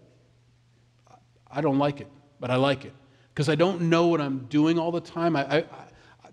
I 1.51 1.61
don't 1.61 1.79
like 1.79 2.01
it 2.01 2.09
but 2.41 2.51
I 2.51 2.57
like 2.57 2.85
it 2.85 2.93
because 3.33 3.49
I 3.49 3.55
don't 3.55 3.83
know 3.83 4.07
what 4.09 4.21
I'm 4.21 4.47
doing 4.47 4.79
all 4.79 4.93
the 4.93 5.01
time. 5.01 5.37
I, 5.37 5.59
I, 5.59 5.65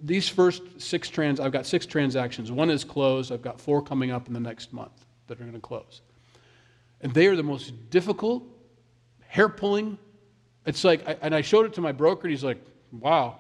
these 0.01 0.27
first 0.27 0.61
six 0.79 1.09
trans, 1.09 1.39
I've 1.39 1.51
got 1.51 1.65
six 1.65 1.85
transactions. 1.85 2.51
One 2.51 2.69
is 2.69 2.83
closed. 2.83 3.31
I've 3.31 3.41
got 3.41 3.59
four 3.59 3.81
coming 3.81 4.11
up 4.11 4.27
in 4.27 4.33
the 4.33 4.39
next 4.39 4.73
month 4.73 5.05
that 5.27 5.39
are 5.39 5.43
going 5.43 5.53
to 5.53 5.59
close, 5.59 6.01
and 7.01 7.13
they 7.13 7.27
are 7.27 7.35
the 7.35 7.43
most 7.43 7.89
difficult, 7.89 8.43
hair 9.27 9.49
pulling. 9.49 9.97
It's 10.65 10.83
like, 10.83 11.07
I, 11.07 11.17
and 11.21 11.35
I 11.35 11.41
showed 11.41 11.65
it 11.65 11.73
to 11.73 11.81
my 11.81 11.91
broker, 11.91 12.23
and 12.23 12.31
he's 12.31 12.43
like, 12.43 12.63
"Wow, 12.91 13.39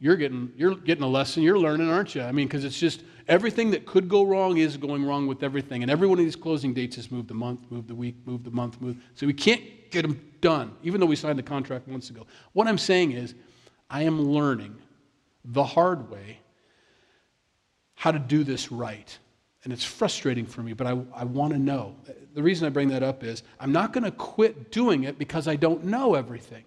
you're 0.00 0.16
getting 0.16 0.52
you're 0.56 0.74
getting 0.74 1.04
a 1.04 1.08
lesson. 1.08 1.42
You're 1.42 1.58
learning, 1.58 1.88
aren't 1.88 2.14
you?" 2.14 2.22
I 2.22 2.32
mean, 2.32 2.48
because 2.48 2.64
it's 2.64 2.78
just 2.78 3.02
everything 3.28 3.70
that 3.70 3.86
could 3.86 4.08
go 4.08 4.24
wrong 4.24 4.56
is 4.56 4.76
going 4.76 5.04
wrong 5.04 5.26
with 5.26 5.42
everything, 5.42 5.82
and 5.82 5.90
every 5.90 6.08
one 6.08 6.18
of 6.18 6.24
these 6.24 6.36
closing 6.36 6.74
dates 6.74 6.96
has 6.96 7.12
moved 7.12 7.28
the 7.28 7.34
month, 7.34 7.70
moved 7.70 7.88
the 7.88 7.94
week, 7.94 8.16
moved 8.26 8.44
the 8.44 8.50
month, 8.50 8.80
moved. 8.80 9.00
So 9.14 9.26
we 9.26 9.34
can't 9.34 9.62
get 9.90 10.02
them 10.02 10.20
done, 10.40 10.72
even 10.82 11.00
though 11.00 11.06
we 11.06 11.16
signed 11.16 11.38
the 11.38 11.44
contract 11.44 11.86
months 11.86 12.10
ago. 12.10 12.26
What 12.52 12.66
I'm 12.66 12.78
saying 12.78 13.12
is, 13.12 13.34
I 13.88 14.02
am 14.02 14.20
learning 14.20 14.76
the 15.44 15.64
hard 15.64 16.10
way 16.10 16.38
how 17.94 18.10
to 18.10 18.18
do 18.18 18.44
this 18.44 18.72
right. 18.72 19.18
And 19.62 19.74
it's 19.74 19.84
frustrating 19.84 20.46
for 20.46 20.62
me, 20.62 20.72
but 20.72 20.86
I, 20.86 20.92
I 21.14 21.24
want 21.24 21.52
to 21.52 21.58
know. 21.58 21.94
The 22.32 22.42
reason 22.42 22.66
I 22.66 22.70
bring 22.70 22.88
that 22.88 23.02
up 23.02 23.22
is 23.22 23.42
I'm 23.58 23.72
not 23.72 23.92
going 23.92 24.04
to 24.04 24.10
quit 24.10 24.72
doing 24.72 25.04
it 25.04 25.18
because 25.18 25.46
I 25.46 25.56
don't 25.56 25.84
know 25.84 26.14
everything. 26.14 26.64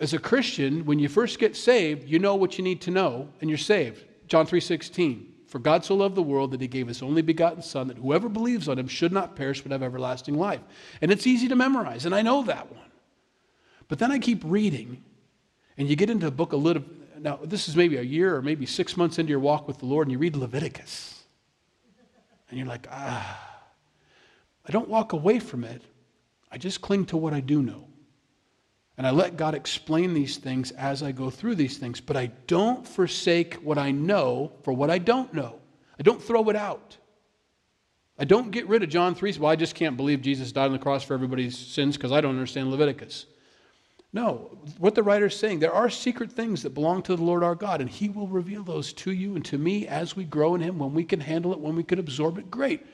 As 0.00 0.12
a 0.12 0.18
Christian, 0.18 0.84
when 0.84 0.98
you 0.98 1.08
first 1.08 1.38
get 1.38 1.56
saved, 1.56 2.08
you 2.08 2.18
know 2.18 2.36
what 2.36 2.56
you 2.56 2.64
need 2.64 2.80
to 2.82 2.90
know, 2.90 3.28
and 3.40 3.50
you're 3.50 3.58
saved. 3.58 4.04
John 4.28 4.46
3:16. 4.46 5.34
For 5.46 5.58
God 5.58 5.82
so 5.82 5.94
loved 5.94 6.14
the 6.14 6.22
world 6.22 6.50
that 6.50 6.60
he 6.60 6.68
gave 6.68 6.88
his 6.88 7.02
only 7.02 7.22
begotten 7.22 7.62
Son, 7.62 7.88
that 7.88 7.96
whoever 7.96 8.28
believes 8.28 8.68
on 8.68 8.78
him 8.78 8.86
should 8.86 9.12
not 9.12 9.34
perish 9.34 9.62
but 9.62 9.72
have 9.72 9.82
everlasting 9.82 10.36
life. 10.36 10.60
And 11.00 11.10
it's 11.10 11.26
easy 11.26 11.48
to 11.48 11.56
memorize, 11.56 12.04
and 12.04 12.14
I 12.14 12.20
know 12.20 12.42
that 12.42 12.70
one. 12.70 12.90
But 13.88 13.98
then 13.98 14.12
I 14.12 14.18
keep 14.18 14.42
reading, 14.44 15.02
and 15.78 15.88
you 15.88 15.96
get 15.96 16.10
into 16.10 16.26
a 16.26 16.30
book 16.30 16.52
a 16.52 16.56
little. 16.56 16.84
Now, 17.18 17.40
this 17.42 17.66
is 17.66 17.74
maybe 17.74 17.96
a 17.96 18.02
year 18.02 18.36
or 18.36 18.42
maybe 18.42 18.66
six 18.66 18.94
months 18.94 19.18
into 19.18 19.30
your 19.30 19.40
walk 19.40 19.66
with 19.66 19.78
the 19.78 19.86
Lord, 19.86 20.06
and 20.06 20.12
you 20.12 20.18
read 20.18 20.36
Leviticus. 20.36 21.24
And 22.50 22.58
you're 22.58 22.68
like, 22.68 22.86
ah. 22.90 23.44
I 24.66 24.70
don't 24.70 24.88
walk 24.88 25.14
away 25.14 25.38
from 25.38 25.64
it, 25.64 25.80
I 26.52 26.58
just 26.58 26.82
cling 26.82 27.06
to 27.06 27.16
what 27.16 27.32
I 27.32 27.40
do 27.40 27.62
know. 27.62 27.88
And 28.98 29.06
I 29.06 29.10
let 29.10 29.36
God 29.36 29.54
explain 29.54 30.12
these 30.12 30.36
things 30.36 30.72
as 30.72 31.04
I 31.04 31.12
go 31.12 31.30
through 31.30 31.54
these 31.54 31.78
things. 31.78 32.00
But 32.00 32.16
I 32.16 32.26
don't 32.48 32.86
forsake 32.86 33.54
what 33.54 33.78
I 33.78 33.92
know 33.92 34.52
for 34.64 34.72
what 34.72 34.90
I 34.90 34.98
don't 34.98 35.32
know. 35.32 35.60
I 35.98 36.02
don't 36.02 36.22
throw 36.22 36.48
it 36.50 36.56
out. 36.56 36.96
I 38.18 38.24
don't 38.24 38.50
get 38.50 38.68
rid 38.68 38.82
of 38.82 38.88
John 38.88 39.14
3. 39.14 39.36
Well, 39.38 39.50
I 39.50 39.56
just 39.56 39.76
can't 39.76 39.96
believe 39.96 40.20
Jesus 40.20 40.50
died 40.50 40.66
on 40.66 40.72
the 40.72 40.78
cross 40.80 41.04
for 41.04 41.14
everybody's 41.14 41.56
sins 41.56 41.96
because 41.96 42.10
I 42.10 42.20
don't 42.20 42.32
understand 42.32 42.72
Leviticus. 42.72 43.26
No, 44.12 44.58
what 44.78 44.94
the 44.94 45.02
writer 45.02 45.26
is 45.26 45.36
saying, 45.36 45.60
there 45.60 45.72
are 45.72 45.90
secret 45.90 46.32
things 46.32 46.62
that 46.62 46.74
belong 46.74 47.02
to 47.02 47.14
the 47.14 47.22
Lord 47.22 47.44
our 47.44 47.54
God, 47.54 47.80
and 47.80 47.90
He 47.90 48.08
will 48.08 48.26
reveal 48.26 48.64
those 48.64 48.92
to 48.94 49.12
you 49.12 49.36
and 49.36 49.44
to 49.44 49.58
me 49.58 49.86
as 49.86 50.16
we 50.16 50.24
grow 50.24 50.54
in 50.54 50.62
Him, 50.62 50.78
when 50.78 50.94
we 50.94 51.04
can 51.04 51.20
handle 51.20 51.52
it, 51.52 51.60
when 51.60 51.76
we 51.76 51.84
can 51.84 51.98
absorb 51.98 52.38
it. 52.38 52.50
Great. 52.50 52.86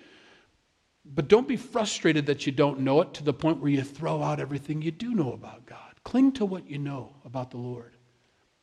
But 1.04 1.28
don't 1.28 1.46
be 1.46 1.56
frustrated 1.56 2.26
that 2.26 2.46
you 2.46 2.52
don't 2.52 2.80
know 2.80 3.00
it 3.00 3.14
to 3.14 3.22
the 3.22 3.32
point 3.32 3.60
where 3.60 3.70
you 3.70 3.82
throw 3.82 4.22
out 4.22 4.40
everything 4.40 4.82
you 4.82 4.90
do 4.90 5.14
know 5.14 5.32
about 5.32 5.64
God. 5.66 5.83
Cling 6.04 6.32
to 6.32 6.44
what 6.44 6.68
you 6.68 6.78
know 6.78 7.14
about 7.24 7.50
the 7.50 7.56
Lord. 7.56 7.92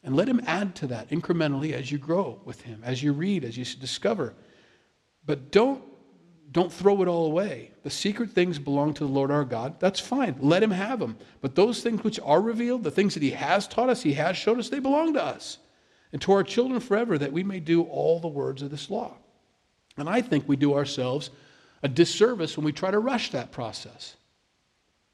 And 0.04 0.16
let 0.16 0.30
Him 0.30 0.42
add 0.46 0.76
to 0.76 0.88
that 0.88 1.10
incrementally 1.10 1.74
as 1.74 1.92
you 1.92 1.98
grow 1.98 2.40
with 2.46 2.62
Him, 2.62 2.82
as 2.84 3.04
you 3.04 3.14
read, 3.14 3.44
as 3.44 3.58
you 3.58 3.66
discover. 3.66 4.34
But 5.26 5.52
don't, 5.52 5.84
don't 6.52 6.72
throw 6.72 7.02
it 7.02 7.08
all 7.08 7.26
away. 7.26 7.72
The 7.84 7.90
secret 7.90 8.32
things 8.32 8.58
belong 8.58 8.94
to 8.96 9.06
the 9.06 9.12
Lord 9.12 9.30
our 9.30 9.46
God. 9.46 9.80
That's 9.80 10.00
fine. 10.00 10.36
Let 10.40 10.64
Him 10.64 10.72
have 10.72 11.00
them. 11.00 11.18
But 11.42 11.56
those 11.56 11.82
things 11.82 12.04
which 12.04 12.20
are 12.24 12.42
revealed, 12.42 12.84
the 12.84 12.92
things 12.92 13.14
that 13.14 13.24
He 13.24 13.32
has 13.32 13.68
taught 13.68 13.90
us, 13.90 14.02
He 14.02 14.14
has 14.14 14.38
showed 14.38 14.60
us, 14.60 14.70
they 14.70 14.80
belong 14.80 15.14
to 15.14 15.24
us 15.24 15.60
and 16.12 16.22
to 16.22 16.32
our 16.32 16.44
children 16.44 16.80
forever, 16.80 17.18
that 17.18 17.32
we 17.32 17.44
may 17.44 17.60
do 17.60 17.84
all 17.84 18.20
the 18.20 18.28
words 18.28 18.62
of 18.62 18.72
this 18.72 18.90
law. 18.90 19.16
And 19.98 20.10
I 20.10 20.22
think 20.22 20.48
we 20.48 20.56
do 20.56 20.74
ourselves 20.74 21.30
a 21.84 21.88
disservice 21.88 22.58
when 22.58 22.66
we 22.66 22.72
try 22.72 22.92
to 22.92 23.00
rush 23.00 23.32
that 23.32 23.52
process. 23.52 24.16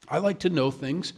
I 0.08 0.18
like 0.18 0.40
to 0.40 0.50
know 0.50 0.70
things 0.70 1.12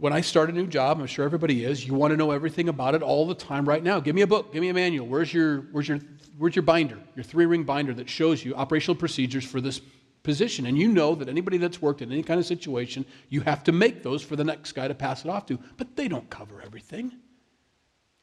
when 0.00 0.14
I 0.14 0.22
start 0.22 0.48
a 0.48 0.52
new 0.52 0.66
job, 0.66 0.98
I'm 0.98 1.06
sure 1.06 1.26
everybody 1.26 1.62
is, 1.62 1.86
you 1.86 1.92
want 1.92 2.12
to 2.12 2.16
know 2.16 2.30
everything 2.30 2.70
about 2.70 2.94
it 2.94 3.02
all 3.02 3.26
the 3.26 3.34
time 3.34 3.68
right 3.68 3.84
now. 3.84 4.00
Give 4.00 4.14
me 4.14 4.22
a 4.22 4.26
book, 4.26 4.50
give 4.50 4.62
me 4.62 4.70
a 4.70 4.74
manual. 4.74 5.06
Where's 5.06 5.32
your, 5.32 5.58
where's 5.72 5.88
your, 5.88 6.00
where's 6.38 6.56
your 6.56 6.62
binder, 6.62 6.96
your 7.14 7.22
three 7.22 7.44
ring 7.44 7.64
binder 7.64 7.92
that 7.92 8.08
shows 8.08 8.42
you 8.42 8.54
operational 8.54 8.94
procedures 8.94 9.44
for 9.44 9.60
this 9.60 9.82
position? 10.22 10.64
And 10.64 10.78
you 10.78 10.88
know 10.88 11.14
that 11.16 11.28
anybody 11.28 11.58
that's 11.58 11.82
worked 11.82 12.00
in 12.00 12.10
any 12.10 12.22
kind 12.22 12.40
of 12.40 12.46
situation, 12.46 13.04
you 13.28 13.42
have 13.42 13.62
to 13.64 13.72
make 13.72 14.02
those 14.02 14.22
for 14.22 14.36
the 14.36 14.44
next 14.44 14.72
guy 14.72 14.88
to 14.88 14.94
pass 14.94 15.26
it 15.26 15.30
off 15.30 15.44
to. 15.46 15.58
But 15.76 15.96
they 15.96 16.08
don't 16.08 16.30
cover 16.30 16.62
everything. 16.62 17.12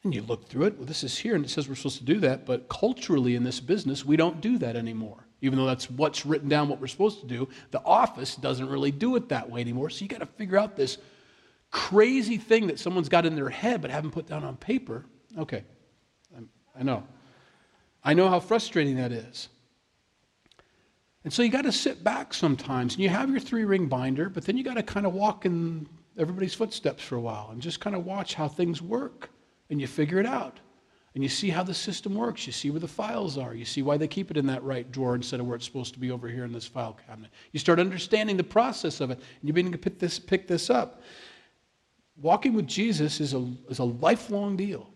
And 0.03 0.15
you 0.15 0.23
look 0.23 0.49
through 0.49 0.65
it, 0.65 0.77
well, 0.77 0.87
this 0.87 1.03
is 1.03 1.15
here, 1.15 1.35
and 1.35 1.45
it 1.45 1.49
says 1.49 1.69
we're 1.69 1.75
supposed 1.75 1.99
to 1.99 2.05
do 2.05 2.19
that, 2.21 2.45
but 2.45 2.69
culturally 2.69 3.35
in 3.35 3.43
this 3.43 3.59
business, 3.59 4.03
we 4.03 4.17
don't 4.17 4.41
do 4.41 4.57
that 4.57 4.75
anymore. 4.75 5.27
Even 5.41 5.59
though 5.59 5.65
that's 5.67 5.91
what's 5.91 6.25
written 6.25 6.49
down, 6.49 6.69
what 6.69 6.81
we're 6.81 6.87
supposed 6.87 7.21
to 7.21 7.27
do, 7.27 7.47
the 7.69 7.83
office 7.83 8.35
doesn't 8.35 8.67
really 8.67 8.89
do 8.89 9.15
it 9.15 9.29
that 9.29 9.47
way 9.47 9.61
anymore. 9.61 9.91
So 9.91 10.01
you 10.01 10.07
got 10.07 10.21
to 10.21 10.25
figure 10.25 10.57
out 10.57 10.75
this 10.75 10.97
crazy 11.71 12.37
thing 12.37 12.67
that 12.67 12.79
someone's 12.79 13.09
got 13.09 13.25
in 13.25 13.35
their 13.35 13.49
head 13.49 13.81
but 13.81 13.91
haven't 13.91 14.11
put 14.11 14.27
down 14.27 14.43
on 14.43 14.57
paper. 14.57 15.05
Okay, 15.37 15.63
I 16.79 16.83
know. 16.83 17.03
I 18.03 18.13
know 18.13 18.29
how 18.29 18.39
frustrating 18.39 18.95
that 18.97 19.11
is. 19.11 19.49
And 21.23 21.33
so 21.33 21.41
you 21.41 21.49
got 21.49 21.63
to 21.63 21.71
sit 21.71 22.03
back 22.03 22.33
sometimes 22.33 22.93
and 22.93 23.03
you 23.03 23.09
have 23.09 23.29
your 23.29 23.39
three 23.39 23.65
ring 23.65 23.87
binder, 23.87 24.29
but 24.29 24.45
then 24.45 24.57
you 24.57 24.63
got 24.63 24.75
to 24.75 24.83
kind 24.83 25.05
of 25.05 25.13
walk 25.13 25.45
in 25.45 25.87
everybody's 26.17 26.53
footsteps 26.53 27.03
for 27.03 27.15
a 27.15 27.19
while 27.19 27.49
and 27.51 27.61
just 27.61 27.79
kind 27.79 27.95
of 27.95 28.05
watch 28.05 28.33
how 28.33 28.47
things 28.47 28.81
work 28.81 29.29
and 29.69 29.81
you 29.81 29.87
figure 29.87 30.19
it 30.19 30.25
out. 30.25 30.59
And 31.15 31.23
you 31.23 31.29
see 31.29 31.49
how 31.49 31.63
the 31.63 31.73
system 31.73 32.13
works. 32.13 32.45
You 32.45 32.53
see 32.53 32.69
where 32.69 32.79
the 32.79 32.87
files 32.87 33.39
are. 33.39 33.55
You 33.55 33.65
see 33.65 33.81
why 33.81 33.97
they 33.97 34.07
keep 34.07 34.29
it 34.29 34.37
in 34.37 34.45
that 34.45 34.63
right 34.63 34.89
drawer 34.91 35.15
instead 35.15 35.39
of 35.39 35.47
where 35.47 35.55
it's 35.55 35.65
supposed 35.65 35.93
to 35.95 35.99
be 35.99 36.11
over 36.11 36.27
here 36.27 36.45
in 36.45 36.53
this 36.53 36.67
file 36.67 36.95
cabinet. 37.07 37.31
You 37.53 37.59
start 37.59 37.79
understanding 37.79 38.37
the 38.37 38.43
process 38.43 39.01
of 39.01 39.09
it, 39.09 39.17
and 39.17 39.47
you 39.47 39.51
begin 39.51 39.71
to 39.71 39.79
pick 39.79 39.97
this, 39.97 40.19
pick 40.19 40.47
this 40.47 40.69
up 40.69 41.01
walking 42.21 42.53
with 42.53 42.67
Jesus 42.67 43.19
is 43.19 43.33
a, 43.33 43.51
is 43.69 43.79
a 43.79 43.83
lifelong 43.83 44.55
deal. 44.55 44.89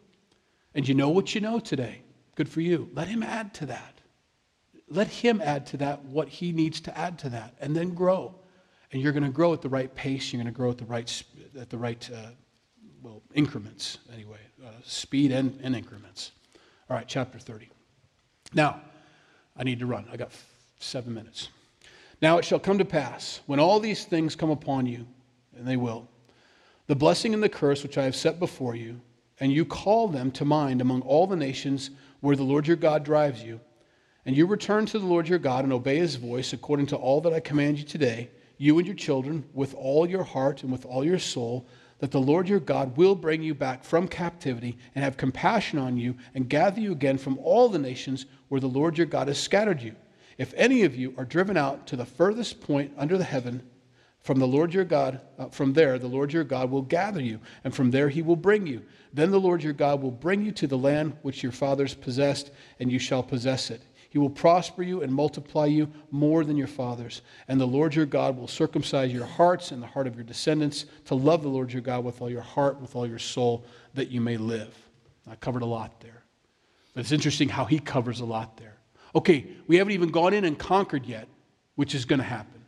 And 0.73 0.87
you 0.87 0.95
know 0.95 1.09
what 1.09 1.35
you 1.35 1.41
know 1.41 1.59
today. 1.59 2.01
Good 2.35 2.49
for 2.49 2.61
you. 2.61 2.89
Let 2.93 3.07
him 3.07 3.23
add 3.23 3.53
to 3.55 3.65
that. 3.67 3.99
Let 4.89 5.07
him 5.07 5.41
add 5.41 5.65
to 5.67 5.77
that 5.77 6.03
what 6.05 6.27
he 6.27 6.51
needs 6.51 6.81
to 6.81 6.97
add 6.97 7.17
to 7.19 7.29
that, 7.29 7.55
and 7.61 7.75
then 7.75 7.93
grow. 7.93 8.35
And 8.91 9.01
you're 9.01 9.13
going 9.13 9.23
to 9.23 9.29
grow 9.29 9.53
at 9.53 9.61
the 9.61 9.69
right 9.69 9.93
pace. 9.95 10.31
You're 10.33 10.41
going 10.41 10.53
to 10.53 10.57
grow 10.57 10.71
at 10.71 10.77
the 10.77 10.85
right, 10.85 11.23
at 11.57 11.69
the 11.69 11.77
right 11.77 12.09
uh, 12.13 12.31
well, 13.01 13.21
increments, 13.33 13.99
anyway, 14.13 14.39
uh, 14.63 14.69
speed 14.83 15.31
and, 15.31 15.57
and 15.63 15.75
increments. 15.75 16.31
All 16.89 16.97
right, 16.97 17.07
chapter 17.07 17.39
30. 17.39 17.69
Now, 18.53 18.81
I 19.55 19.63
need 19.63 19.79
to 19.79 19.85
run. 19.85 20.05
I 20.11 20.17
got 20.17 20.31
seven 20.79 21.13
minutes. 21.13 21.49
Now 22.21 22.37
it 22.37 22.45
shall 22.45 22.59
come 22.59 22.77
to 22.77 22.85
pass, 22.85 23.41
when 23.47 23.59
all 23.59 23.79
these 23.79 24.05
things 24.05 24.35
come 24.35 24.51
upon 24.51 24.85
you, 24.85 25.07
and 25.57 25.67
they 25.67 25.77
will, 25.77 26.07
the 26.91 26.95
blessing 26.95 27.33
and 27.33 27.41
the 27.41 27.47
curse 27.47 27.83
which 27.83 27.97
I 27.97 28.03
have 28.03 28.17
set 28.17 28.37
before 28.37 28.75
you, 28.75 28.99
and 29.39 29.49
you 29.49 29.63
call 29.63 30.09
them 30.09 30.29
to 30.31 30.43
mind 30.43 30.81
among 30.81 31.03
all 31.03 31.25
the 31.25 31.37
nations 31.37 31.89
where 32.19 32.35
the 32.35 32.43
Lord 32.43 32.67
your 32.67 32.75
God 32.75 33.05
drives 33.05 33.41
you, 33.41 33.61
and 34.25 34.35
you 34.35 34.45
return 34.45 34.85
to 34.87 34.99
the 34.99 35.05
Lord 35.05 35.25
your 35.29 35.39
God 35.39 35.63
and 35.63 35.71
obey 35.71 35.99
his 35.99 36.17
voice 36.17 36.51
according 36.51 36.87
to 36.87 36.97
all 36.97 37.21
that 37.21 37.31
I 37.31 37.39
command 37.39 37.77
you 37.77 37.85
today, 37.85 38.29
you 38.57 38.77
and 38.77 38.85
your 38.85 38.97
children, 38.97 39.45
with 39.53 39.73
all 39.73 40.05
your 40.05 40.25
heart 40.25 40.63
and 40.63 40.71
with 40.73 40.85
all 40.85 41.05
your 41.05 41.17
soul, 41.17 41.65
that 41.99 42.11
the 42.11 42.19
Lord 42.19 42.49
your 42.49 42.59
God 42.59 42.97
will 42.97 43.15
bring 43.15 43.41
you 43.41 43.55
back 43.55 43.85
from 43.85 44.05
captivity 44.05 44.77
and 44.93 45.01
have 45.01 45.15
compassion 45.15 45.79
on 45.79 45.95
you 45.95 46.17
and 46.35 46.49
gather 46.49 46.81
you 46.81 46.91
again 46.91 47.17
from 47.17 47.37
all 47.37 47.69
the 47.69 47.79
nations 47.79 48.25
where 48.49 48.59
the 48.59 48.67
Lord 48.67 48.97
your 48.97 49.07
God 49.07 49.29
has 49.29 49.39
scattered 49.39 49.81
you. 49.81 49.95
If 50.37 50.53
any 50.57 50.83
of 50.83 50.93
you 50.93 51.13
are 51.17 51.23
driven 51.23 51.55
out 51.55 51.87
to 51.87 51.95
the 51.95 52.05
furthest 52.05 52.59
point 52.59 52.91
under 52.97 53.17
the 53.17 53.23
heaven, 53.23 53.63
from 54.23 54.37
the 54.37 54.47
Lord 54.47 54.73
your 54.73 54.85
God, 54.85 55.19
uh, 55.39 55.47
from 55.47 55.73
there, 55.73 55.97
the 55.97 56.07
Lord 56.07 56.31
your 56.31 56.43
God 56.43 56.69
will 56.69 56.83
gather 56.83 57.21
you, 57.21 57.39
and 57.63 57.73
from 57.73 57.89
there 57.89 58.09
he 58.09 58.21
will 58.21 58.35
bring 58.35 58.67
you. 58.67 58.83
Then 59.13 59.31
the 59.31 59.39
Lord 59.39 59.63
your 59.63 59.73
God 59.73 60.01
will 60.01 60.11
bring 60.11 60.45
you 60.45 60.51
to 60.53 60.67
the 60.67 60.77
land 60.77 61.17
which 61.23 61.41
your 61.41 61.51
fathers 61.51 61.95
possessed, 61.95 62.51
and 62.79 62.91
you 62.91 62.99
shall 62.99 63.23
possess 63.23 63.71
it. 63.71 63.81
He 64.09 64.19
will 64.19 64.29
prosper 64.29 64.83
you 64.83 65.01
and 65.01 65.11
multiply 65.11 65.65
you 65.65 65.89
more 66.11 66.43
than 66.43 66.57
your 66.57 66.67
fathers. 66.67 67.21
And 67.47 67.59
the 67.59 67.65
Lord 67.65 67.95
your 67.95 68.05
God 68.05 68.37
will 68.37 68.47
circumcise 68.47 69.11
your 69.11 69.25
hearts 69.25 69.71
and 69.71 69.81
the 69.81 69.87
heart 69.87 70.05
of 70.05 70.15
your 70.15 70.25
descendants 70.25 70.85
to 71.05 71.15
love 71.15 71.41
the 71.41 71.49
Lord 71.49 71.71
your 71.71 71.81
God 71.81 72.03
with 72.03 72.21
all 72.21 72.29
your 72.29 72.41
heart, 72.41 72.79
with 72.79 72.95
all 72.95 73.07
your 73.07 73.19
soul, 73.19 73.65
that 73.93 74.09
you 74.09 74.21
may 74.21 74.37
live. 74.37 74.77
I 75.29 75.35
covered 75.35 75.61
a 75.61 75.65
lot 75.67 76.01
there. 76.01 76.23
But 76.93 77.01
it's 77.01 77.13
interesting 77.13 77.47
how 77.47 77.65
he 77.65 77.79
covers 77.79 78.19
a 78.19 78.25
lot 78.25 78.57
there. 78.57 78.75
Okay, 79.15 79.47
we 79.65 79.77
haven't 79.77 79.93
even 79.93 80.09
gone 80.09 80.33
in 80.33 80.43
and 80.43 80.59
conquered 80.59 81.05
yet, 81.05 81.27
which 81.75 81.95
is 81.95 82.03
going 82.03 82.19
to 82.19 82.25
happen 82.25 82.60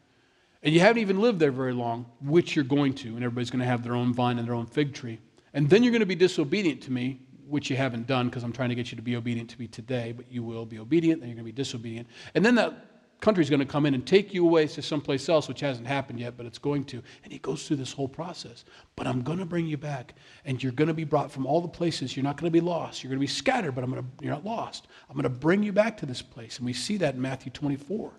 and 0.64 0.74
you 0.74 0.80
haven't 0.80 1.02
even 1.02 1.20
lived 1.20 1.40
there 1.40 1.52
very 1.52 1.74
long, 1.74 2.06
which 2.22 2.56
you're 2.56 2.64
going 2.64 2.94
to, 2.96 3.10
and 3.10 3.18
everybody's 3.18 3.52
going 3.52 3.60
to 3.60 3.66
have 3.66 3.84
their 3.84 3.96
own 3.96 4.14
vine 4.14 4.40
and 4.40 4.48
their 4.48 4.56
own 4.56 4.66
fig 4.66 4.94
tree. 4.94 5.20
And 5.54 5.70
then 5.70 5.84
you're 5.84 5.92
going 5.92 6.00
to 6.00 6.06
be 6.06 6.16
disobedient 6.16 6.82
to 6.84 6.92
me, 6.92 7.20
which 7.48 7.70
you 7.70 7.76
haven't 7.76 8.08
done 8.08 8.30
because 8.30 8.44
I'm 8.44 8.54
trying 8.54 8.70
to 8.70 8.76
get 8.76 8.90
you 8.90 8.96
to 8.96 9.02
be 9.02 9.18
obedient 9.18 9.50
to 9.52 9.60
me 9.60 9.68
today, 9.68 10.14
but 10.14 10.32
you 10.32 10.42
will 10.42 10.66
be 10.66 10.80
obedient, 10.80 11.20
then 11.20 11.30
you're 11.30 11.36
going 11.36 11.46
to 11.46 11.52
be 11.52 11.56
disobedient. 11.56 12.08
And 12.34 12.46
then 12.46 12.56
that 12.56 12.74
country's 13.20 13.50
going 13.50 13.60
to 13.60 13.66
come 13.66 13.86
in 13.86 13.94
and 13.94 14.06
take 14.06 14.34
you 14.34 14.46
away 14.46 14.68
to 14.68 14.82
someplace 14.82 15.28
else, 15.28 15.50
which 15.50 15.60
hasn't 15.60 15.88
happened 15.88 16.20
yet, 16.20 16.38
but 16.38 16.46
it's 16.46 16.58
going 16.58 16.86
to. 16.86 17.04
And 17.24 17.32
he 17.32 17.40
goes 17.40 17.68
through 17.68 17.78
this 17.78 17.92
whole 17.92 18.08
process. 18.08 18.64
But 18.96 19.06
I'm 19.06 19.22
going 19.22 19.40
to 19.40 19.46
bring 19.46 19.68
you 19.68 19.78
back, 19.78 20.16
and 20.46 20.62
you're 20.64 20.72
going 20.72 20.88
to 20.88 20.94
be 20.94 21.04
brought 21.04 21.32
from 21.32 21.46
all 21.46 21.60
the 21.60 21.68
places. 21.68 22.16
You're 22.16 22.24
not 22.24 22.38
going 22.38 22.52
to 22.52 22.54
be 22.54 22.62
lost. 22.62 23.04
You're 23.04 23.10
going 23.10 23.20
to 23.20 23.24
be 23.24 23.28
scattered, 23.28 23.76
but 23.76 23.84
I'm 23.84 23.92
going 23.92 24.04
to, 24.04 24.10
you're 24.22 24.34
not 24.34 24.46
lost. 24.46 24.88
I'm 25.10 25.16
going 25.16 25.24
to 25.24 25.30
bring 25.30 25.62
you 25.62 25.74
back 25.74 25.98
to 25.98 26.06
this 26.06 26.22
place. 26.22 26.58
And 26.58 26.66
we 26.66 26.74
see 26.74 26.98
that 26.98 27.16
in 27.16 27.22
Matthew 27.22 27.52
24. 27.52 28.14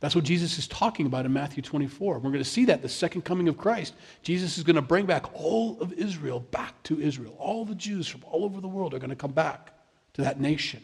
That's 0.00 0.14
what 0.14 0.24
Jesus 0.24 0.58
is 0.58 0.68
talking 0.68 1.06
about 1.06 1.26
in 1.26 1.32
Matthew 1.32 1.62
24. 1.62 2.14
We're 2.14 2.30
going 2.30 2.34
to 2.34 2.44
see 2.44 2.66
that 2.66 2.82
the 2.82 2.88
second 2.88 3.22
coming 3.22 3.48
of 3.48 3.58
Christ. 3.58 3.94
Jesus 4.22 4.56
is 4.56 4.62
going 4.62 4.76
to 4.76 4.82
bring 4.82 5.06
back 5.06 5.34
all 5.34 5.78
of 5.80 5.92
Israel 5.92 6.38
back 6.38 6.80
to 6.84 7.00
Israel. 7.00 7.34
All 7.38 7.64
the 7.64 7.74
Jews 7.74 8.06
from 8.06 8.22
all 8.24 8.44
over 8.44 8.60
the 8.60 8.68
world 8.68 8.94
are 8.94 9.00
going 9.00 9.10
to 9.10 9.16
come 9.16 9.32
back 9.32 9.72
to 10.14 10.22
that 10.22 10.40
nation. 10.40 10.80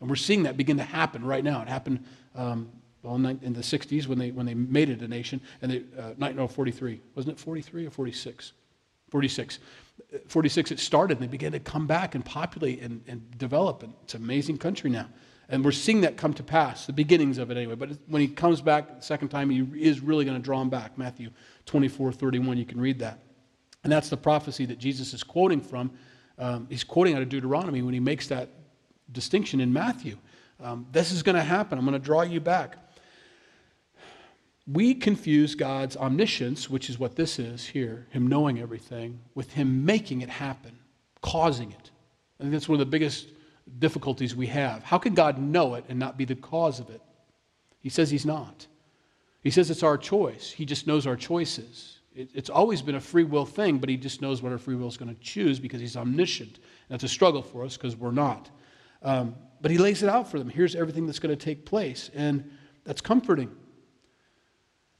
And 0.00 0.10
we're 0.10 0.16
seeing 0.16 0.42
that 0.42 0.56
begin 0.56 0.78
to 0.78 0.82
happen 0.82 1.24
right 1.24 1.44
now. 1.44 1.62
It 1.62 1.68
happened 1.68 2.04
um, 2.34 2.70
well, 3.02 3.14
in 3.14 3.52
the 3.52 3.60
60s 3.60 4.08
when 4.08 4.18
they, 4.18 4.32
when 4.32 4.46
they 4.46 4.54
made 4.54 4.90
it 4.90 5.00
a 5.00 5.08
nation. 5.08 5.40
And 5.62 5.70
they, 5.70 5.82
uh, 5.96 6.14
no, 6.18 6.48
43. 6.48 7.00
Wasn't 7.14 7.38
it 7.38 7.40
43 7.40 7.86
or 7.86 7.90
46? 7.90 8.52
46. 9.10 9.58
46 10.26 10.72
it 10.72 10.80
started 10.80 11.18
and 11.18 11.26
they 11.26 11.30
began 11.30 11.52
to 11.52 11.60
come 11.60 11.86
back 11.86 12.14
and 12.14 12.24
populate 12.24 12.82
and, 12.82 13.02
and 13.06 13.38
develop. 13.38 13.84
And 13.84 13.92
it's 14.02 14.14
an 14.14 14.22
amazing 14.22 14.58
country 14.58 14.90
now. 14.90 15.08
And 15.48 15.64
we're 15.64 15.72
seeing 15.72 16.00
that 16.00 16.16
come 16.16 16.34
to 16.34 16.42
pass, 16.42 16.86
the 16.86 16.92
beginnings 16.92 17.38
of 17.38 17.50
it 17.50 17.56
anyway. 17.56 17.76
But 17.76 17.90
when 18.08 18.20
he 18.20 18.28
comes 18.28 18.60
back 18.60 18.96
the 18.96 19.02
second 19.02 19.28
time, 19.28 19.48
he 19.48 19.60
is 19.80 20.00
really 20.00 20.24
going 20.24 20.36
to 20.36 20.42
draw 20.42 20.60
him 20.60 20.68
back. 20.68 20.98
Matthew 20.98 21.30
24, 21.66 22.12
31, 22.12 22.58
you 22.58 22.64
can 22.64 22.80
read 22.80 22.98
that. 22.98 23.20
And 23.84 23.92
that's 23.92 24.08
the 24.08 24.16
prophecy 24.16 24.66
that 24.66 24.78
Jesus 24.78 25.14
is 25.14 25.22
quoting 25.22 25.60
from. 25.60 25.92
Um, 26.38 26.66
he's 26.68 26.82
quoting 26.82 27.14
out 27.14 27.22
of 27.22 27.28
Deuteronomy 27.28 27.82
when 27.82 27.94
he 27.94 28.00
makes 28.00 28.26
that 28.28 28.50
distinction 29.12 29.60
in 29.60 29.72
Matthew. 29.72 30.18
Um, 30.60 30.86
this 30.90 31.12
is 31.12 31.22
going 31.22 31.36
to 31.36 31.42
happen. 31.42 31.78
I'm 31.78 31.84
going 31.84 31.92
to 31.92 32.04
draw 32.04 32.22
you 32.22 32.40
back. 32.40 32.78
We 34.66 34.94
confuse 34.94 35.54
God's 35.54 35.96
omniscience, 35.96 36.68
which 36.68 36.90
is 36.90 36.98
what 36.98 37.14
this 37.14 37.38
is 37.38 37.64
here, 37.64 38.08
Him 38.10 38.26
knowing 38.26 38.58
everything, 38.58 39.20
with 39.34 39.52
Him 39.52 39.84
making 39.84 40.22
it 40.22 40.28
happen, 40.28 40.76
causing 41.22 41.70
it. 41.70 41.90
I 42.40 42.42
think 42.42 42.52
that's 42.52 42.68
one 42.68 42.74
of 42.74 42.80
the 42.80 42.90
biggest 42.90 43.28
difficulties 43.78 44.34
we 44.34 44.46
have. 44.46 44.82
How 44.82 44.98
can 44.98 45.14
God 45.14 45.38
know 45.38 45.74
it 45.74 45.84
and 45.88 45.98
not 45.98 46.16
be 46.16 46.24
the 46.24 46.34
cause 46.34 46.80
of 46.80 46.90
it? 46.90 47.00
He 47.80 47.88
says 47.88 48.10
He's 48.10 48.26
not. 48.26 48.66
He 49.42 49.50
says 49.50 49.70
it's 49.70 49.82
our 49.82 49.96
choice. 49.96 50.50
He 50.50 50.64
just 50.64 50.86
knows 50.86 51.06
our 51.06 51.16
choices. 51.16 52.00
It, 52.14 52.30
it's 52.34 52.50
always 52.50 52.82
been 52.82 52.96
a 52.96 53.00
free 53.00 53.24
will 53.24 53.46
thing, 53.46 53.78
but 53.78 53.88
He 53.88 53.96
just 53.96 54.22
knows 54.22 54.42
what 54.42 54.52
our 54.52 54.58
free 54.58 54.74
will 54.74 54.88
is 54.88 54.96
going 54.96 55.14
to 55.14 55.20
choose 55.20 55.58
because 55.60 55.80
He's 55.80 55.96
omniscient. 55.96 56.58
That's 56.88 57.04
a 57.04 57.08
struggle 57.08 57.42
for 57.42 57.64
us 57.64 57.76
because 57.76 57.96
we're 57.96 58.10
not. 58.10 58.50
Um, 59.02 59.36
but 59.60 59.70
He 59.70 59.78
lays 59.78 60.02
it 60.02 60.08
out 60.08 60.30
for 60.30 60.38
them. 60.38 60.48
Here's 60.48 60.74
everything 60.74 61.06
that's 61.06 61.18
going 61.18 61.36
to 61.36 61.44
take 61.44 61.64
place. 61.64 62.10
And 62.14 62.50
that's 62.84 63.00
comforting. 63.00 63.50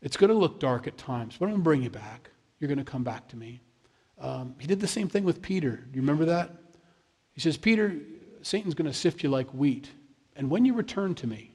It's 0.02 0.16
going 0.16 0.30
to 0.30 0.36
look 0.36 0.60
dark 0.60 0.86
at 0.86 0.98
times, 0.98 1.36
but 1.38 1.46
I'm 1.46 1.52
going 1.52 1.60
to 1.60 1.64
bring 1.64 1.82
you 1.82 1.90
back. 1.90 2.30
You're 2.60 2.68
going 2.68 2.78
to 2.78 2.84
come 2.84 3.04
back 3.04 3.28
to 3.28 3.36
me. 3.36 3.60
Um, 4.18 4.54
he 4.58 4.66
did 4.66 4.80
the 4.80 4.88
same 4.88 5.08
thing 5.08 5.24
with 5.24 5.42
Peter. 5.42 5.70
Do 5.70 5.94
you 5.94 6.00
remember 6.00 6.26
that? 6.26 6.50
He 7.32 7.40
says, 7.40 7.56
Peter, 7.56 7.96
Satan's 8.46 8.74
going 8.74 8.88
to 8.88 8.96
sift 8.96 9.24
you 9.24 9.28
like 9.28 9.50
wheat. 9.50 9.90
And 10.36 10.48
when 10.48 10.64
you 10.64 10.72
return 10.72 11.16
to 11.16 11.26
me, 11.26 11.50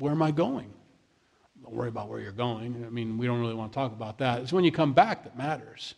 where 0.00 0.10
am 0.10 0.20
I 0.20 0.32
going? 0.32 0.68
Don't 1.62 1.74
worry 1.74 1.88
about 1.88 2.08
where 2.08 2.18
you're 2.18 2.32
going. 2.32 2.84
I 2.84 2.90
mean, 2.90 3.16
we 3.16 3.26
don't 3.26 3.40
really 3.40 3.54
want 3.54 3.70
to 3.70 3.76
talk 3.76 3.92
about 3.92 4.18
that. 4.18 4.40
It's 4.40 4.52
when 4.52 4.64
you 4.64 4.72
come 4.72 4.92
back 4.92 5.22
that 5.22 5.38
matters. 5.38 5.94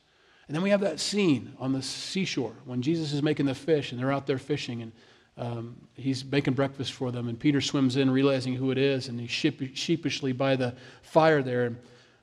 And 0.47 0.55
then 0.55 0.63
we 0.63 0.69
have 0.69 0.83
that 0.83 1.01
scene 1.01 1.55
on 1.59 1.73
the 1.73 1.81
seashore 1.81 2.53
when 2.67 2.83
Jesus 2.83 3.15
is 3.15 3.23
making 3.23 3.47
the 3.47 3.55
fish 3.55 3.93
and 3.93 3.99
they're 3.99 4.13
out 4.13 4.27
there 4.27 4.37
fishing 4.37 4.83
and 4.83 4.93
um, 5.39 5.77
he's 5.95 6.23
making 6.23 6.53
breakfast 6.53 6.93
for 6.93 7.11
them. 7.11 7.27
And 7.27 7.41
Peter 7.41 7.63
swims 7.63 7.97
in, 7.97 8.11
realizing 8.11 8.55
who 8.55 8.73
it 8.73 8.79
is, 8.79 9.09
and 9.09 9.19
he's 9.19 9.31
sheepishly 9.31 10.33
by 10.33 10.57
the 10.57 10.75
fire 11.01 11.41
there 11.41 11.65
and 11.65 11.79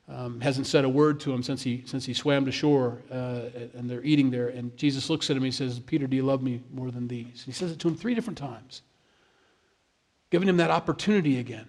um, 0.08 0.40
hasn't 0.40 0.66
said 0.66 0.84
a 0.84 0.88
word 0.88 1.20
to 1.20 1.32
him 1.32 1.42
since 1.42 1.62
he, 1.62 1.82
since 1.86 2.04
he 2.04 2.12
swam 2.12 2.44
to 2.44 2.52
shore 2.52 3.02
uh, 3.10 3.48
and 3.74 3.88
they're 3.88 4.04
eating 4.04 4.30
there. 4.30 4.48
And 4.48 4.76
Jesus 4.76 5.08
looks 5.08 5.30
at 5.30 5.36
him 5.36 5.42
and 5.42 5.52
he 5.52 5.56
says, 5.56 5.80
Peter, 5.80 6.06
do 6.06 6.16
you 6.16 6.22
love 6.22 6.42
me 6.42 6.62
more 6.72 6.90
than 6.90 7.08
these? 7.08 7.26
And 7.26 7.46
he 7.46 7.52
says 7.52 7.72
it 7.72 7.78
to 7.80 7.88
him 7.88 7.96
three 7.96 8.14
different 8.14 8.38
times, 8.38 8.82
giving 10.30 10.48
him 10.48 10.58
that 10.58 10.70
opportunity 10.70 11.38
again 11.38 11.68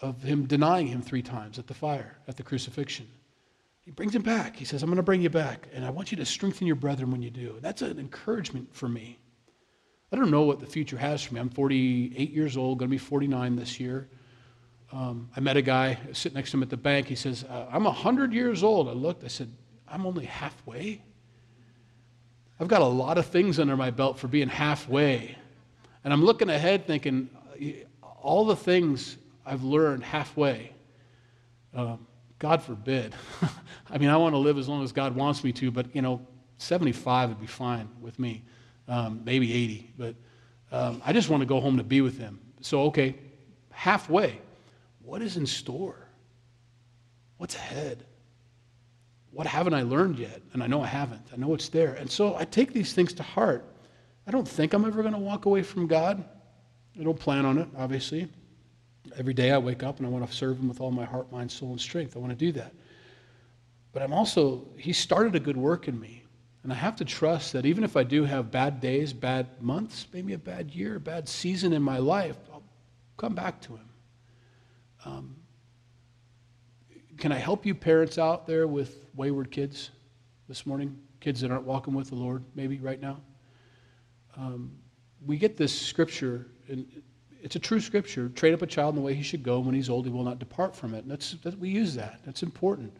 of 0.00 0.22
him 0.22 0.46
denying 0.46 0.86
him 0.86 1.00
three 1.00 1.22
times 1.22 1.58
at 1.58 1.66
the 1.66 1.74
fire, 1.74 2.18
at 2.28 2.36
the 2.36 2.42
crucifixion. 2.42 3.08
He 3.80 3.90
brings 3.90 4.14
him 4.14 4.22
back. 4.22 4.56
He 4.56 4.64
says, 4.64 4.82
I'm 4.82 4.88
going 4.88 4.96
to 4.96 5.02
bring 5.02 5.22
you 5.22 5.30
back, 5.30 5.68
and 5.72 5.84
I 5.84 5.90
want 5.90 6.10
you 6.10 6.16
to 6.18 6.26
strengthen 6.26 6.66
your 6.66 6.76
brethren 6.76 7.10
when 7.10 7.22
you 7.22 7.30
do. 7.30 7.58
That's 7.60 7.82
an 7.82 7.98
encouragement 7.98 8.74
for 8.74 8.88
me. 8.88 9.18
I 10.12 10.16
don't 10.16 10.30
know 10.30 10.42
what 10.42 10.60
the 10.60 10.66
future 10.66 10.96
has 10.96 11.22
for 11.22 11.34
me. 11.34 11.40
I'm 11.40 11.50
48 11.50 12.30
years 12.30 12.56
old, 12.56 12.78
going 12.78 12.88
to 12.88 12.94
be 12.94 12.98
49 12.98 13.56
this 13.56 13.80
year. 13.80 14.08
Um, 14.94 15.28
I 15.36 15.40
met 15.40 15.56
a 15.56 15.62
guy 15.62 15.98
sitting 16.12 16.36
next 16.36 16.52
to 16.52 16.56
him 16.56 16.62
at 16.62 16.70
the 16.70 16.76
bank. 16.76 17.08
He 17.08 17.16
says, 17.16 17.44
uh, 17.44 17.66
I'm 17.72 17.82
100 17.82 18.32
years 18.32 18.62
old. 18.62 18.88
I 18.88 18.92
looked, 18.92 19.24
I 19.24 19.28
said, 19.28 19.50
I'm 19.88 20.06
only 20.06 20.24
halfway. 20.24 21.02
I've 22.60 22.68
got 22.68 22.80
a 22.80 22.86
lot 22.86 23.18
of 23.18 23.26
things 23.26 23.58
under 23.58 23.76
my 23.76 23.90
belt 23.90 24.20
for 24.20 24.28
being 24.28 24.48
halfway. 24.48 25.36
And 26.04 26.12
I'm 26.12 26.24
looking 26.24 26.48
ahead 26.48 26.86
thinking, 26.86 27.28
all 28.22 28.44
the 28.44 28.54
things 28.54 29.16
I've 29.44 29.64
learned 29.64 30.04
halfway. 30.04 30.72
Um, 31.74 32.06
God 32.38 32.62
forbid. 32.62 33.16
I 33.90 33.98
mean, 33.98 34.10
I 34.10 34.16
want 34.16 34.34
to 34.34 34.38
live 34.38 34.58
as 34.58 34.68
long 34.68 34.84
as 34.84 34.92
God 34.92 35.16
wants 35.16 35.42
me 35.42 35.50
to, 35.54 35.72
but, 35.72 35.92
you 35.94 36.02
know, 36.02 36.24
75 36.58 37.30
would 37.30 37.40
be 37.40 37.48
fine 37.48 37.88
with 38.00 38.20
me, 38.20 38.44
um, 38.86 39.22
maybe 39.24 39.52
80. 39.52 39.92
But 39.98 40.14
um, 40.70 41.02
I 41.04 41.12
just 41.12 41.28
want 41.28 41.40
to 41.40 41.46
go 41.46 41.60
home 41.60 41.78
to 41.78 41.84
be 41.84 42.00
with 42.00 42.16
Him. 42.16 42.38
So, 42.60 42.82
okay, 42.82 43.16
halfway. 43.72 44.38
What 45.04 45.22
is 45.22 45.36
in 45.36 45.46
store? 45.46 46.08
What's 47.36 47.54
ahead? 47.56 48.04
What 49.32 49.46
haven't 49.46 49.74
I 49.74 49.82
learned 49.82 50.18
yet? 50.18 50.40
And 50.52 50.62
I 50.62 50.66
know 50.66 50.82
I 50.82 50.86
haven't. 50.86 51.22
I 51.32 51.36
know 51.36 51.54
it's 51.54 51.68
there. 51.68 51.94
And 51.94 52.10
so 52.10 52.36
I 52.36 52.44
take 52.44 52.72
these 52.72 52.92
things 52.94 53.12
to 53.14 53.22
heart. 53.22 53.64
I 54.26 54.30
don't 54.30 54.48
think 54.48 54.72
I'm 54.72 54.84
ever 54.84 55.02
going 55.02 55.14
to 55.14 55.20
walk 55.20 55.44
away 55.44 55.62
from 55.62 55.86
God. 55.86 56.24
I 56.98 57.02
don't 57.02 57.18
plan 57.18 57.44
on 57.44 57.58
it, 57.58 57.68
obviously. 57.76 58.28
Every 59.18 59.34
day 59.34 59.50
I 59.50 59.58
wake 59.58 59.82
up 59.82 59.98
and 59.98 60.06
I 60.06 60.10
want 60.10 60.26
to 60.26 60.34
serve 60.34 60.58
Him 60.58 60.68
with 60.68 60.80
all 60.80 60.90
my 60.90 61.04
heart, 61.04 61.30
mind, 61.30 61.50
soul, 61.50 61.72
and 61.72 61.80
strength. 61.80 62.16
I 62.16 62.20
want 62.20 62.30
to 62.30 62.36
do 62.36 62.52
that. 62.52 62.72
But 63.92 64.02
I'm 64.02 64.12
also, 64.12 64.66
He 64.78 64.92
started 64.92 65.34
a 65.34 65.40
good 65.40 65.56
work 65.56 65.88
in 65.88 66.00
me. 66.00 66.22
And 66.62 66.72
I 66.72 66.76
have 66.76 66.96
to 66.96 67.04
trust 67.04 67.52
that 67.52 67.66
even 67.66 67.84
if 67.84 67.94
I 67.94 68.04
do 68.04 68.24
have 68.24 68.50
bad 68.50 68.80
days, 68.80 69.12
bad 69.12 69.60
months, 69.60 70.06
maybe 70.14 70.32
a 70.32 70.38
bad 70.38 70.70
year, 70.70 70.96
a 70.96 71.00
bad 71.00 71.28
season 71.28 71.74
in 71.74 71.82
my 71.82 71.98
life, 71.98 72.38
I'll 72.50 72.62
come 73.18 73.34
back 73.34 73.60
to 73.62 73.72
Him. 73.72 73.88
Um, 75.04 75.36
can 77.18 77.32
I 77.32 77.36
help 77.36 77.64
you, 77.64 77.74
parents 77.74 78.18
out 78.18 78.46
there, 78.46 78.66
with 78.66 79.06
wayward 79.14 79.50
kids 79.50 79.90
this 80.48 80.66
morning? 80.66 80.98
Kids 81.20 81.40
that 81.40 81.50
aren't 81.50 81.64
walking 81.64 81.94
with 81.94 82.08
the 82.08 82.16
Lord, 82.16 82.44
maybe 82.54 82.78
right 82.78 83.00
now? 83.00 83.20
Um, 84.36 84.72
we 85.24 85.36
get 85.36 85.56
this 85.56 85.78
scripture, 85.78 86.46
and 86.68 86.86
it's 87.40 87.56
a 87.56 87.60
true 87.60 87.80
scripture. 87.80 88.28
Train 88.30 88.54
up 88.54 88.62
a 88.62 88.66
child 88.66 88.94
in 88.94 89.00
the 89.00 89.06
way 89.06 89.14
he 89.14 89.22
should 89.22 89.42
go. 89.42 89.60
When 89.60 89.74
he's 89.74 89.88
old, 89.88 90.06
he 90.06 90.12
will 90.12 90.24
not 90.24 90.38
depart 90.38 90.74
from 90.74 90.94
it. 90.94 91.04
And 91.04 91.10
that's, 91.10 91.32
that, 91.42 91.58
we 91.58 91.68
use 91.68 91.94
that. 91.94 92.20
That's 92.24 92.42
important. 92.42 92.92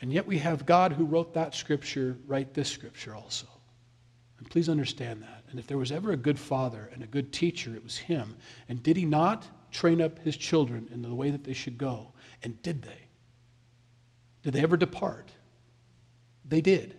And 0.00 0.12
yet 0.12 0.26
we 0.26 0.38
have 0.38 0.66
God 0.66 0.92
who 0.92 1.04
wrote 1.04 1.34
that 1.34 1.54
scripture 1.54 2.16
write 2.26 2.54
this 2.54 2.68
scripture 2.68 3.14
also. 3.14 3.46
And 4.38 4.48
please 4.48 4.68
understand 4.68 5.22
that. 5.22 5.44
And 5.50 5.58
if 5.58 5.66
there 5.66 5.78
was 5.78 5.90
ever 5.90 6.12
a 6.12 6.16
good 6.16 6.38
father 6.38 6.90
and 6.92 7.02
a 7.02 7.06
good 7.06 7.32
teacher, 7.32 7.74
it 7.74 7.82
was 7.82 7.96
him. 7.96 8.36
And 8.68 8.82
did 8.82 8.96
he 8.96 9.04
not 9.04 9.46
train 9.70 10.00
up 10.00 10.18
his 10.20 10.36
children 10.36 10.88
in 10.92 11.02
the 11.02 11.14
way 11.14 11.30
that 11.30 11.44
they 11.44 11.52
should 11.52 11.78
go? 11.78 12.12
And 12.42 12.60
did 12.62 12.82
they? 12.82 13.08
Did 14.42 14.52
they 14.54 14.62
ever 14.62 14.76
depart? 14.76 15.30
They 16.44 16.60
did 16.60 16.96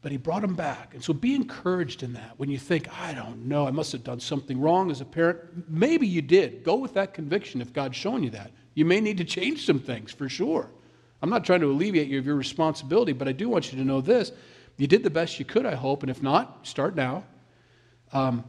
but 0.00 0.12
he 0.12 0.18
brought 0.18 0.42
them 0.42 0.54
back. 0.54 0.94
And 0.94 1.02
so 1.02 1.12
be 1.12 1.34
encouraged 1.34 2.02
in 2.02 2.12
that. 2.12 2.34
When 2.36 2.48
you 2.48 2.58
think, 2.58 2.88
I 3.00 3.12
don't 3.12 3.46
know, 3.46 3.66
I 3.66 3.70
must 3.70 3.92
have 3.92 4.04
done 4.04 4.20
something 4.20 4.60
wrong 4.60 4.90
as 4.90 5.00
a 5.00 5.04
parent, 5.04 5.68
maybe 5.68 6.06
you 6.06 6.22
did. 6.22 6.62
Go 6.62 6.76
with 6.76 6.94
that 6.94 7.14
conviction 7.14 7.60
if 7.60 7.72
God's 7.72 7.96
shown 7.96 8.22
you 8.22 8.30
that. 8.30 8.52
You 8.74 8.84
may 8.84 9.00
need 9.00 9.18
to 9.18 9.24
change 9.24 9.66
some 9.66 9.80
things 9.80 10.12
for 10.12 10.28
sure. 10.28 10.70
I'm 11.20 11.30
not 11.30 11.44
trying 11.44 11.60
to 11.60 11.70
alleviate 11.70 12.06
you 12.06 12.18
of 12.18 12.26
your 12.26 12.36
responsibility, 12.36 13.12
but 13.12 13.26
I 13.26 13.32
do 13.32 13.48
want 13.48 13.72
you 13.72 13.78
to 13.78 13.84
know 13.84 14.00
this. 14.00 14.30
You 14.76 14.86
did 14.86 15.02
the 15.02 15.10
best 15.10 15.40
you 15.40 15.44
could, 15.44 15.66
I 15.66 15.74
hope, 15.74 16.04
and 16.04 16.10
if 16.10 16.22
not, 16.22 16.64
start 16.66 16.94
now. 16.94 17.24
Um, 18.12 18.44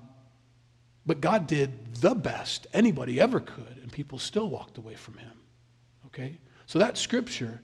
but 1.10 1.22
God 1.22 1.47
did 1.47 1.95
the 1.95 2.14
best 2.14 2.68
anybody 2.72 3.20
ever 3.20 3.39
could, 3.39 3.80
and 3.82 3.91
people 3.91 4.20
still 4.20 4.47
walked 4.47 4.78
away 4.78 4.93
from 4.93 5.18
him. 5.18 5.32
Okay? 6.05 6.38
So 6.68 6.78
that 6.78 6.99
scripture, 6.99 7.64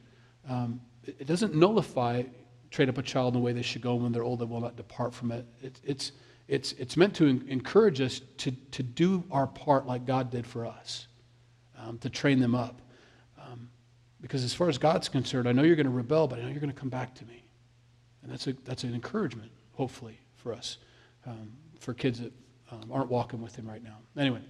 um, 0.50 0.82
it 1.04 1.28
doesn't 1.28 1.54
nullify 1.54 2.24
train 2.72 2.90
up 2.90 2.98
a 2.98 3.04
child 3.04 3.36
in 3.36 3.40
the 3.40 3.46
way 3.46 3.54
they 3.54 3.62
should 3.62 3.84
go. 3.84 3.94
When 3.94 4.12
they're 4.12 4.24
old, 4.24 4.40
they 4.40 4.46
will 4.46 4.62
not 4.62 4.76
depart 4.78 5.14
from 5.14 5.32
it. 5.32 5.46
it 5.62 5.80
it's, 5.84 6.12
it's, 6.48 6.72
it's 6.72 6.98
meant 6.98 7.14
to 7.18 7.28
encourage 7.28 8.02
us 8.02 8.20
to, 8.38 8.50
to 8.72 8.82
do 8.82 9.24
our 9.30 9.46
part 9.46 9.86
like 9.86 10.08
God 10.08 10.32
did 10.32 10.48
for 10.48 10.66
us, 10.66 11.06
um, 11.78 12.00
to 12.00 12.10
train 12.10 12.40
them 12.40 12.56
up. 12.56 12.82
Um, 13.40 13.70
because 14.22 14.44
as 14.44 14.56
far 14.56 14.70
as 14.70 14.80
God's 14.80 15.08
concerned, 15.08 15.48
I 15.48 15.52
know 15.52 15.62
you're 15.62 15.76
going 15.76 15.86
to 15.86 15.92
rebel, 15.92 16.28
but 16.28 16.40
I 16.40 16.42
know 16.42 16.48
you're 16.48 16.60
going 16.60 16.74
to 16.74 16.80
come 16.80 16.90
back 16.90 17.14
to 17.14 17.26
me. 17.26 17.44
And 18.24 18.32
that's, 18.32 18.48
a, 18.48 18.54
that's 18.66 18.84
an 18.84 18.96
encouragement, 18.96 19.52
hopefully, 19.74 20.20
for 20.36 20.52
us, 20.52 20.80
um, 21.28 21.52
for 21.80 21.94
kids 21.94 22.22
that 22.22 22.34
um, 22.84 22.92
aren't 22.92 23.10
walking 23.10 23.42
with 23.42 23.56
Him 23.56 23.68
right 23.68 23.84
now. 23.84 23.98
Anyway, 24.18 24.42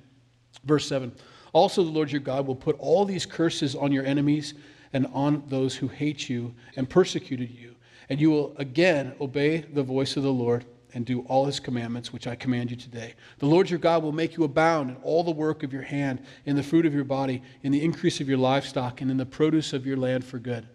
verse 0.64 0.88
7 0.88 1.12
Also, 1.54 1.84
the 1.84 1.90
Lord 1.90 2.12
your 2.12 2.22
God 2.22 2.48
will 2.48 2.56
put 2.56 2.78
all 2.80 3.06
these 3.06 3.26
curses 3.26 3.76
on 3.76 3.92
your 3.92 4.06
enemies 4.06 4.54
and 4.94 5.08
on 5.14 5.44
those 5.48 5.76
who 5.76 5.88
hate 5.88 6.30
you 6.30 6.54
and 6.76 6.90
persecuted 6.90 7.50
you 7.50 7.76
and 8.10 8.20
you 8.20 8.30
will 8.30 8.56
again 8.58 9.14
obey 9.20 9.60
the 9.60 9.84
voice 9.84 10.18
of 10.18 10.24
the 10.24 10.32
Lord 10.32 10.66
and 10.94 11.06
do 11.06 11.22
all 11.22 11.46
his 11.46 11.60
commandments, 11.60 12.14
which 12.14 12.26
I 12.26 12.36
command 12.36 12.72
you 12.72 12.78
today. 12.78 13.16
The 13.40 13.48
Lord 13.48 13.70
your 13.70 13.80
God 13.80 14.02
will 14.02 14.14
make 14.14 14.38
you 14.38 14.46
abound 14.46 14.92
in 14.92 14.96
all 14.98 15.24
the 15.24 15.32
work 15.32 15.64
of 15.64 15.74
your 15.74 15.82
hand, 15.82 16.24
in 16.46 16.56
the 16.56 16.64
fruit 16.64 16.86
of 16.86 16.94
your 16.94 17.04
body, 17.04 17.42
in 17.64 17.74
the 17.74 17.84
increase 17.84 18.22
of 18.22 18.30
your 18.30 18.38
livestock, 18.38 19.02
and 19.02 19.12
in 19.12 19.18
the 19.18 19.26
produce 19.26 19.74
of 19.74 19.86
your 19.86 19.98
land 19.98 20.24
for 20.24 20.40
good. 20.40 20.68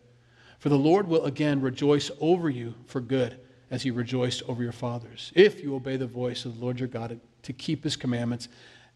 For 0.58 0.68
the 0.68 0.76
Lord 0.76 1.08
will 1.08 1.24
again 1.24 1.62
rejoice 1.62 2.10
over 2.20 2.50
you 2.50 2.74
for 2.84 3.00
good, 3.00 3.40
as 3.70 3.82
he 3.82 3.90
rejoiced 3.90 4.42
over 4.46 4.62
your 4.62 4.72
fathers, 4.72 5.32
if 5.34 5.62
you 5.62 5.74
obey 5.74 5.96
the 5.96 6.06
voice 6.06 6.44
of 6.44 6.56
the 6.56 6.60
Lord 6.60 6.80
your 6.80 6.88
God 6.88 7.18
to 7.42 7.52
keep 7.52 7.84
his 7.84 7.96
commandments 7.96 8.48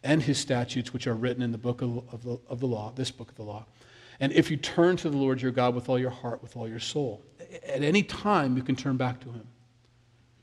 and 0.02 0.22
his 0.22 0.38
statutes, 0.38 0.92
which 0.92 1.06
are 1.06 1.14
written 1.14 1.42
in 1.42 1.52
the 1.52 1.58
book 1.58 1.82
of, 1.82 2.02
of, 2.12 2.22
the, 2.22 2.38
of 2.48 2.60
the 2.60 2.66
law, 2.66 2.92
this 2.94 3.10
book 3.10 3.30
of 3.30 3.36
the 3.36 3.42
law. 3.42 3.64
And 4.20 4.32
if 4.32 4.50
you 4.50 4.56
turn 4.56 4.96
to 4.98 5.10
the 5.10 5.16
Lord 5.16 5.42
your 5.42 5.50
God 5.50 5.74
with 5.74 5.88
all 5.88 5.98
your 5.98 6.10
heart, 6.10 6.42
with 6.42 6.56
all 6.56 6.68
your 6.68 6.78
soul, 6.78 7.22
at 7.66 7.82
any 7.82 8.02
time 8.02 8.56
you 8.56 8.62
can 8.62 8.76
turn 8.76 8.96
back 8.96 9.20
to 9.20 9.30
him. 9.30 9.46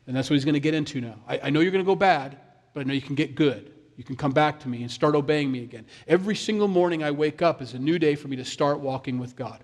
And 0.08 0.16
that's 0.16 0.30
what 0.30 0.34
he's 0.34 0.46
going 0.46 0.54
to 0.54 0.60
get 0.60 0.74
into 0.74 1.00
now. 1.00 1.16
I, 1.28 1.40
I 1.44 1.50
know 1.52 1.60
you're 1.60 1.72
going 1.72 1.84
to 1.84 1.90
go 1.90 1.96
bad, 1.96 2.38
but 2.74 2.82
I 2.82 2.84
know 2.84 2.94
you 2.94 3.02
can 3.02 3.16
get 3.16 3.36
good. 3.36 3.72
You 3.98 4.04
can 4.04 4.16
come 4.16 4.32
back 4.32 4.60
to 4.62 4.68
me 4.68 4.82
and 4.82 4.90
start 4.90 5.16
obeying 5.16 5.52
me 5.52 5.64
again. 5.64 5.86
Every 6.08 6.36
single 6.36 6.68
morning 6.68 7.04
I 7.04 7.12
wake 7.12 7.42
up 7.42 7.62
is 7.62 7.76
a 7.76 7.80
new 7.80 8.00
day 8.00 8.16
for 8.16 8.28
me 8.28 8.36
to 8.38 8.46
start 8.46 8.80
walking 8.80 9.20
with 9.20 9.36
God. 9.36 9.64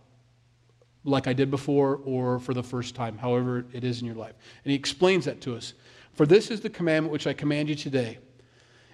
like 1.07 1.27
I 1.27 1.33
did 1.33 1.49
before 1.49 2.01
or 2.05 2.39
for 2.39 2.53
the 2.53 2.63
first 2.63 2.93
time, 2.93 3.17
however 3.17 3.65
it 3.73 3.83
is 3.83 4.01
in 4.01 4.05
your 4.05 4.15
life. 4.15 4.35
And 4.63 4.71
he 4.71 4.75
explains 4.75 5.25
that 5.25 5.41
to 5.41 5.55
us. 5.55 5.73
For 6.13 6.25
this 6.25 6.51
is 6.51 6.61
the 6.61 6.69
commandment 6.69 7.11
which 7.11 7.27
I 7.27 7.33
command 7.33 7.69
you 7.69 7.75
today, 7.75 8.17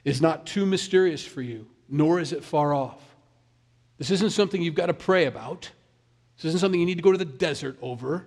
is 0.06 0.22
not 0.22 0.46
too 0.46 0.66
mysterious 0.66 1.26
for 1.26 1.42
you, 1.42 1.68
nor 1.90 2.20
is 2.20 2.34
it 2.34 2.44
far 2.44 2.74
off. 2.74 3.02
This 3.98 4.12
isn't 4.12 4.32
something 4.32 4.62
you've 4.62 4.76
got 4.76 4.88
to 4.88 4.94
pray 4.94 5.26
about. 5.26 5.70
This 6.38 6.46
isn't 6.46 6.60
something 6.60 6.80
you 6.80 6.86
need 6.86 6.98
to 6.98 7.04
go 7.04 7.12
to 7.12 7.18
the 7.18 7.26
desert 7.26 7.78
over, 7.82 8.26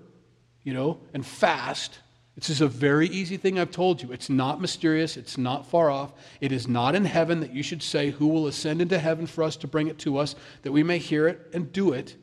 you 0.62 0.72
know, 0.72 1.01
and 1.12 1.24
fast. 1.24 1.99
This 2.37 2.51
is 2.51 2.61
a 2.61 2.68
very 2.68 3.09
easy 3.09 3.37
thing 3.37 3.59
I've 3.59 3.70
told 3.70 4.03
you. 4.03 4.12
It's 4.12 4.29
not 4.29 4.61
mysterious. 4.61 5.16
It's 5.16 5.39
not 5.39 5.66
far 5.66 5.91
off. 5.91 6.12
It 6.41 6.53
is 6.53 6.68
not 6.68 6.95
in 6.95 7.05
heaven 7.05 7.41
that 7.41 7.53
you 7.53 7.62
should 7.62 7.83
say, 7.83 8.11
Who 8.11 8.29
will 8.29 8.47
ascend 8.47 8.83
into 8.83 8.99
heaven 8.99 9.27
for 9.27 9.43
us 9.43 9.57
to 9.57 9.66
bring 9.66 9.89
it 9.89 9.99
to 10.01 10.18
us, 10.18 10.35
that 10.62 10.72
we 10.72 10.83
may 10.83 10.99
hear 10.99 11.29
it 11.29 11.51
and 11.53 11.72
do 11.72 11.93
it? 11.93 12.16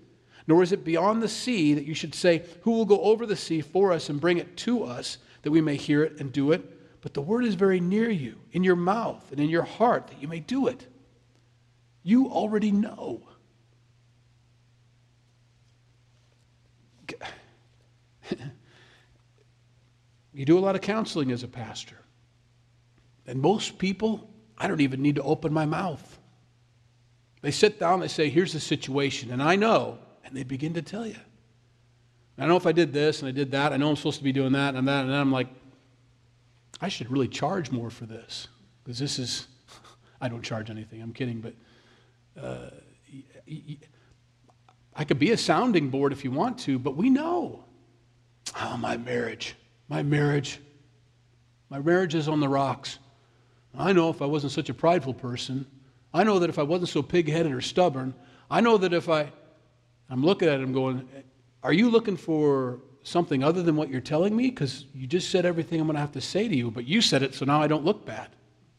Nor 0.46 0.62
is 0.62 0.72
it 0.72 0.84
beyond 0.84 1.22
the 1.22 1.30
sea 1.30 1.74
that 1.74 1.86
you 1.86 1.94
should 1.94 2.14
say, 2.14 2.44
Who 2.62 2.72
will 2.72 2.86
go 2.86 3.02
over 3.02 3.26
the 3.26 3.36
sea 3.36 3.62
for 3.62 3.92
us 3.92 4.10
and 4.10 4.22
bring 4.22 4.38
it 4.38 4.56
to 4.58 4.84
us, 4.84 5.18
that 5.42 5.52
we 5.52 5.62
may 5.62 5.76
hear 5.76 6.04
it 6.04 6.20
and 6.20 6.32
do 6.32 6.52
it? 6.52 6.73
But 7.04 7.14
the 7.14 7.22
word 7.22 7.44
is 7.44 7.54
very 7.56 7.82
near 7.82 8.10
you, 8.10 8.40
in 8.54 8.64
your 8.64 8.78
mouth 8.78 9.30
and 9.30 9.42
in 9.42 9.50
your 9.50 9.64
heart, 9.64 10.08
that 10.08 10.22
you 10.22 10.30
may 10.30 10.40
do 10.40 10.68
it. 10.68 10.88
You 12.02 12.30
already 12.30 12.72
know. 12.72 13.22
you 20.34 20.46
do 20.46 20.58
a 20.58 20.62
lot 20.62 20.76
of 20.76 20.82
counseling 20.82 21.34
as 21.34 21.44
a 21.44 21.48
pastor. 21.50 21.98
And 23.28 23.42
most 23.42 23.78
people, 23.78 24.30
I 24.58 24.70
don't 24.70 24.80
even 24.80 25.02
need 25.02 25.16
to 25.16 25.24
open 25.24 25.52
my 25.52 25.66
mouth. 25.66 26.20
They 27.42 27.52
sit 27.52 27.82
down, 27.82 28.00
they 28.00 28.08
say, 28.08 28.30
Here's 28.30 28.54
the 28.54 28.62
situation. 28.62 29.30
And 29.32 29.44
I 29.44 29.58
know, 29.58 29.98
and 30.24 30.34
they 30.38 30.44
begin 30.44 30.74
to 30.76 30.82
tell 30.82 31.06
you. 31.06 31.18
I 32.38 32.46
know 32.46 32.56
if 32.56 32.66
I 32.66 32.72
did 32.72 32.94
this 32.94 33.20
and 33.20 33.28
I 33.28 33.34
did 33.34 33.52
that, 33.52 33.74
I 33.74 33.78
know 33.78 33.90
I'm 33.90 33.98
supposed 33.98 34.20
to 34.20 34.24
be 34.24 34.32
doing 34.32 34.54
that 34.54 34.76
and 34.76 34.88
that, 34.88 35.02
and 35.02 35.10
then 35.10 35.20
I'm 35.20 35.34
like, 35.34 35.50
I 36.82 36.90
should 36.90 37.12
really 37.12 37.28
charge 37.28 37.72
more 37.72 37.90
for 37.90 38.06
this. 38.06 38.48
Because 38.84 39.00
this 39.00 39.20
is, 39.20 39.48
I 40.22 40.28
don't 40.28 40.44
charge 40.44 40.70
anything, 40.70 41.02
I'm 41.02 41.14
kidding, 41.14 41.40
but 41.40 41.54
uh, 42.42 42.70
I 44.96 45.04
could 45.04 45.20
be 45.20 45.32
a 45.32 45.38
sounding 45.38 45.90
board 45.90 46.12
if 46.12 46.24
you 46.24 46.32
want 46.32 46.58
to, 46.60 46.78
but 46.78 46.96
we 46.96 47.10
know. 47.10 47.64
Oh, 48.60 48.78
my 48.78 48.98
marriage, 48.98 49.56
my 49.88 50.04
marriage, 50.04 50.60
my 51.70 51.80
marriage 51.80 52.14
is 52.14 52.28
on 52.28 52.40
the 52.40 52.50
rocks. 52.50 53.00
I 53.78 53.94
know 53.94 54.10
if 54.10 54.22
I 54.22 54.26
wasn't 54.26 54.52
such 54.52 54.70
a 54.70 54.74
prideful 54.74 55.14
person, 55.14 55.66
I 56.14 56.24
know 56.24 56.38
that 56.40 56.50
if 56.50 56.60
I 56.60 56.64
wasn't 56.64 56.90
so 56.90 57.02
pig 57.02 57.30
headed 57.30 57.52
or 57.52 57.62
stubborn, 57.62 58.14
I 58.52 58.62
know 58.62 58.78
that 58.78 58.94
if 58.94 59.10
I, 59.10 59.32
I'm 60.10 60.24
looking 60.24 60.48
at 60.48 60.60
him 60.60 60.74
going, 60.74 61.08
Are 61.64 61.74
you 61.74 61.90
looking 61.90 62.18
for 62.18 62.82
something 63.04 63.44
other 63.44 63.62
than 63.62 63.76
what 63.76 63.90
you're 63.90 64.02
telling 64.02 64.36
me? 64.36 64.50
Because 64.50 64.86
you 64.94 65.06
just 65.08 65.30
said 65.30 65.46
everything 65.46 65.80
I'm 65.80 65.88
going 65.88 65.96
to 65.96 66.02
have 66.02 66.14
to 66.14 66.22
say 66.22 66.48
to 66.48 66.56
you, 66.56 66.72
but 66.72 66.88
you 66.88 67.02
said 67.02 67.22
it, 67.22 67.36
so 67.36 67.46
now 67.46 67.62
I 67.62 67.68
don't 67.68 67.86
look 67.86 68.06
bad. 68.06 68.30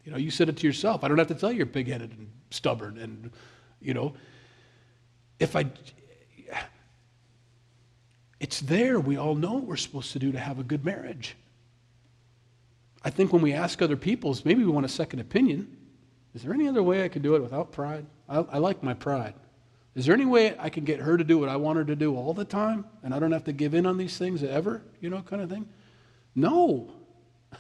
You 0.05 0.12
know, 0.12 0.18
you 0.18 0.31
said 0.31 0.49
it 0.49 0.57
to 0.59 0.66
yourself. 0.66 1.05
I 1.05 1.09
don't 1.09 1.18
have 1.18 1.29
to 1.29 1.35
tell 1.35 1.51
you 1.51 1.59
you're 1.59 1.66
pig 1.66 1.89
headed 1.89 2.11
and 2.18 2.31
stubborn. 2.51 2.99
And, 2.99 3.31
you 3.81 3.95
know, 3.95 4.14
if 5.39 5.57
I, 5.57 5.66
it's 8.41 8.61
there. 8.61 9.01
We 9.01 9.16
all 9.16 9.35
know 9.35 9.55
what 9.55 9.64
we're 9.64 9.77
supposed 9.77 10.12
to 10.12 10.18
do 10.18 10.31
to 10.33 10.39
have 10.39 10.59
a 10.59 10.62
good 10.62 10.85
marriage. 10.85 11.37
I 13.03 13.11
think 13.11 13.33
when 13.33 13.41
we 13.41 13.53
ask 13.53 13.81
other 13.81 13.97
people's, 13.97 14.45
maybe 14.45 14.64
we 14.64 14.70
want 14.70 14.85
a 14.85 14.91
second 14.91 15.20
opinion. 15.20 15.75
Is 16.35 16.43
there 16.43 16.53
any 16.53 16.68
other 16.68 16.83
way 16.83 17.05
I 17.05 17.09
could 17.09 17.22
do 17.22 17.37
it 17.37 17.43
without 17.43 17.72
pride? 17.72 18.05
I, 18.29 18.39
I 18.39 18.59
like 18.59 18.83
my 18.83 18.93
pride. 18.93 19.35
Is 19.95 20.07
there 20.07 20.15
any 20.15 20.25
way 20.25 20.57
I 20.59 20.71
can 20.71 20.85
get 20.85 21.01
her 21.01 21.17
to 21.17 21.23
do 21.23 21.39
what 21.39 21.49
I 21.49 21.57
want 21.57 21.79
her 21.79 21.85
to 21.85 21.95
do 21.95 22.17
all 22.17 22.35
the 22.35 22.45
time 22.45 22.85
and 23.03 23.15
I 23.15 23.19
don't 23.21 23.33
have 23.33 23.45
to 23.45 23.53
give 23.53 23.75
in 23.75 23.87
on 23.87 23.97
these 23.97 24.19
things 24.19 24.43
ever, 24.43 24.83
you 25.01 25.09
know, 25.09 25.23
kind 25.23 25.41
of 25.41 25.49
thing? 25.49 25.69
No. 26.35 26.91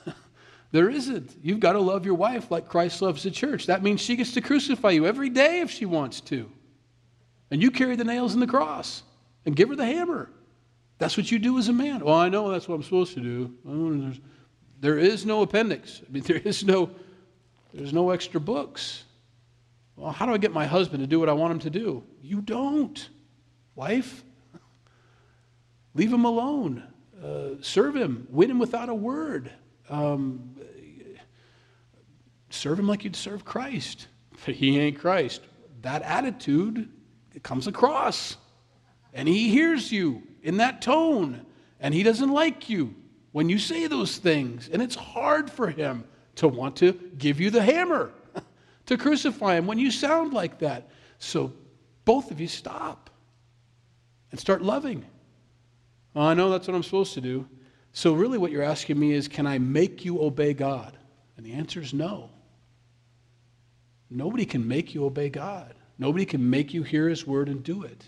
there 0.72 0.90
isn't. 0.90 1.36
You've 1.42 1.60
got 1.60 1.74
to 1.74 1.80
love 1.80 2.04
your 2.04 2.16
wife 2.16 2.50
like 2.50 2.68
Christ 2.68 3.00
loves 3.02 3.22
the 3.22 3.30
church. 3.30 3.66
That 3.66 3.84
means 3.84 4.00
she 4.00 4.16
gets 4.16 4.32
to 4.32 4.40
crucify 4.40 4.90
you 4.90 5.06
every 5.06 5.28
day 5.28 5.60
if 5.60 5.70
she 5.70 5.86
wants 5.86 6.20
to. 6.22 6.50
And 7.52 7.62
you 7.62 7.70
carry 7.70 7.94
the 7.94 8.04
nails 8.04 8.34
in 8.34 8.40
the 8.40 8.48
cross 8.48 9.04
and 9.46 9.54
give 9.54 9.68
her 9.68 9.76
the 9.76 9.86
hammer. 9.86 10.28
That's 10.98 11.16
what 11.16 11.30
you 11.30 11.38
do 11.38 11.58
as 11.58 11.68
a 11.68 11.72
man. 11.72 12.04
Well, 12.04 12.16
I 12.16 12.28
know 12.28 12.50
that's 12.50 12.66
what 12.66 12.74
I'm 12.74 12.82
supposed 12.82 13.14
to 13.14 13.20
do. 13.20 14.12
There 14.80 14.98
is 14.98 15.24
no 15.24 15.42
appendix. 15.42 16.02
I 16.06 16.12
mean, 16.12 16.22
there 16.26 16.38
is 16.38 16.64
no, 16.64 16.90
there's 17.72 17.92
no 17.92 18.10
extra 18.10 18.40
books. 18.40 19.04
Well, 19.96 20.12
how 20.12 20.26
do 20.26 20.32
I 20.32 20.38
get 20.38 20.52
my 20.52 20.66
husband 20.66 21.02
to 21.02 21.06
do 21.06 21.20
what 21.20 21.28
I 21.28 21.32
want 21.32 21.52
him 21.52 21.58
to 21.60 21.70
do? 21.70 22.02
You 22.20 22.40
don't, 22.40 23.08
wife. 23.74 24.24
Leave 25.94 26.12
him 26.12 26.24
alone. 26.24 26.82
Uh, 27.22 27.50
serve 27.60 27.94
him. 27.94 28.26
Win 28.30 28.50
him 28.50 28.58
without 28.58 28.88
a 28.88 28.94
word. 28.94 29.50
Um, 29.88 30.56
serve 32.50 32.78
him 32.78 32.88
like 32.88 33.04
you'd 33.04 33.16
serve 33.16 33.44
Christ. 33.44 34.08
But 34.44 34.54
he 34.56 34.78
ain't 34.78 34.98
Christ. 34.98 35.42
That 35.82 36.02
attitude 36.02 36.88
it 37.34 37.42
comes 37.42 37.66
across. 37.66 38.36
And 39.12 39.28
he 39.28 39.48
hears 39.48 39.92
you 39.92 40.22
in 40.42 40.56
that 40.56 40.82
tone. 40.82 41.46
And 41.78 41.94
he 41.94 42.02
doesn't 42.02 42.30
like 42.30 42.68
you 42.68 42.94
when 43.32 43.48
you 43.48 43.58
say 43.58 43.86
those 43.86 44.18
things. 44.18 44.68
And 44.72 44.82
it's 44.82 44.96
hard 44.96 45.50
for 45.50 45.68
him 45.68 46.04
to 46.36 46.48
want 46.48 46.76
to 46.76 46.92
give 47.16 47.40
you 47.40 47.50
the 47.50 47.62
hammer 47.62 48.12
to 48.86 48.96
crucify 48.96 49.56
him 49.56 49.66
when 49.66 49.78
you 49.78 49.90
sound 49.90 50.32
like 50.32 50.58
that. 50.58 50.88
So 51.18 51.52
both 52.04 52.30
of 52.30 52.40
you 52.40 52.48
stop 52.48 53.10
and 54.30 54.38
start 54.38 54.62
loving. 54.62 55.04
Well, 56.12 56.26
I 56.26 56.34
know 56.34 56.50
that's 56.50 56.68
what 56.68 56.74
I'm 56.74 56.82
supposed 56.82 57.14
to 57.14 57.20
do. 57.20 57.48
So, 57.92 58.12
really, 58.12 58.38
what 58.38 58.50
you're 58.50 58.62
asking 58.62 58.98
me 58.98 59.12
is 59.12 59.28
can 59.28 59.46
I 59.46 59.58
make 59.58 60.04
you 60.04 60.20
obey 60.20 60.52
God? 60.52 60.96
And 61.36 61.46
the 61.46 61.52
answer 61.52 61.80
is 61.80 61.94
no. 61.94 62.30
Nobody 64.10 64.44
can 64.44 64.66
make 64.66 64.94
you 64.94 65.04
obey 65.04 65.28
God. 65.28 65.74
Nobody 65.98 66.24
can 66.24 66.50
make 66.50 66.74
you 66.74 66.82
hear 66.82 67.08
His 67.08 67.26
word 67.26 67.48
and 67.48 67.62
do 67.62 67.84
it. 67.84 68.04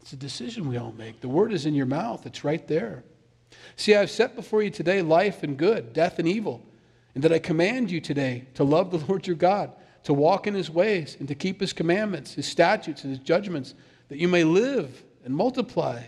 It's 0.00 0.12
a 0.12 0.16
decision 0.16 0.68
we 0.68 0.76
all 0.76 0.92
make. 0.92 1.20
The 1.20 1.28
word 1.28 1.52
is 1.52 1.64
in 1.64 1.74
your 1.74 1.86
mouth, 1.86 2.26
it's 2.26 2.44
right 2.44 2.66
there. 2.66 3.04
See, 3.76 3.94
I've 3.94 4.10
set 4.10 4.34
before 4.34 4.62
you 4.62 4.70
today 4.70 5.00
life 5.00 5.42
and 5.42 5.56
good, 5.56 5.92
death 5.92 6.18
and 6.18 6.26
evil, 6.26 6.66
and 7.14 7.22
that 7.22 7.32
I 7.32 7.38
command 7.38 7.90
you 7.90 8.00
today 8.00 8.46
to 8.54 8.64
love 8.64 8.90
the 8.90 8.98
Lord 9.08 9.26
your 9.26 9.36
God 9.36 9.72
to 10.04 10.14
walk 10.14 10.46
in 10.46 10.54
his 10.54 10.70
ways 10.70 11.16
and 11.18 11.28
to 11.28 11.34
keep 11.34 11.60
his 11.60 11.72
commandments, 11.72 12.34
his 12.34 12.46
statutes, 12.46 13.04
and 13.04 13.10
his 13.10 13.24
judgments, 13.24 13.74
that 14.08 14.18
you 14.18 14.28
may 14.28 14.44
live 14.44 15.02
and 15.24 15.34
multiply. 15.34 16.02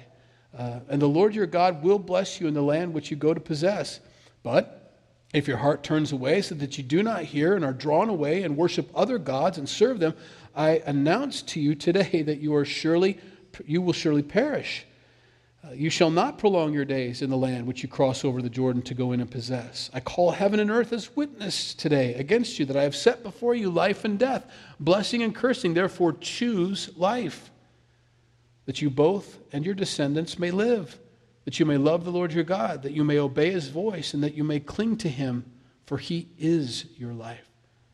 Uh, 0.57 0.81
and 0.89 1.03
the 1.03 1.09
Lord 1.09 1.35
your 1.35 1.47
God 1.47 1.83
will 1.83 1.99
bless 1.99 2.41
you 2.41 2.47
in 2.47 2.55
the 2.55 2.63
land 2.63 2.95
which 2.95 3.11
you 3.11 3.17
go 3.17 3.35
to 3.35 3.41
possess. 3.41 4.01
But 4.43 4.95
if 5.35 5.49
your 5.49 5.57
heart 5.57 5.83
turns 5.83 6.13
away 6.13 6.43
so 6.43 6.55
that 6.55 6.79
you 6.79 6.85
do 6.85 7.03
not 7.03 7.25
hear 7.25 7.57
and 7.57 7.65
are 7.65 7.73
drawn 7.73 8.09
away 8.09 8.43
and 8.43 8.57
worship 8.57 8.91
other 8.95 9.19
gods 9.19 9.59
and 9.59 9.69
serve 9.69 9.99
them, 9.99 10.15
I 10.55 10.83
announce 10.87 11.43
to 11.43 11.61
you 11.61 11.75
today 11.75 12.23
that 12.27 12.41
you 12.41 12.55
are 12.55 12.65
surely 12.65 13.19
you 13.65 13.81
will 13.81 13.95
surely 13.95 14.23
perish. 14.23 14.85
Uh, 15.67 15.73
you 15.73 15.91
shall 15.91 16.11
not 16.11 16.39
prolong 16.39 16.73
your 16.73 16.85
days 16.85 17.23
in 17.23 17.31
the 17.31 17.37
land 17.37 17.67
which 17.67 17.83
you 17.83 17.89
cross 17.89 18.25
over 18.25 18.41
the 18.41 18.51
Jordan 18.51 18.83
to 18.83 18.95
go 18.95 19.13
in 19.13 19.21
and 19.21 19.31
possess. 19.31 19.91
I 19.93 20.01
call 20.01 20.31
heaven 20.31 20.61
and 20.61 20.71
earth 20.71 20.93
as 20.93 21.17
witness 21.17 21.75
today 21.75 22.15
against 22.15 22.59
you 22.59 22.67
that 22.67 22.77
I 22.77 22.85
have 22.85 22.95
set 22.95 23.25
before 23.25 23.55
you 23.55 23.71
life 23.71 24.05
and 24.05 24.19
death, 24.19 24.47
blessing 24.79 25.23
and 25.23 25.35
cursing. 25.35 25.75
Therefore, 25.75 26.13
choose 26.13 26.91
life, 26.97 27.51
that 28.67 28.81
you 28.81 28.91
both 28.91 29.39
and 29.53 29.65
your 29.65 29.75
descendants 29.75 30.39
may 30.39 30.53
live, 30.53 30.99
that 31.47 31.59
you 31.59 31.67
may 31.67 31.79
love 31.79 32.05
the 32.05 32.13
Lord 32.13 32.33
your 32.33 32.45
God, 32.45 32.83
that 32.83 32.93
you 32.93 33.03
may 33.03 33.19
obey 33.19 33.51
his 33.51 33.69
voice, 33.69 34.15
and 34.15 34.23
that 34.23 34.35
you 34.35 34.45
may 34.45 34.61
cling 34.61 34.97
to 34.99 35.09
him, 35.09 35.45
for 35.85 35.99
he 35.99 36.29
is 36.39 36.85
your 36.97 37.13
life 37.13 37.49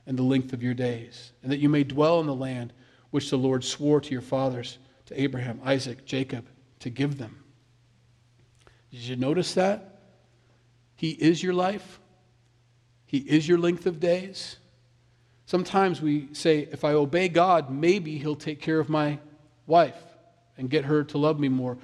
and 0.06 0.18
the 0.18 0.22
length 0.22 0.52
of 0.52 0.62
your 0.62 0.74
days, 0.74 1.32
and 1.42 1.50
that 1.50 1.58
you 1.58 1.70
may 1.70 1.84
dwell 1.84 2.20
in 2.20 2.26
the 2.26 2.34
land 2.34 2.74
which 3.12 3.30
the 3.30 3.38
Lord 3.38 3.64
swore 3.64 4.00
to 4.00 4.10
your 4.10 4.20
fathers, 4.20 4.78
to 5.06 5.18
Abraham, 5.18 5.58
Isaac, 5.64 6.04
Jacob, 6.04 6.46
to 6.80 6.90
give 6.90 7.16
them. 7.16 7.41
Did 8.92 9.00
you 9.00 9.16
notice 9.16 9.54
that? 9.54 9.88
He 10.94 11.10
is 11.10 11.42
your 11.42 11.54
life, 11.54 11.98
He 13.06 13.18
is 13.18 13.48
your 13.48 13.58
length 13.58 13.86
of 13.86 13.98
days. 13.98 14.58
Sometimes 15.46 16.00
we 16.00 16.32
say, 16.32 16.68
if 16.70 16.84
I 16.84 16.92
obey 16.92 17.28
God, 17.28 17.68
maybe 17.70 18.16
He'll 18.16 18.36
take 18.36 18.60
care 18.60 18.78
of 18.78 18.88
my 18.88 19.18
wife 19.66 20.00
and 20.56 20.70
get 20.70 20.84
her 20.84 21.04
to 21.04 21.18
love 21.18 21.38
me 21.40 21.48
more. 21.48 21.76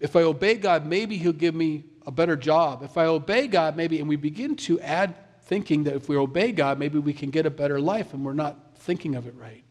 If 0.00 0.16
I 0.16 0.22
obey 0.22 0.56
God, 0.56 0.84
maybe 0.84 1.16
He'll 1.16 1.32
give 1.32 1.54
me 1.54 1.84
a 2.06 2.10
better 2.10 2.36
job. 2.36 2.82
If 2.82 2.98
I 2.98 3.06
obey 3.06 3.46
God, 3.46 3.76
maybe, 3.76 3.98
and 4.00 4.08
we 4.08 4.16
begin 4.16 4.56
to 4.56 4.80
add 4.80 5.14
thinking 5.42 5.84
that 5.84 5.94
if 5.94 6.08
we 6.08 6.16
obey 6.16 6.52
God, 6.52 6.78
maybe 6.78 6.98
we 6.98 7.12
can 7.12 7.30
get 7.30 7.46
a 7.46 7.50
better 7.50 7.80
life, 7.80 8.12
and 8.12 8.24
we're 8.24 8.34
not 8.34 8.76
thinking 8.76 9.14
of 9.14 9.26
it 9.26 9.34
right. 9.36 9.63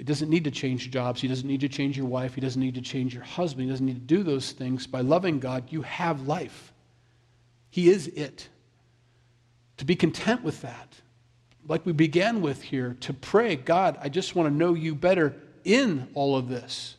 He 0.00 0.04
doesn't 0.04 0.30
need 0.30 0.44
to 0.44 0.50
change 0.50 0.90
jobs. 0.90 1.20
He 1.20 1.28
doesn't 1.28 1.46
need 1.46 1.60
to 1.60 1.68
change 1.68 1.94
your 1.94 2.06
wife. 2.06 2.34
He 2.34 2.40
doesn't 2.40 2.58
need 2.58 2.74
to 2.76 2.80
change 2.80 3.12
your 3.12 3.22
husband. 3.22 3.66
He 3.66 3.70
doesn't 3.70 3.84
need 3.84 3.96
to 3.96 4.16
do 4.16 4.22
those 4.22 4.52
things. 4.52 4.86
By 4.86 5.02
loving 5.02 5.40
God, 5.40 5.64
you 5.68 5.82
have 5.82 6.26
life. 6.26 6.72
He 7.68 7.90
is 7.90 8.06
it. 8.06 8.48
To 9.76 9.84
be 9.84 9.94
content 9.94 10.42
with 10.42 10.62
that, 10.62 10.94
like 11.68 11.84
we 11.84 11.92
began 11.92 12.40
with 12.40 12.62
here, 12.62 12.96
to 13.00 13.12
pray, 13.12 13.56
God, 13.56 13.98
I 14.00 14.08
just 14.08 14.34
want 14.34 14.48
to 14.48 14.54
know 14.54 14.72
you 14.72 14.94
better 14.94 15.36
in 15.64 16.08
all 16.14 16.34
of 16.34 16.48
this. 16.48 16.96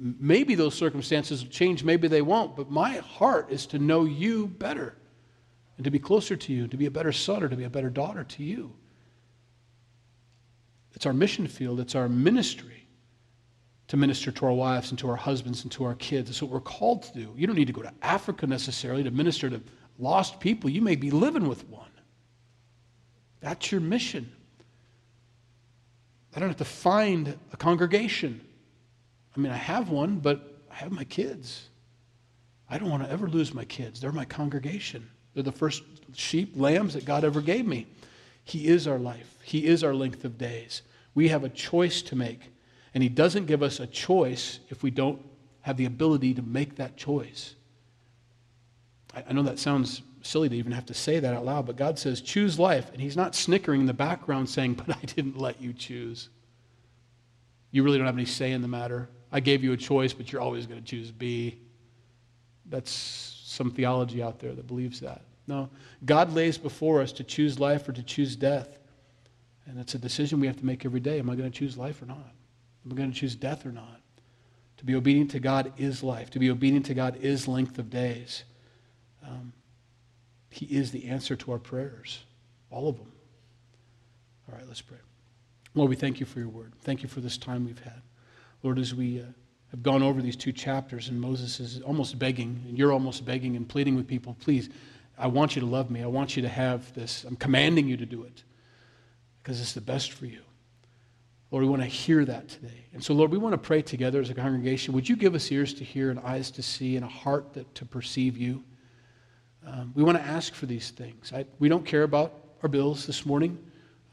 maybe 0.00 0.54
those 0.54 0.74
circumstances 0.74 1.42
will 1.42 1.50
change, 1.50 1.84
maybe 1.84 2.08
they 2.08 2.22
won't, 2.22 2.56
but 2.56 2.70
my 2.70 2.96
heart 2.96 3.50
is 3.50 3.66
to 3.66 3.78
know 3.78 4.04
you 4.04 4.46
better 4.46 4.96
and 5.76 5.84
to 5.84 5.90
be 5.90 5.98
closer 5.98 6.36
to 6.36 6.52
you, 6.52 6.66
to 6.68 6.76
be 6.76 6.86
a 6.86 6.90
better 6.90 7.12
son 7.12 7.42
or 7.42 7.48
to 7.48 7.56
be 7.56 7.64
a 7.64 7.70
better 7.70 7.90
daughter 7.90 8.24
to 8.24 8.42
you. 8.42 8.72
It's 10.94 11.06
our 11.06 11.12
mission 11.12 11.46
field, 11.46 11.80
it's 11.80 11.94
our 11.94 12.08
ministry 12.08 12.86
to 13.88 13.96
minister 13.96 14.30
to 14.30 14.46
our 14.46 14.52
wives 14.52 14.90
and 14.90 14.98
to 15.00 15.08
our 15.08 15.16
husbands 15.16 15.64
and 15.64 15.72
to 15.72 15.84
our 15.84 15.96
kids. 15.96 16.30
It's 16.30 16.40
what 16.40 16.50
we're 16.50 16.60
called 16.60 17.02
to 17.04 17.12
do. 17.12 17.32
You 17.36 17.46
don't 17.46 17.56
need 17.56 17.66
to 17.66 17.72
go 17.72 17.82
to 17.82 17.92
Africa 18.02 18.46
necessarily 18.46 19.02
to 19.02 19.10
minister 19.10 19.50
to 19.50 19.60
lost 19.98 20.38
people. 20.38 20.70
You 20.70 20.80
may 20.80 20.94
be 20.94 21.10
living 21.10 21.48
with 21.48 21.68
one. 21.68 21.90
That's 23.40 23.72
your 23.72 23.80
mission. 23.80 24.30
I 26.34 26.38
don't 26.38 26.48
have 26.48 26.58
to 26.58 26.64
find 26.64 27.36
a 27.52 27.56
congregation. 27.56 28.40
I 29.36 29.40
mean, 29.40 29.50
I 29.50 29.56
have 29.56 29.88
one, 29.88 30.18
but 30.18 30.62
I 30.70 30.74
have 30.76 30.92
my 30.92 31.04
kids. 31.04 31.68
I 32.68 32.78
don't 32.78 32.90
want 32.90 33.02
to 33.02 33.10
ever 33.10 33.28
lose 33.28 33.52
my 33.52 33.64
kids. 33.64 34.00
They're 34.00 34.12
my 34.12 34.24
congregation. 34.24 35.10
They're 35.34 35.42
the 35.42 35.50
first 35.50 35.82
sheep, 36.14 36.52
lambs 36.54 36.94
that 36.94 37.04
God 37.04 37.24
ever 37.24 37.40
gave 37.40 37.66
me. 37.66 37.88
He 38.50 38.66
is 38.66 38.88
our 38.88 38.98
life, 38.98 39.38
He 39.44 39.66
is 39.66 39.84
our 39.84 39.94
length 39.94 40.24
of 40.24 40.36
days. 40.36 40.82
We 41.14 41.28
have 41.28 41.44
a 41.44 41.48
choice 41.48 42.02
to 42.02 42.16
make. 42.16 42.52
And 42.94 43.02
He 43.02 43.08
doesn't 43.08 43.46
give 43.46 43.62
us 43.62 43.78
a 43.78 43.86
choice 43.86 44.58
if 44.70 44.82
we 44.82 44.90
don't 44.90 45.24
have 45.60 45.76
the 45.76 45.84
ability 45.84 46.34
to 46.34 46.42
make 46.42 46.74
that 46.76 46.96
choice. 46.96 47.54
I, 49.14 49.32
know 49.32 49.44
that 49.44 49.60
sounds 49.60 50.02
silly 50.22 50.48
to 50.48 50.56
even 50.56 50.72
have 50.72 50.86
to 50.86 50.94
say 50.94 51.20
that 51.20 51.34
out 51.34 51.44
loud, 51.44 51.66
but 51.66 51.76
God 51.76 51.96
says, 51.96 52.20
choose 52.20 52.58
life. 52.58 52.90
And 52.92 53.00
He's 53.00 53.16
not 53.16 53.36
snickering 53.36 53.82
in 53.82 53.86
the 53.86 53.94
background 53.94 54.50
saying, 54.50 54.74
but 54.86 54.96
I 54.96 55.00
didn't 55.00 55.38
let 55.38 55.60
you 55.60 55.72
choose. 55.72 56.28
You 57.70 57.84
really 57.84 57.98
don't 57.98 58.06
have 58.06 58.16
any 58.16 58.24
say 58.24 58.50
in 58.50 58.62
the 58.62 58.68
matter. 58.68 59.08
I 59.30 59.38
gave 59.38 59.62
you 59.62 59.72
a 59.72 59.76
choice, 59.76 60.12
but 60.12 60.32
you're 60.32 60.42
always 60.42 60.66
going 60.66 60.80
to 60.80 60.86
choose 60.86 61.12
B. 61.12 61.60
That's 62.66 62.90
some 62.90 63.70
theology 63.70 64.24
out 64.24 64.40
there 64.40 64.54
that 64.54 64.66
believes 64.66 64.98
that. 65.00 65.22
No, 65.50 65.68
God 66.04 66.32
lays 66.32 66.56
before 66.56 67.02
us 67.02 67.10
to 67.14 67.24
choose 67.24 67.58
life 67.58 67.88
or 67.88 67.92
to 67.92 68.04
choose 68.04 68.36
death. 68.36 68.78
And 69.66 69.80
it's 69.80 69.96
a 69.96 69.98
decision 69.98 70.38
we 70.38 70.46
have 70.46 70.58
to 70.58 70.64
make 70.64 70.84
every 70.84 71.00
day. 71.00 71.18
Am 71.18 71.28
I 71.28 71.34
going 71.34 71.50
to 71.50 71.58
choose 71.58 71.76
life 71.76 72.00
or 72.00 72.06
not? 72.06 72.32
Am 72.86 72.92
I 72.92 72.94
going 72.94 73.12
to 73.12 73.18
choose 73.18 73.34
death 73.34 73.66
or 73.66 73.72
not? 73.72 74.00
To 74.76 74.84
be 74.84 74.94
obedient 74.94 75.32
to 75.32 75.40
God 75.40 75.72
is 75.76 76.04
life. 76.04 76.30
To 76.30 76.38
be 76.38 76.50
obedient 76.50 76.86
to 76.86 76.94
God 76.94 77.16
is 77.20 77.48
length 77.48 77.80
of 77.80 77.90
days. 77.90 78.44
Um, 79.26 79.52
he 80.50 80.66
is 80.66 80.92
the 80.92 81.06
answer 81.06 81.34
to 81.34 81.50
our 81.50 81.58
prayers, 81.58 82.20
all 82.70 82.88
of 82.88 82.96
them. 82.96 83.10
All 84.48 84.56
right, 84.56 84.66
let's 84.68 84.80
pray. 84.80 84.98
Lord, 85.74 85.90
we 85.90 85.96
thank 85.96 86.20
you 86.20 86.26
for 86.26 86.38
your 86.38 86.48
word. 86.48 86.74
Thank 86.82 87.02
you 87.02 87.08
for 87.08 87.20
this 87.20 87.36
time 87.36 87.66
we've 87.66 87.82
had. 87.82 88.02
Lord, 88.62 88.78
as 88.78 88.94
we 88.94 89.20
uh, 89.20 89.24
have 89.72 89.82
gone 89.82 90.02
over 90.02 90.22
these 90.22 90.36
two 90.36 90.52
chapters, 90.52 91.08
and 91.08 91.20
Moses 91.20 91.58
is 91.58 91.80
almost 91.82 92.20
begging, 92.20 92.64
and 92.68 92.78
you're 92.78 92.92
almost 92.92 93.24
begging 93.24 93.56
and 93.56 93.68
pleading 93.68 93.96
with 93.96 94.06
people, 94.06 94.36
please, 94.40 94.68
I 95.20 95.26
want 95.26 95.54
you 95.54 95.60
to 95.60 95.66
love 95.66 95.90
me. 95.90 96.02
I 96.02 96.06
want 96.06 96.34
you 96.34 96.42
to 96.42 96.48
have 96.48 96.92
this. 96.94 97.24
I'm 97.24 97.36
commanding 97.36 97.86
you 97.86 97.96
to 97.98 98.06
do 98.06 98.24
it 98.24 98.42
because 99.42 99.60
it's 99.60 99.74
the 99.74 99.80
best 99.80 100.12
for 100.12 100.26
you. 100.26 100.40
Lord, 101.50 101.64
we 101.64 101.70
want 101.70 101.82
to 101.82 101.88
hear 101.88 102.24
that 102.24 102.48
today. 102.48 102.86
And 102.94 103.02
so, 103.02 103.12
Lord, 103.12 103.30
we 103.30 103.38
want 103.38 103.52
to 103.52 103.58
pray 103.58 103.82
together 103.82 104.20
as 104.20 104.30
a 104.30 104.34
congregation. 104.34 104.94
Would 104.94 105.08
you 105.08 105.16
give 105.16 105.34
us 105.34 105.50
ears 105.52 105.74
to 105.74 105.84
hear 105.84 106.10
and 106.10 106.18
eyes 106.20 106.50
to 106.52 106.62
see 106.62 106.96
and 106.96 107.04
a 107.04 107.08
heart 107.08 107.52
that, 107.54 107.74
to 107.74 107.84
perceive 107.84 108.36
you? 108.36 108.62
Um, 109.66 109.92
we 109.94 110.02
want 110.02 110.16
to 110.16 110.24
ask 110.24 110.54
for 110.54 110.66
these 110.66 110.90
things. 110.90 111.32
I, 111.34 111.44
we 111.58 111.68
don't 111.68 111.84
care 111.84 112.04
about 112.04 112.32
our 112.62 112.68
bills 112.68 113.06
this 113.06 113.26
morning. 113.26 113.58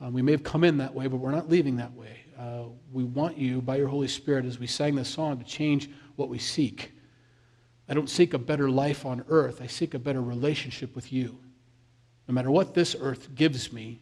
Um, 0.02 0.14
we 0.14 0.22
may 0.22 0.32
have 0.32 0.44
come 0.44 0.64
in 0.64 0.78
that 0.78 0.94
way, 0.94 1.08
but 1.08 1.18
we're 1.18 1.32
not 1.32 1.48
leaving 1.48 1.78
that 1.78 1.94
way. 1.94 2.18
Uh, 2.38 2.64
we 2.92 3.04
want 3.04 3.38
you, 3.38 3.62
by 3.62 3.78
your 3.78 3.88
Holy 3.88 4.08
Spirit, 4.08 4.46
as 4.46 4.60
we 4.60 4.68
sang 4.68 4.96
this 4.96 5.10
song, 5.10 5.38
to 5.38 5.46
change 5.46 5.90
what 6.18 6.30
we 6.30 6.38
seek. 6.38 6.92
I 7.90 7.94
don't 7.94 8.10
seek 8.10 8.34
a 8.34 8.38
better 8.38 8.70
life 8.70 9.06
on 9.06 9.24
earth, 9.30 9.62
I 9.62 9.68
seek 9.68 9.94
a 9.94 10.00
better 10.00 10.22
relationship 10.22 10.96
with 10.96 11.14
you. 11.14 11.40
No 12.28 12.34
matter 12.34 12.52
what 12.52 12.74
this 12.74 12.96
earth 13.00 13.34
gives 13.36 13.72
me, 13.72 14.02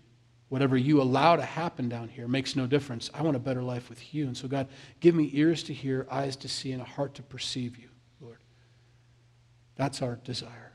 whatever 0.50 0.78
you 0.78 1.02
allow 1.02 1.36
to 1.36 1.44
happen 1.44 1.90
down 1.90 2.08
here 2.08 2.28
makes 2.28 2.56
no 2.56 2.66
difference. 2.66 3.10
I 3.14 3.22
want 3.22 3.36
a 3.36 3.40
better 3.40 3.62
life 3.62 3.90
with 3.90 4.14
you. 4.14 4.26
And 4.26 4.36
so, 4.36 4.48
God, 4.48 4.68
give 5.00 5.14
me 5.14 5.30
ears 5.34 5.64
to 5.64 5.74
hear, 5.74 6.08
eyes 6.10 6.36
to 6.38 6.48
see, 6.48 6.72
and 6.72 6.82
a 6.82 6.86
heart 6.86 7.14
to 7.16 7.24
perceive 7.24 7.78
you, 7.78 7.90
Lord. 8.20 8.40
That's 9.76 10.02
our 10.02 10.16
desire. 10.24 10.74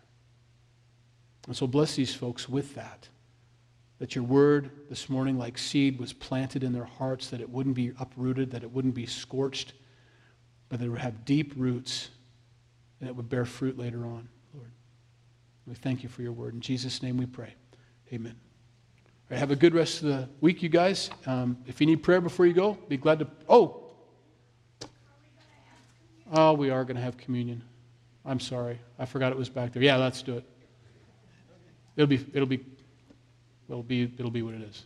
And 1.47 1.57
so 1.57 1.67
bless 1.67 1.97
these 1.97 2.15
folks 2.15 2.49
with 2.49 2.75
that. 2.77 3.09
That 3.99 4.15
your 4.15 4.25
word 4.25 4.71
this 4.89 5.09
morning, 5.09 5.37
like 5.37 5.59
seed, 5.59 5.99
was 5.99 6.13
planted 6.13 6.63
in 6.63 6.73
their 6.73 6.85
hearts, 6.85 7.29
that 7.31 7.41
it 7.41 7.51
wouldn't 7.51 7.75
be 7.75 7.93
uprooted, 7.99 8.51
that 8.53 8.63
it 8.63 8.71
wouldn't 8.71 8.95
be 8.95 9.07
scorched, 9.07 9.73
but 10.69 10.79
that 10.79 10.87
it 10.87 10.89
would 10.89 11.01
have 11.01 11.25
deep 11.25 11.53
roots 11.57 12.11
and 13.01 13.09
it 13.09 13.17
would 13.17 13.29
bear 13.29 13.45
fruit 13.45 13.79
later 13.79 14.05
on, 14.05 14.29
Lord. 14.55 14.71
We 15.67 15.75
thank 15.75 16.03
you 16.03 16.09
for 16.09 16.23
your 16.23 16.33
word. 16.33 16.55
In 16.55 16.61
Jesus' 16.61 17.03
name 17.03 17.17
we 17.17 17.27
pray. 17.27 17.55
Amen. 18.13 18.37
Right, 19.31 19.39
have 19.39 19.51
a 19.51 19.57
good 19.57 19.75
rest 19.75 20.03
of 20.03 20.09
the 20.09 20.29
week, 20.41 20.63
you 20.63 20.69
guys. 20.69 21.11
Um, 21.27 21.59
if 21.67 21.81
you 21.81 21.87
need 21.87 22.03
prayer 22.03 22.21
before 22.21 22.47
you 22.47 22.53
go, 22.53 22.77
be 22.89 22.97
glad 22.97 23.21
to. 23.21 23.27
Oh! 23.49 23.85
Oh, 26.33 26.53
we 26.53 26.71
are 26.71 26.85
going 26.85 26.97
to 26.97 27.03
have 27.03 27.17
communion. 27.17 27.63
I'm 28.25 28.41
sorry. 28.41 28.79
I 28.99 29.07
forgot 29.07 29.33
it 29.33 29.39
was 29.39 29.49
back 29.49 29.73
there. 29.73 29.83
Yeah, 29.83 29.97
let's 29.97 30.23
do 30.23 30.37
it. 30.37 30.45
It'll 31.97 32.07
be, 32.07 32.25
it'll 32.33 32.47
be, 32.47 32.65
it'll 33.69 33.83
be, 33.83 34.13
it'll 34.19 34.31
be 34.31 34.43
what 34.43 34.55
it 34.55 34.63
is. 34.63 34.85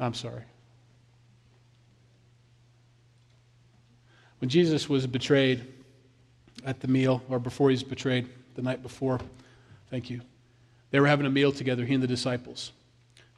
I'm 0.00 0.14
sorry. 0.14 0.42
When 4.42 4.48
Jesus 4.48 4.88
was 4.88 5.06
betrayed 5.06 5.64
at 6.66 6.80
the 6.80 6.88
meal, 6.88 7.22
or 7.28 7.38
before 7.38 7.70
he 7.70 7.74
was 7.74 7.84
betrayed, 7.84 8.28
the 8.56 8.62
night 8.62 8.82
before, 8.82 9.20
thank 9.88 10.10
you, 10.10 10.20
they 10.90 10.98
were 10.98 11.06
having 11.06 11.26
a 11.26 11.30
meal 11.30 11.52
together, 11.52 11.84
he 11.84 11.94
and 11.94 12.02
the 12.02 12.08
disciples. 12.08 12.72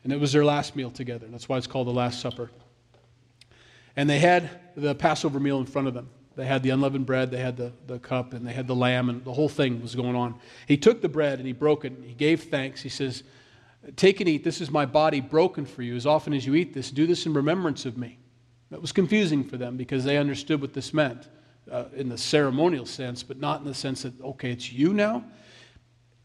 And 0.02 0.14
it 0.14 0.18
was 0.18 0.32
their 0.32 0.46
last 0.46 0.74
meal 0.74 0.90
together. 0.90 1.26
That's 1.28 1.46
why 1.46 1.59
it's 1.59 1.66
called 1.66 1.88
the 1.88 1.92
Last 1.92 2.22
Supper. 2.22 2.50
And 3.96 4.09
they 4.09 4.18
had 4.18 4.48
the 4.76 4.94
Passover 4.94 5.38
meal 5.38 5.59
in 5.59 5.66
front 5.66 5.88
of 5.88 5.92
them. 5.92 6.09
They 6.36 6.46
had 6.46 6.62
the 6.62 6.70
unleavened 6.70 7.05
bread, 7.05 7.30
they 7.30 7.36
had 7.36 7.59
the, 7.59 7.72
the 7.86 7.98
cup, 7.98 8.32
and 8.32 8.46
they 8.46 8.55
had 8.55 8.66
the 8.66 8.74
lamb, 8.74 9.11
and 9.11 9.22
the 9.26 9.34
whole 9.34 9.50
thing 9.50 9.82
was 9.82 9.94
going 9.94 10.16
on. 10.16 10.36
He 10.66 10.78
took 10.78 11.02
the 11.02 11.11
bread 11.11 11.38
and 11.38 11.46
he 11.46 11.52
broke 11.52 11.84
it, 11.84 11.92
and 11.92 12.02
he 12.02 12.14
gave 12.14 12.44
thanks. 12.44 12.80
He 12.80 12.88
says, 12.88 13.24
Take 13.96 14.20
and 14.20 14.28
eat. 14.30 14.42
This 14.42 14.62
is 14.62 14.70
my 14.70 14.86
body 14.86 15.20
broken 15.20 15.66
for 15.66 15.82
you. 15.82 15.96
As 15.96 16.07
often 16.07 16.32
as 16.32 16.46
you 16.46 16.55
eat 16.55 16.72
this, 16.72 16.90
do 16.90 17.07
this 17.07 17.26
in 17.26 17.34
remembrance 17.34 17.84
of 17.84 17.98
me. 17.98 18.16
That 18.74 18.80
was 18.80 18.90
confusing 18.90 19.44
for 19.44 19.56
them 19.56 19.76
because 19.76 20.02
they 20.02 20.16
understood 20.16 20.60
what 20.60 20.72
this 20.72 20.92
meant 20.92 21.28
uh, 21.70 21.84
in 21.94 22.08
the 22.08 22.18
ceremonial 22.18 22.86
sense, 22.86 23.22
but 23.22 23.38
not 23.38 23.60
in 23.60 23.66
the 23.66 23.72
sense 23.72 24.02
that, 24.02 24.20
okay, 24.20 24.50
it's 24.50 24.72
you 24.72 24.92
now. 24.92 25.22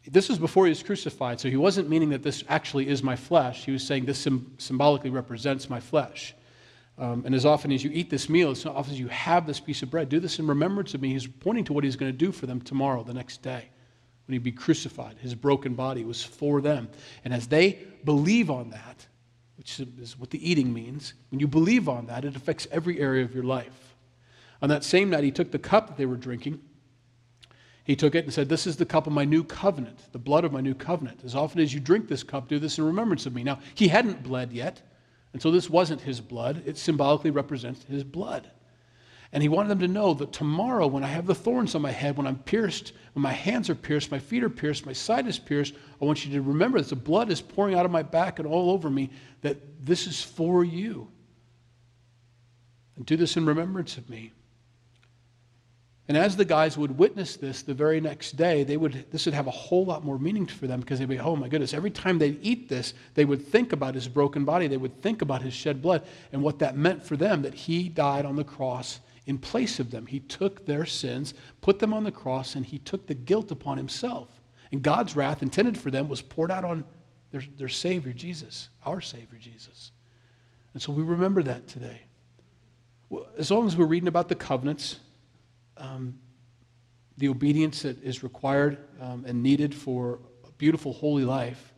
This 0.08 0.30
was 0.30 0.40
before 0.40 0.66
he 0.66 0.70
was 0.70 0.82
crucified, 0.82 1.40
so 1.40 1.48
he 1.48 1.58
wasn't 1.58 1.90
meaning 1.90 2.10
that 2.10 2.24
this 2.24 2.44
actually 2.50 2.88
is 2.88 3.04
my 3.04 3.16
flesh. 3.16 3.66
He 3.66 3.72
was 3.72 3.86
saying 3.86 4.06
this 4.06 4.28
symbolically 4.58 5.12
represents 5.12 5.70
my 5.70 5.80
flesh. 5.80 6.34
Um, 6.98 7.22
and 7.24 7.36
as 7.36 7.46
often 7.46 7.72
as 7.72 7.84
you 7.84 7.92
eat 7.94 8.10
this 8.10 8.28
meal, 8.30 8.50
as 8.50 8.66
often 8.66 8.94
as 8.94 9.00
you 9.00 9.10
have 9.10 9.46
this 9.46 9.60
piece 9.60 9.84
of 9.84 9.92
bread, 9.92 10.10
do 10.10 10.20
this 10.20 10.40
in 10.40 10.48
remembrance 10.48 10.96
of 10.96 11.02
me. 11.04 11.10
He's 11.14 11.28
pointing 11.28 11.66
to 11.66 11.74
what 11.74 11.84
he's 11.84 11.98
going 11.98 12.12
to 12.12 12.18
do 12.18 12.32
for 12.32 12.48
them 12.48 12.62
tomorrow, 12.62 13.04
the 13.04 13.14
next 13.14 13.44
day, 13.44 13.70
when 14.26 14.34
he'd 14.34 14.42
be 14.42 14.52
crucified. 14.52 15.18
His 15.20 15.36
broken 15.36 15.76
body 15.76 16.04
was 16.04 16.24
for 16.24 16.62
them. 16.62 16.90
And 17.24 17.32
as 17.32 17.46
they 17.46 17.78
believe 18.04 18.50
on 18.50 18.72
that, 18.72 19.06
which 19.60 19.82
is 19.82 20.18
what 20.18 20.30
the 20.30 20.50
eating 20.50 20.74
means, 20.74 21.14
when 21.32 21.42
you 21.42 21.48
believe 21.48 21.90
on 21.90 22.06
that, 22.06 22.24
it 22.24 22.34
affects 22.34 22.66
every 22.72 23.02
area 23.02 23.26
of 23.26 23.36
your 23.36 23.44
life. 23.44 23.94
On 24.62 24.70
that 24.70 24.86
same 24.86 25.10
night, 25.10 25.26
he 25.26 25.32
took 25.32 25.52
the 25.52 25.60
cup 25.60 25.88
that 25.88 25.98
they 25.98 26.06
were 26.06 26.16
drinking. 26.16 26.62
He 27.84 27.98
took 27.98 28.16
it 28.16 28.24
and 28.24 28.34
said, 28.34 28.48
This 28.48 28.66
is 28.66 28.78
the 28.78 28.86
cup 28.86 29.06
of 29.06 29.12
my 29.12 29.26
new 29.26 29.44
covenant, 29.44 30.00
the 30.14 30.18
blood 30.18 30.46
of 30.46 30.54
my 30.54 30.62
new 30.62 30.74
covenant. 30.74 31.26
As 31.26 31.36
often 31.36 31.60
as 31.60 31.74
you 31.74 31.82
drink 31.82 32.08
this 32.08 32.24
cup, 32.24 32.48
do 32.48 32.58
this 32.58 32.78
in 32.78 32.86
remembrance 32.86 33.26
of 33.26 33.36
me. 33.36 33.44
Now, 33.44 33.60
he 33.76 33.90
hadn't 33.90 34.24
bled 34.24 34.54
yet. 34.54 34.82
And 35.34 35.42
so 35.42 35.52
this 35.52 35.70
wasn't 35.70 36.02
his 36.02 36.22
blood, 36.22 36.64
it 36.66 36.78
symbolically 36.78 37.30
represents 37.30 37.84
his 37.84 38.06
blood. 38.06 38.50
And 39.32 39.44
he 39.44 39.50
wanted 39.50 39.70
them 39.70 39.80
to 39.80 39.88
know 39.88 40.16
that 40.16 40.34
tomorrow, 40.34 40.88
when 40.88 41.04
I 41.04 41.08
have 41.08 41.28
the 41.28 41.36
thorns 41.36 41.76
on 41.76 41.84
my 41.84 41.92
head, 41.92 42.18
when 42.18 42.26
I'm 42.26 42.40
pierced, 42.40 42.94
when 43.14 43.22
my 43.22 43.32
hands 43.32 43.70
are 43.70 43.76
pierced, 43.76 44.10
my 44.10 44.18
feet 44.18 44.44
are 44.44 44.50
pierced, 44.50 44.88
my 44.88 44.94
side 44.94 45.28
is 45.28 45.38
pierced, 45.38 45.76
I 46.02 46.06
want 46.06 46.26
you 46.26 46.34
to 46.34 46.42
remember 46.42 46.80
that 46.82 46.90
the 46.90 46.96
blood 46.96 47.30
is 47.30 47.40
pouring 47.40 47.76
out 47.76 47.86
of 47.86 47.92
my 47.92 48.02
back 48.02 48.40
and 48.40 48.48
all 48.48 48.72
over 48.72 48.90
me, 48.90 49.12
that 49.42 49.86
this 49.86 50.08
is 50.08 50.22
for 50.24 50.64
you. 50.64 51.10
And 52.96 53.06
do 53.06 53.16
this 53.16 53.38
in 53.38 53.46
remembrance 53.46 53.98
of 53.98 54.10
me. 54.10 54.34
And 56.08 56.18
as 56.18 56.36
the 56.36 56.44
guys 56.44 56.76
would 56.76 56.98
witness 56.98 57.36
this 57.36 57.62
the 57.62 57.76
very 57.76 58.02
next 58.02 58.36
day, 58.36 58.64
they 58.64 58.78
would, 58.78 59.06
this 59.12 59.26
would 59.26 59.36
have 59.36 59.46
a 59.46 59.52
whole 59.52 59.86
lot 59.86 60.04
more 60.04 60.18
meaning 60.18 60.48
for 60.48 60.66
them 60.66 60.80
because 60.80 60.98
they'd 60.98 61.08
be, 61.08 61.20
oh 61.20 61.36
my 61.36 61.48
goodness, 61.48 61.76
every 61.76 61.92
time 61.92 62.18
they'd 62.18 62.40
eat 62.42 62.68
this, 62.68 62.96
they 63.14 63.26
would 63.26 63.46
think 63.46 63.74
about 63.74 63.94
his 63.94 64.08
broken 64.08 64.44
body. 64.44 64.66
They 64.66 64.78
would 64.78 65.04
think 65.04 65.22
about 65.22 65.44
his 65.44 65.54
shed 65.54 65.84
blood 65.84 66.02
and 66.34 66.42
what 66.42 66.58
that 66.60 66.76
meant 66.76 67.04
for 67.04 67.16
them 67.16 67.44
that 67.44 67.54
he 67.54 67.90
died 67.90 68.26
on 68.26 68.36
the 68.36 68.44
cross 68.44 69.00
in 69.30 69.38
place 69.38 69.80
of 69.80 69.92
them. 69.92 70.08
He 70.08 70.22
took 70.22 70.66
their 70.66 70.88
sins, 70.88 71.36
put 71.62 71.78
them 71.78 71.94
on 71.94 72.04
the 72.04 72.12
cross, 72.12 72.56
and 72.56 72.66
he 72.66 72.80
took 72.80 73.06
the 73.06 73.14
guilt 73.14 73.52
upon 73.52 73.78
himself. 73.78 74.28
And 74.72 74.82
God's 74.82 75.16
wrath 75.16 75.44
intended 75.44 75.78
for 75.78 75.92
them 75.92 76.10
was 76.10 76.20
poured 76.20 76.50
out 76.50 76.66
on 76.66 76.84
their, 77.30 77.44
their 77.56 77.70
Savior, 77.70 78.12
Jesus, 78.12 78.70
our 78.88 79.02
Savior, 79.02 79.38
Jesus. 79.40 79.92
And 80.74 80.82
so 80.82 80.92
we 80.92 81.04
remember 81.04 81.44
that 81.44 81.68
today. 81.68 82.02
As 83.38 83.52
long 83.52 83.68
as 83.68 83.78
we're 83.78 83.86
reading 83.86 84.08
about 84.08 84.30
the 84.30 84.36
covenants, 84.36 85.00
um, 85.78 86.18
the 87.18 87.30
obedience 87.30 87.84
that 87.84 88.02
is 88.04 88.24
required 88.24 88.80
um, 89.00 89.26
and 89.28 89.44
needed 89.44 89.76
for 89.76 90.18
a 90.48 90.52
beautiful, 90.54 90.92
holy 90.92 91.24
life, 91.24 91.72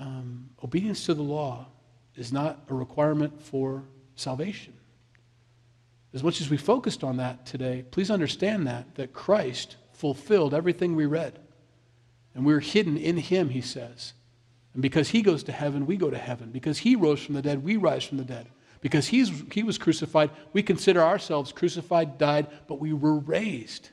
um, 0.00 0.50
obedience 0.64 1.06
to 1.06 1.14
the 1.14 1.22
law 1.22 1.68
is 2.16 2.32
not 2.32 2.64
a 2.68 2.74
requirement 2.74 3.40
for 3.40 3.84
salvation. 4.16 4.74
As 6.12 6.24
much 6.24 6.40
as 6.40 6.50
we 6.50 6.56
focused 6.56 7.04
on 7.04 7.18
that 7.18 7.46
today, 7.46 7.84
please 7.90 8.10
understand 8.10 8.66
that, 8.66 8.94
that 8.96 9.12
Christ 9.12 9.76
fulfilled 9.92 10.54
everything 10.54 10.96
we 10.96 11.06
read. 11.06 11.38
And 12.34 12.44
we're 12.44 12.60
hidden 12.60 12.96
in 12.96 13.16
him, 13.16 13.50
he 13.50 13.60
says. 13.60 14.12
And 14.72 14.82
because 14.82 15.10
he 15.10 15.22
goes 15.22 15.42
to 15.44 15.52
heaven, 15.52 15.86
we 15.86 15.96
go 15.96 16.10
to 16.10 16.18
heaven. 16.18 16.50
Because 16.50 16.78
he 16.78 16.96
rose 16.96 17.22
from 17.22 17.34
the 17.34 17.42
dead, 17.42 17.62
we 17.62 17.76
rise 17.76 18.04
from 18.04 18.18
the 18.18 18.24
dead. 18.24 18.48
Because 18.80 19.08
he's, 19.08 19.30
he 19.52 19.62
was 19.62 19.78
crucified, 19.78 20.30
we 20.52 20.62
consider 20.62 21.02
ourselves 21.02 21.52
crucified, 21.52 22.18
died, 22.18 22.46
but 22.66 22.80
we 22.80 22.92
were 22.92 23.18
raised. 23.18 23.90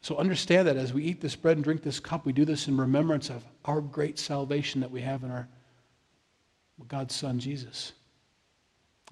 So 0.00 0.16
understand 0.16 0.68
that 0.68 0.76
as 0.76 0.92
we 0.92 1.04
eat 1.04 1.20
this 1.20 1.36
bread 1.36 1.56
and 1.56 1.64
drink 1.64 1.82
this 1.82 2.00
cup, 2.00 2.24
we 2.24 2.32
do 2.32 2.44
this 2.44 2.68
in 2.68 2.76
remembrance 2.76 3.30
of 3.30 3.44
our 3.64 3.80
great 3.80 4.18
salvation 4.18 4.80
that 4.80 4.90
we 4.90 5.00
have 5.00 5.22
in 5.22 5.30
our 5.30 5.48
God's 6.88 7.14
Son, 7.14 7.38
Jesus. 7.38 7.92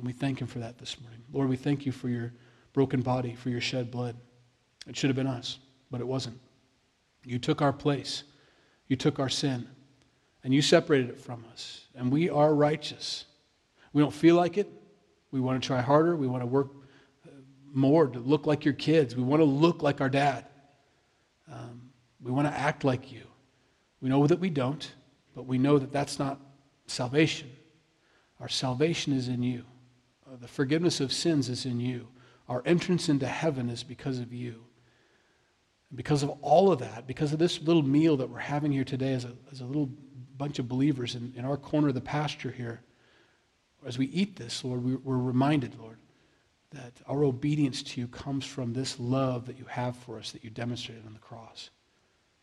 And 0.01 0.07
we 0.07 0.15
thank 0.15 0.41
him 0.41 0.47
for 0.47 0.61
that 0.61 0.79
this 0.79 0.99
morning. 0.99 1.21
Lord, 1.31 1.51
we 1.51 1.57
thank 1.57 1.85
you 1.85 1.93
for 1.93 2.09
your 2.09 2.33
broken 2.73 3.03
body, 3.03 3.35
for 3.35 3.51
your 3.51 3.61
shed 3.61 3.91
blood. 3.91 4.17
It 4.87 4.97
should 4.97 5.11
have 5.11 5.17
been 5.17 5.27
us, 5.27 5.59
but 5.91 6.01
it 6.01 6.07
wasn't. 6.07 6.41
You 7.23 7.39
took 7.39 7.61
our 7.61 7.75
place, 7.75 8.25
you 8.89 8.97
took 8.97 9.19
our 9.19 9.29
sin, 9.29 9.69
and 10.43 10.55
you 10.55 10.63
separated 10.63 11.11
it 11.11 11.21
from 11.21 11.45
us. 11.53 11.85
And 11.95 12.11
we 12.11 12.31
are 12.31 12.55
righteous. 12.55 13.27
We 13.93 14.01
don't 14.01 14.11
feel 14.11 14.37
like 14.37 14.57
it. 14.57 14.71
We 15.33 15.41
want 15.41 15.63
to 15.63 15.67
try 15.67 15.83
harder. 15.83 16.17
We 16.17 16.29
want 16.29 16.43
to 16.43 16.47
work 16.47 16.71
uh, 17.27 17.33
more 17.75 18.07
to 18.07 18.21
look 18.21 18.47
like 18.47 18.65
your 18.65 18.73
kids. 18.73 19.15
We 19.15 19.23
want 19.23 19.41
to 19.41 19.45
look 19.45 19.83
like 19.83 20.01
our 20.01 20.09
dad. 20.09 20.47
Um, 21.53 21.91
we 22.23 22.33
want 22.33 22.49
to 22.49 22.55
act 22.55 22.85
like 22.85 23.13
you. 23.13 23.25
We 24.01 24.09
know 24.09 24.27
that 24.27 24.41
we 24.41 24.49
don't, 24.49 24.91
but 25.37 25.45
we 25.45 25.59
know 25.59 25.79
that 25.79 25.93
that's 25.93 26.19
not 26.19 26.41
salvation. 26.87 27.51
Our 28.41 28.49
salvation 28.49 29.13
is 29.13 29.29
in 29.29 29.43
you. 29.43 29.67
Uh, 30.31 30.37
the 30.41 30.49
forgiveness 30.49 31.01
of 31.01 31.13
sins 31.13 31.49
is 31.49 31.65
in 31.67 31.81
you. 31.81 32.09
Our 32.49 32.63
entrance 32.65 33.09
into 33.09 33.27
heaven 33.27 33.69
is 33.69 33.83
because 33.83 34.19
of 34.19 34.33
you. 34.33 34.65
And 35.89 35.97
because 35.97 36.23
of 36.23 36.31
all 36.43 36.71
of 36.71 36.79
that, 36.81 37.07
because 37.07 37.33
of 37.33 37.39
this 37.39 37.61
little 37.61 37.83
meal 37.83 38.17
that 38.19 38.29
we're 38.29 38.39
having 38.39 38.71
here 38.73 38.85
today 38.85 39.13
as 39.13 39.25
a, 39.25 39.33
as 39.51 39.61
a 39.61 39.65
little 39.65 39.91
bunch 40.37 40.59
of 40.59 40.69
believers 40.69 41.15
in, 41.15 41.33
in 41.37 41.45
our 41.45 41.57
corner 41.57 41.89
of 41.89 41.95
the 41.95 42.01
pasture 42.01 42.51
here, 42.51 42.81
as 43.87 43.99
we 43.99 44.07
eat 44.07 44.37
this, 44.37 44.65
Lord, 44.65 44.85
we, 44.85 44.97
we're 44.97 45.17
reminded, 45.17 45.79
Lord, 45.79 45.99
that 46.71 46.93
our 47.07 47.25
obedience 47.25 47.83
to 47.83 48.01
you 48.01 48.07
comes 48.07 48.45
from 48.45 48.73
this 48.73 49.01
love 49.01 49.47
that 49.47 49.59
you 49.59 49.65
have 49.65 49.97
for 49.97 50.19
us 50.19 50.31
that 50.33 50.45
you 50.45 50.51
demonstrated 50.51 51.05
on 51.07 51.15
the 51.15 51.19
cross. 51.19 51.71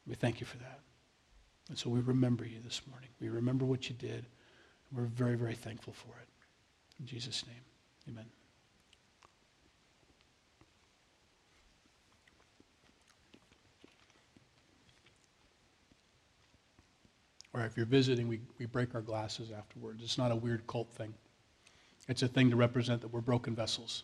We 0.06 0.16
thank 0.16 0.42
you 0.42 0.46
for 0.46 0.58
that. 0.58 0.80
And 1.70 1.78
so 1.78 1.90
we 1.90 2.00
remember 2.00 2.46
you 2.46 2.60
this 2.64 2.82
morning. 2.90 3.10
We 3.20 3.30
remember 3.30 3.66
what 3.66 3.90
you 3.90 3.96
did. 3.96 4.26
We're 4.92 5.04
very, 5.04 5.36
very 5.36 5.56
thankful 5.56 5.94
for 5.94 6.18
it. 6.22 6.28
In 7.00 7.06
Jesus' 7.06 7.46
name, 7.46 7.62
amen. 8.10 8.26
Or 17.54 17.66
if 17.66 17.76
you're 17.76 17.88
visiting, 17.88 18.28
we, 18.28 18.40
we 18.60 18.68
break 18.68 18.94
our 18.94 19.02
glasses 19.02 19.52
afterwards. 19.52 20.04
It's 20.04 20.18
not 20.18 20.32
a 20.32 20.36
weird 20.36 20.68
cult 20.68 20.92
thing. 20.94 21.14
It's 22.08 22.22
a 22.22 22.28
thing 22.28 22.52
to 22.52 22.56
represent 22.56 23.02
that 23.02 23.12
we're 23.12 23.22
broken 23.22 23.56
vessels. 23.56 24.04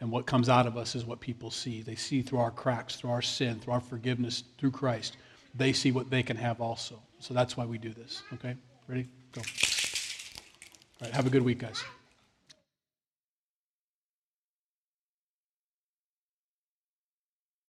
And 0.00 0.10
what 0.10 0.26
comes 0.26 0.48
out 0.48 0.66
of 0.66 0.76
us 0.76 0.94
is 0.94 1.04
what 1.04 1.20
people 1.20 1.50
see. 1.50 1.80
They 1.80 1.94
see 1.94 2.22
through 2.22 2.40
our 2.40 2.50
cracks, 2.50 2.96
through 2.96 3.10
our 3.10 3.22
sin, 3.22 3.60
through 3.60 3.74
our 3.74 3.80
forgiveness, 3.80 4.42
through 4.58 4.72
Christ. 4.72 5.16
They 5.54 5.72
see 5.72 5.92
what 5.92 6.10
they 6.10 6.22
can 6.22 6.36
have 6.36 6.60
also. 6.60 7.00
So 7.18 7.32
that's 7.32 7.56
why 7.56 7.64
we 7.64 7.78
do 7.78 7.94
this. 7.94 8.22
Okay? 8.34 8.56
Ready? 8.88 9.08
Go. 9.32 9.40
All 11.00 11.06
right. 11.06 11.14
Have 11.14 11.26
a 11.26 11.30
good 11.30 11.42
week, 11.42 11.58
guys. 11.58 11.82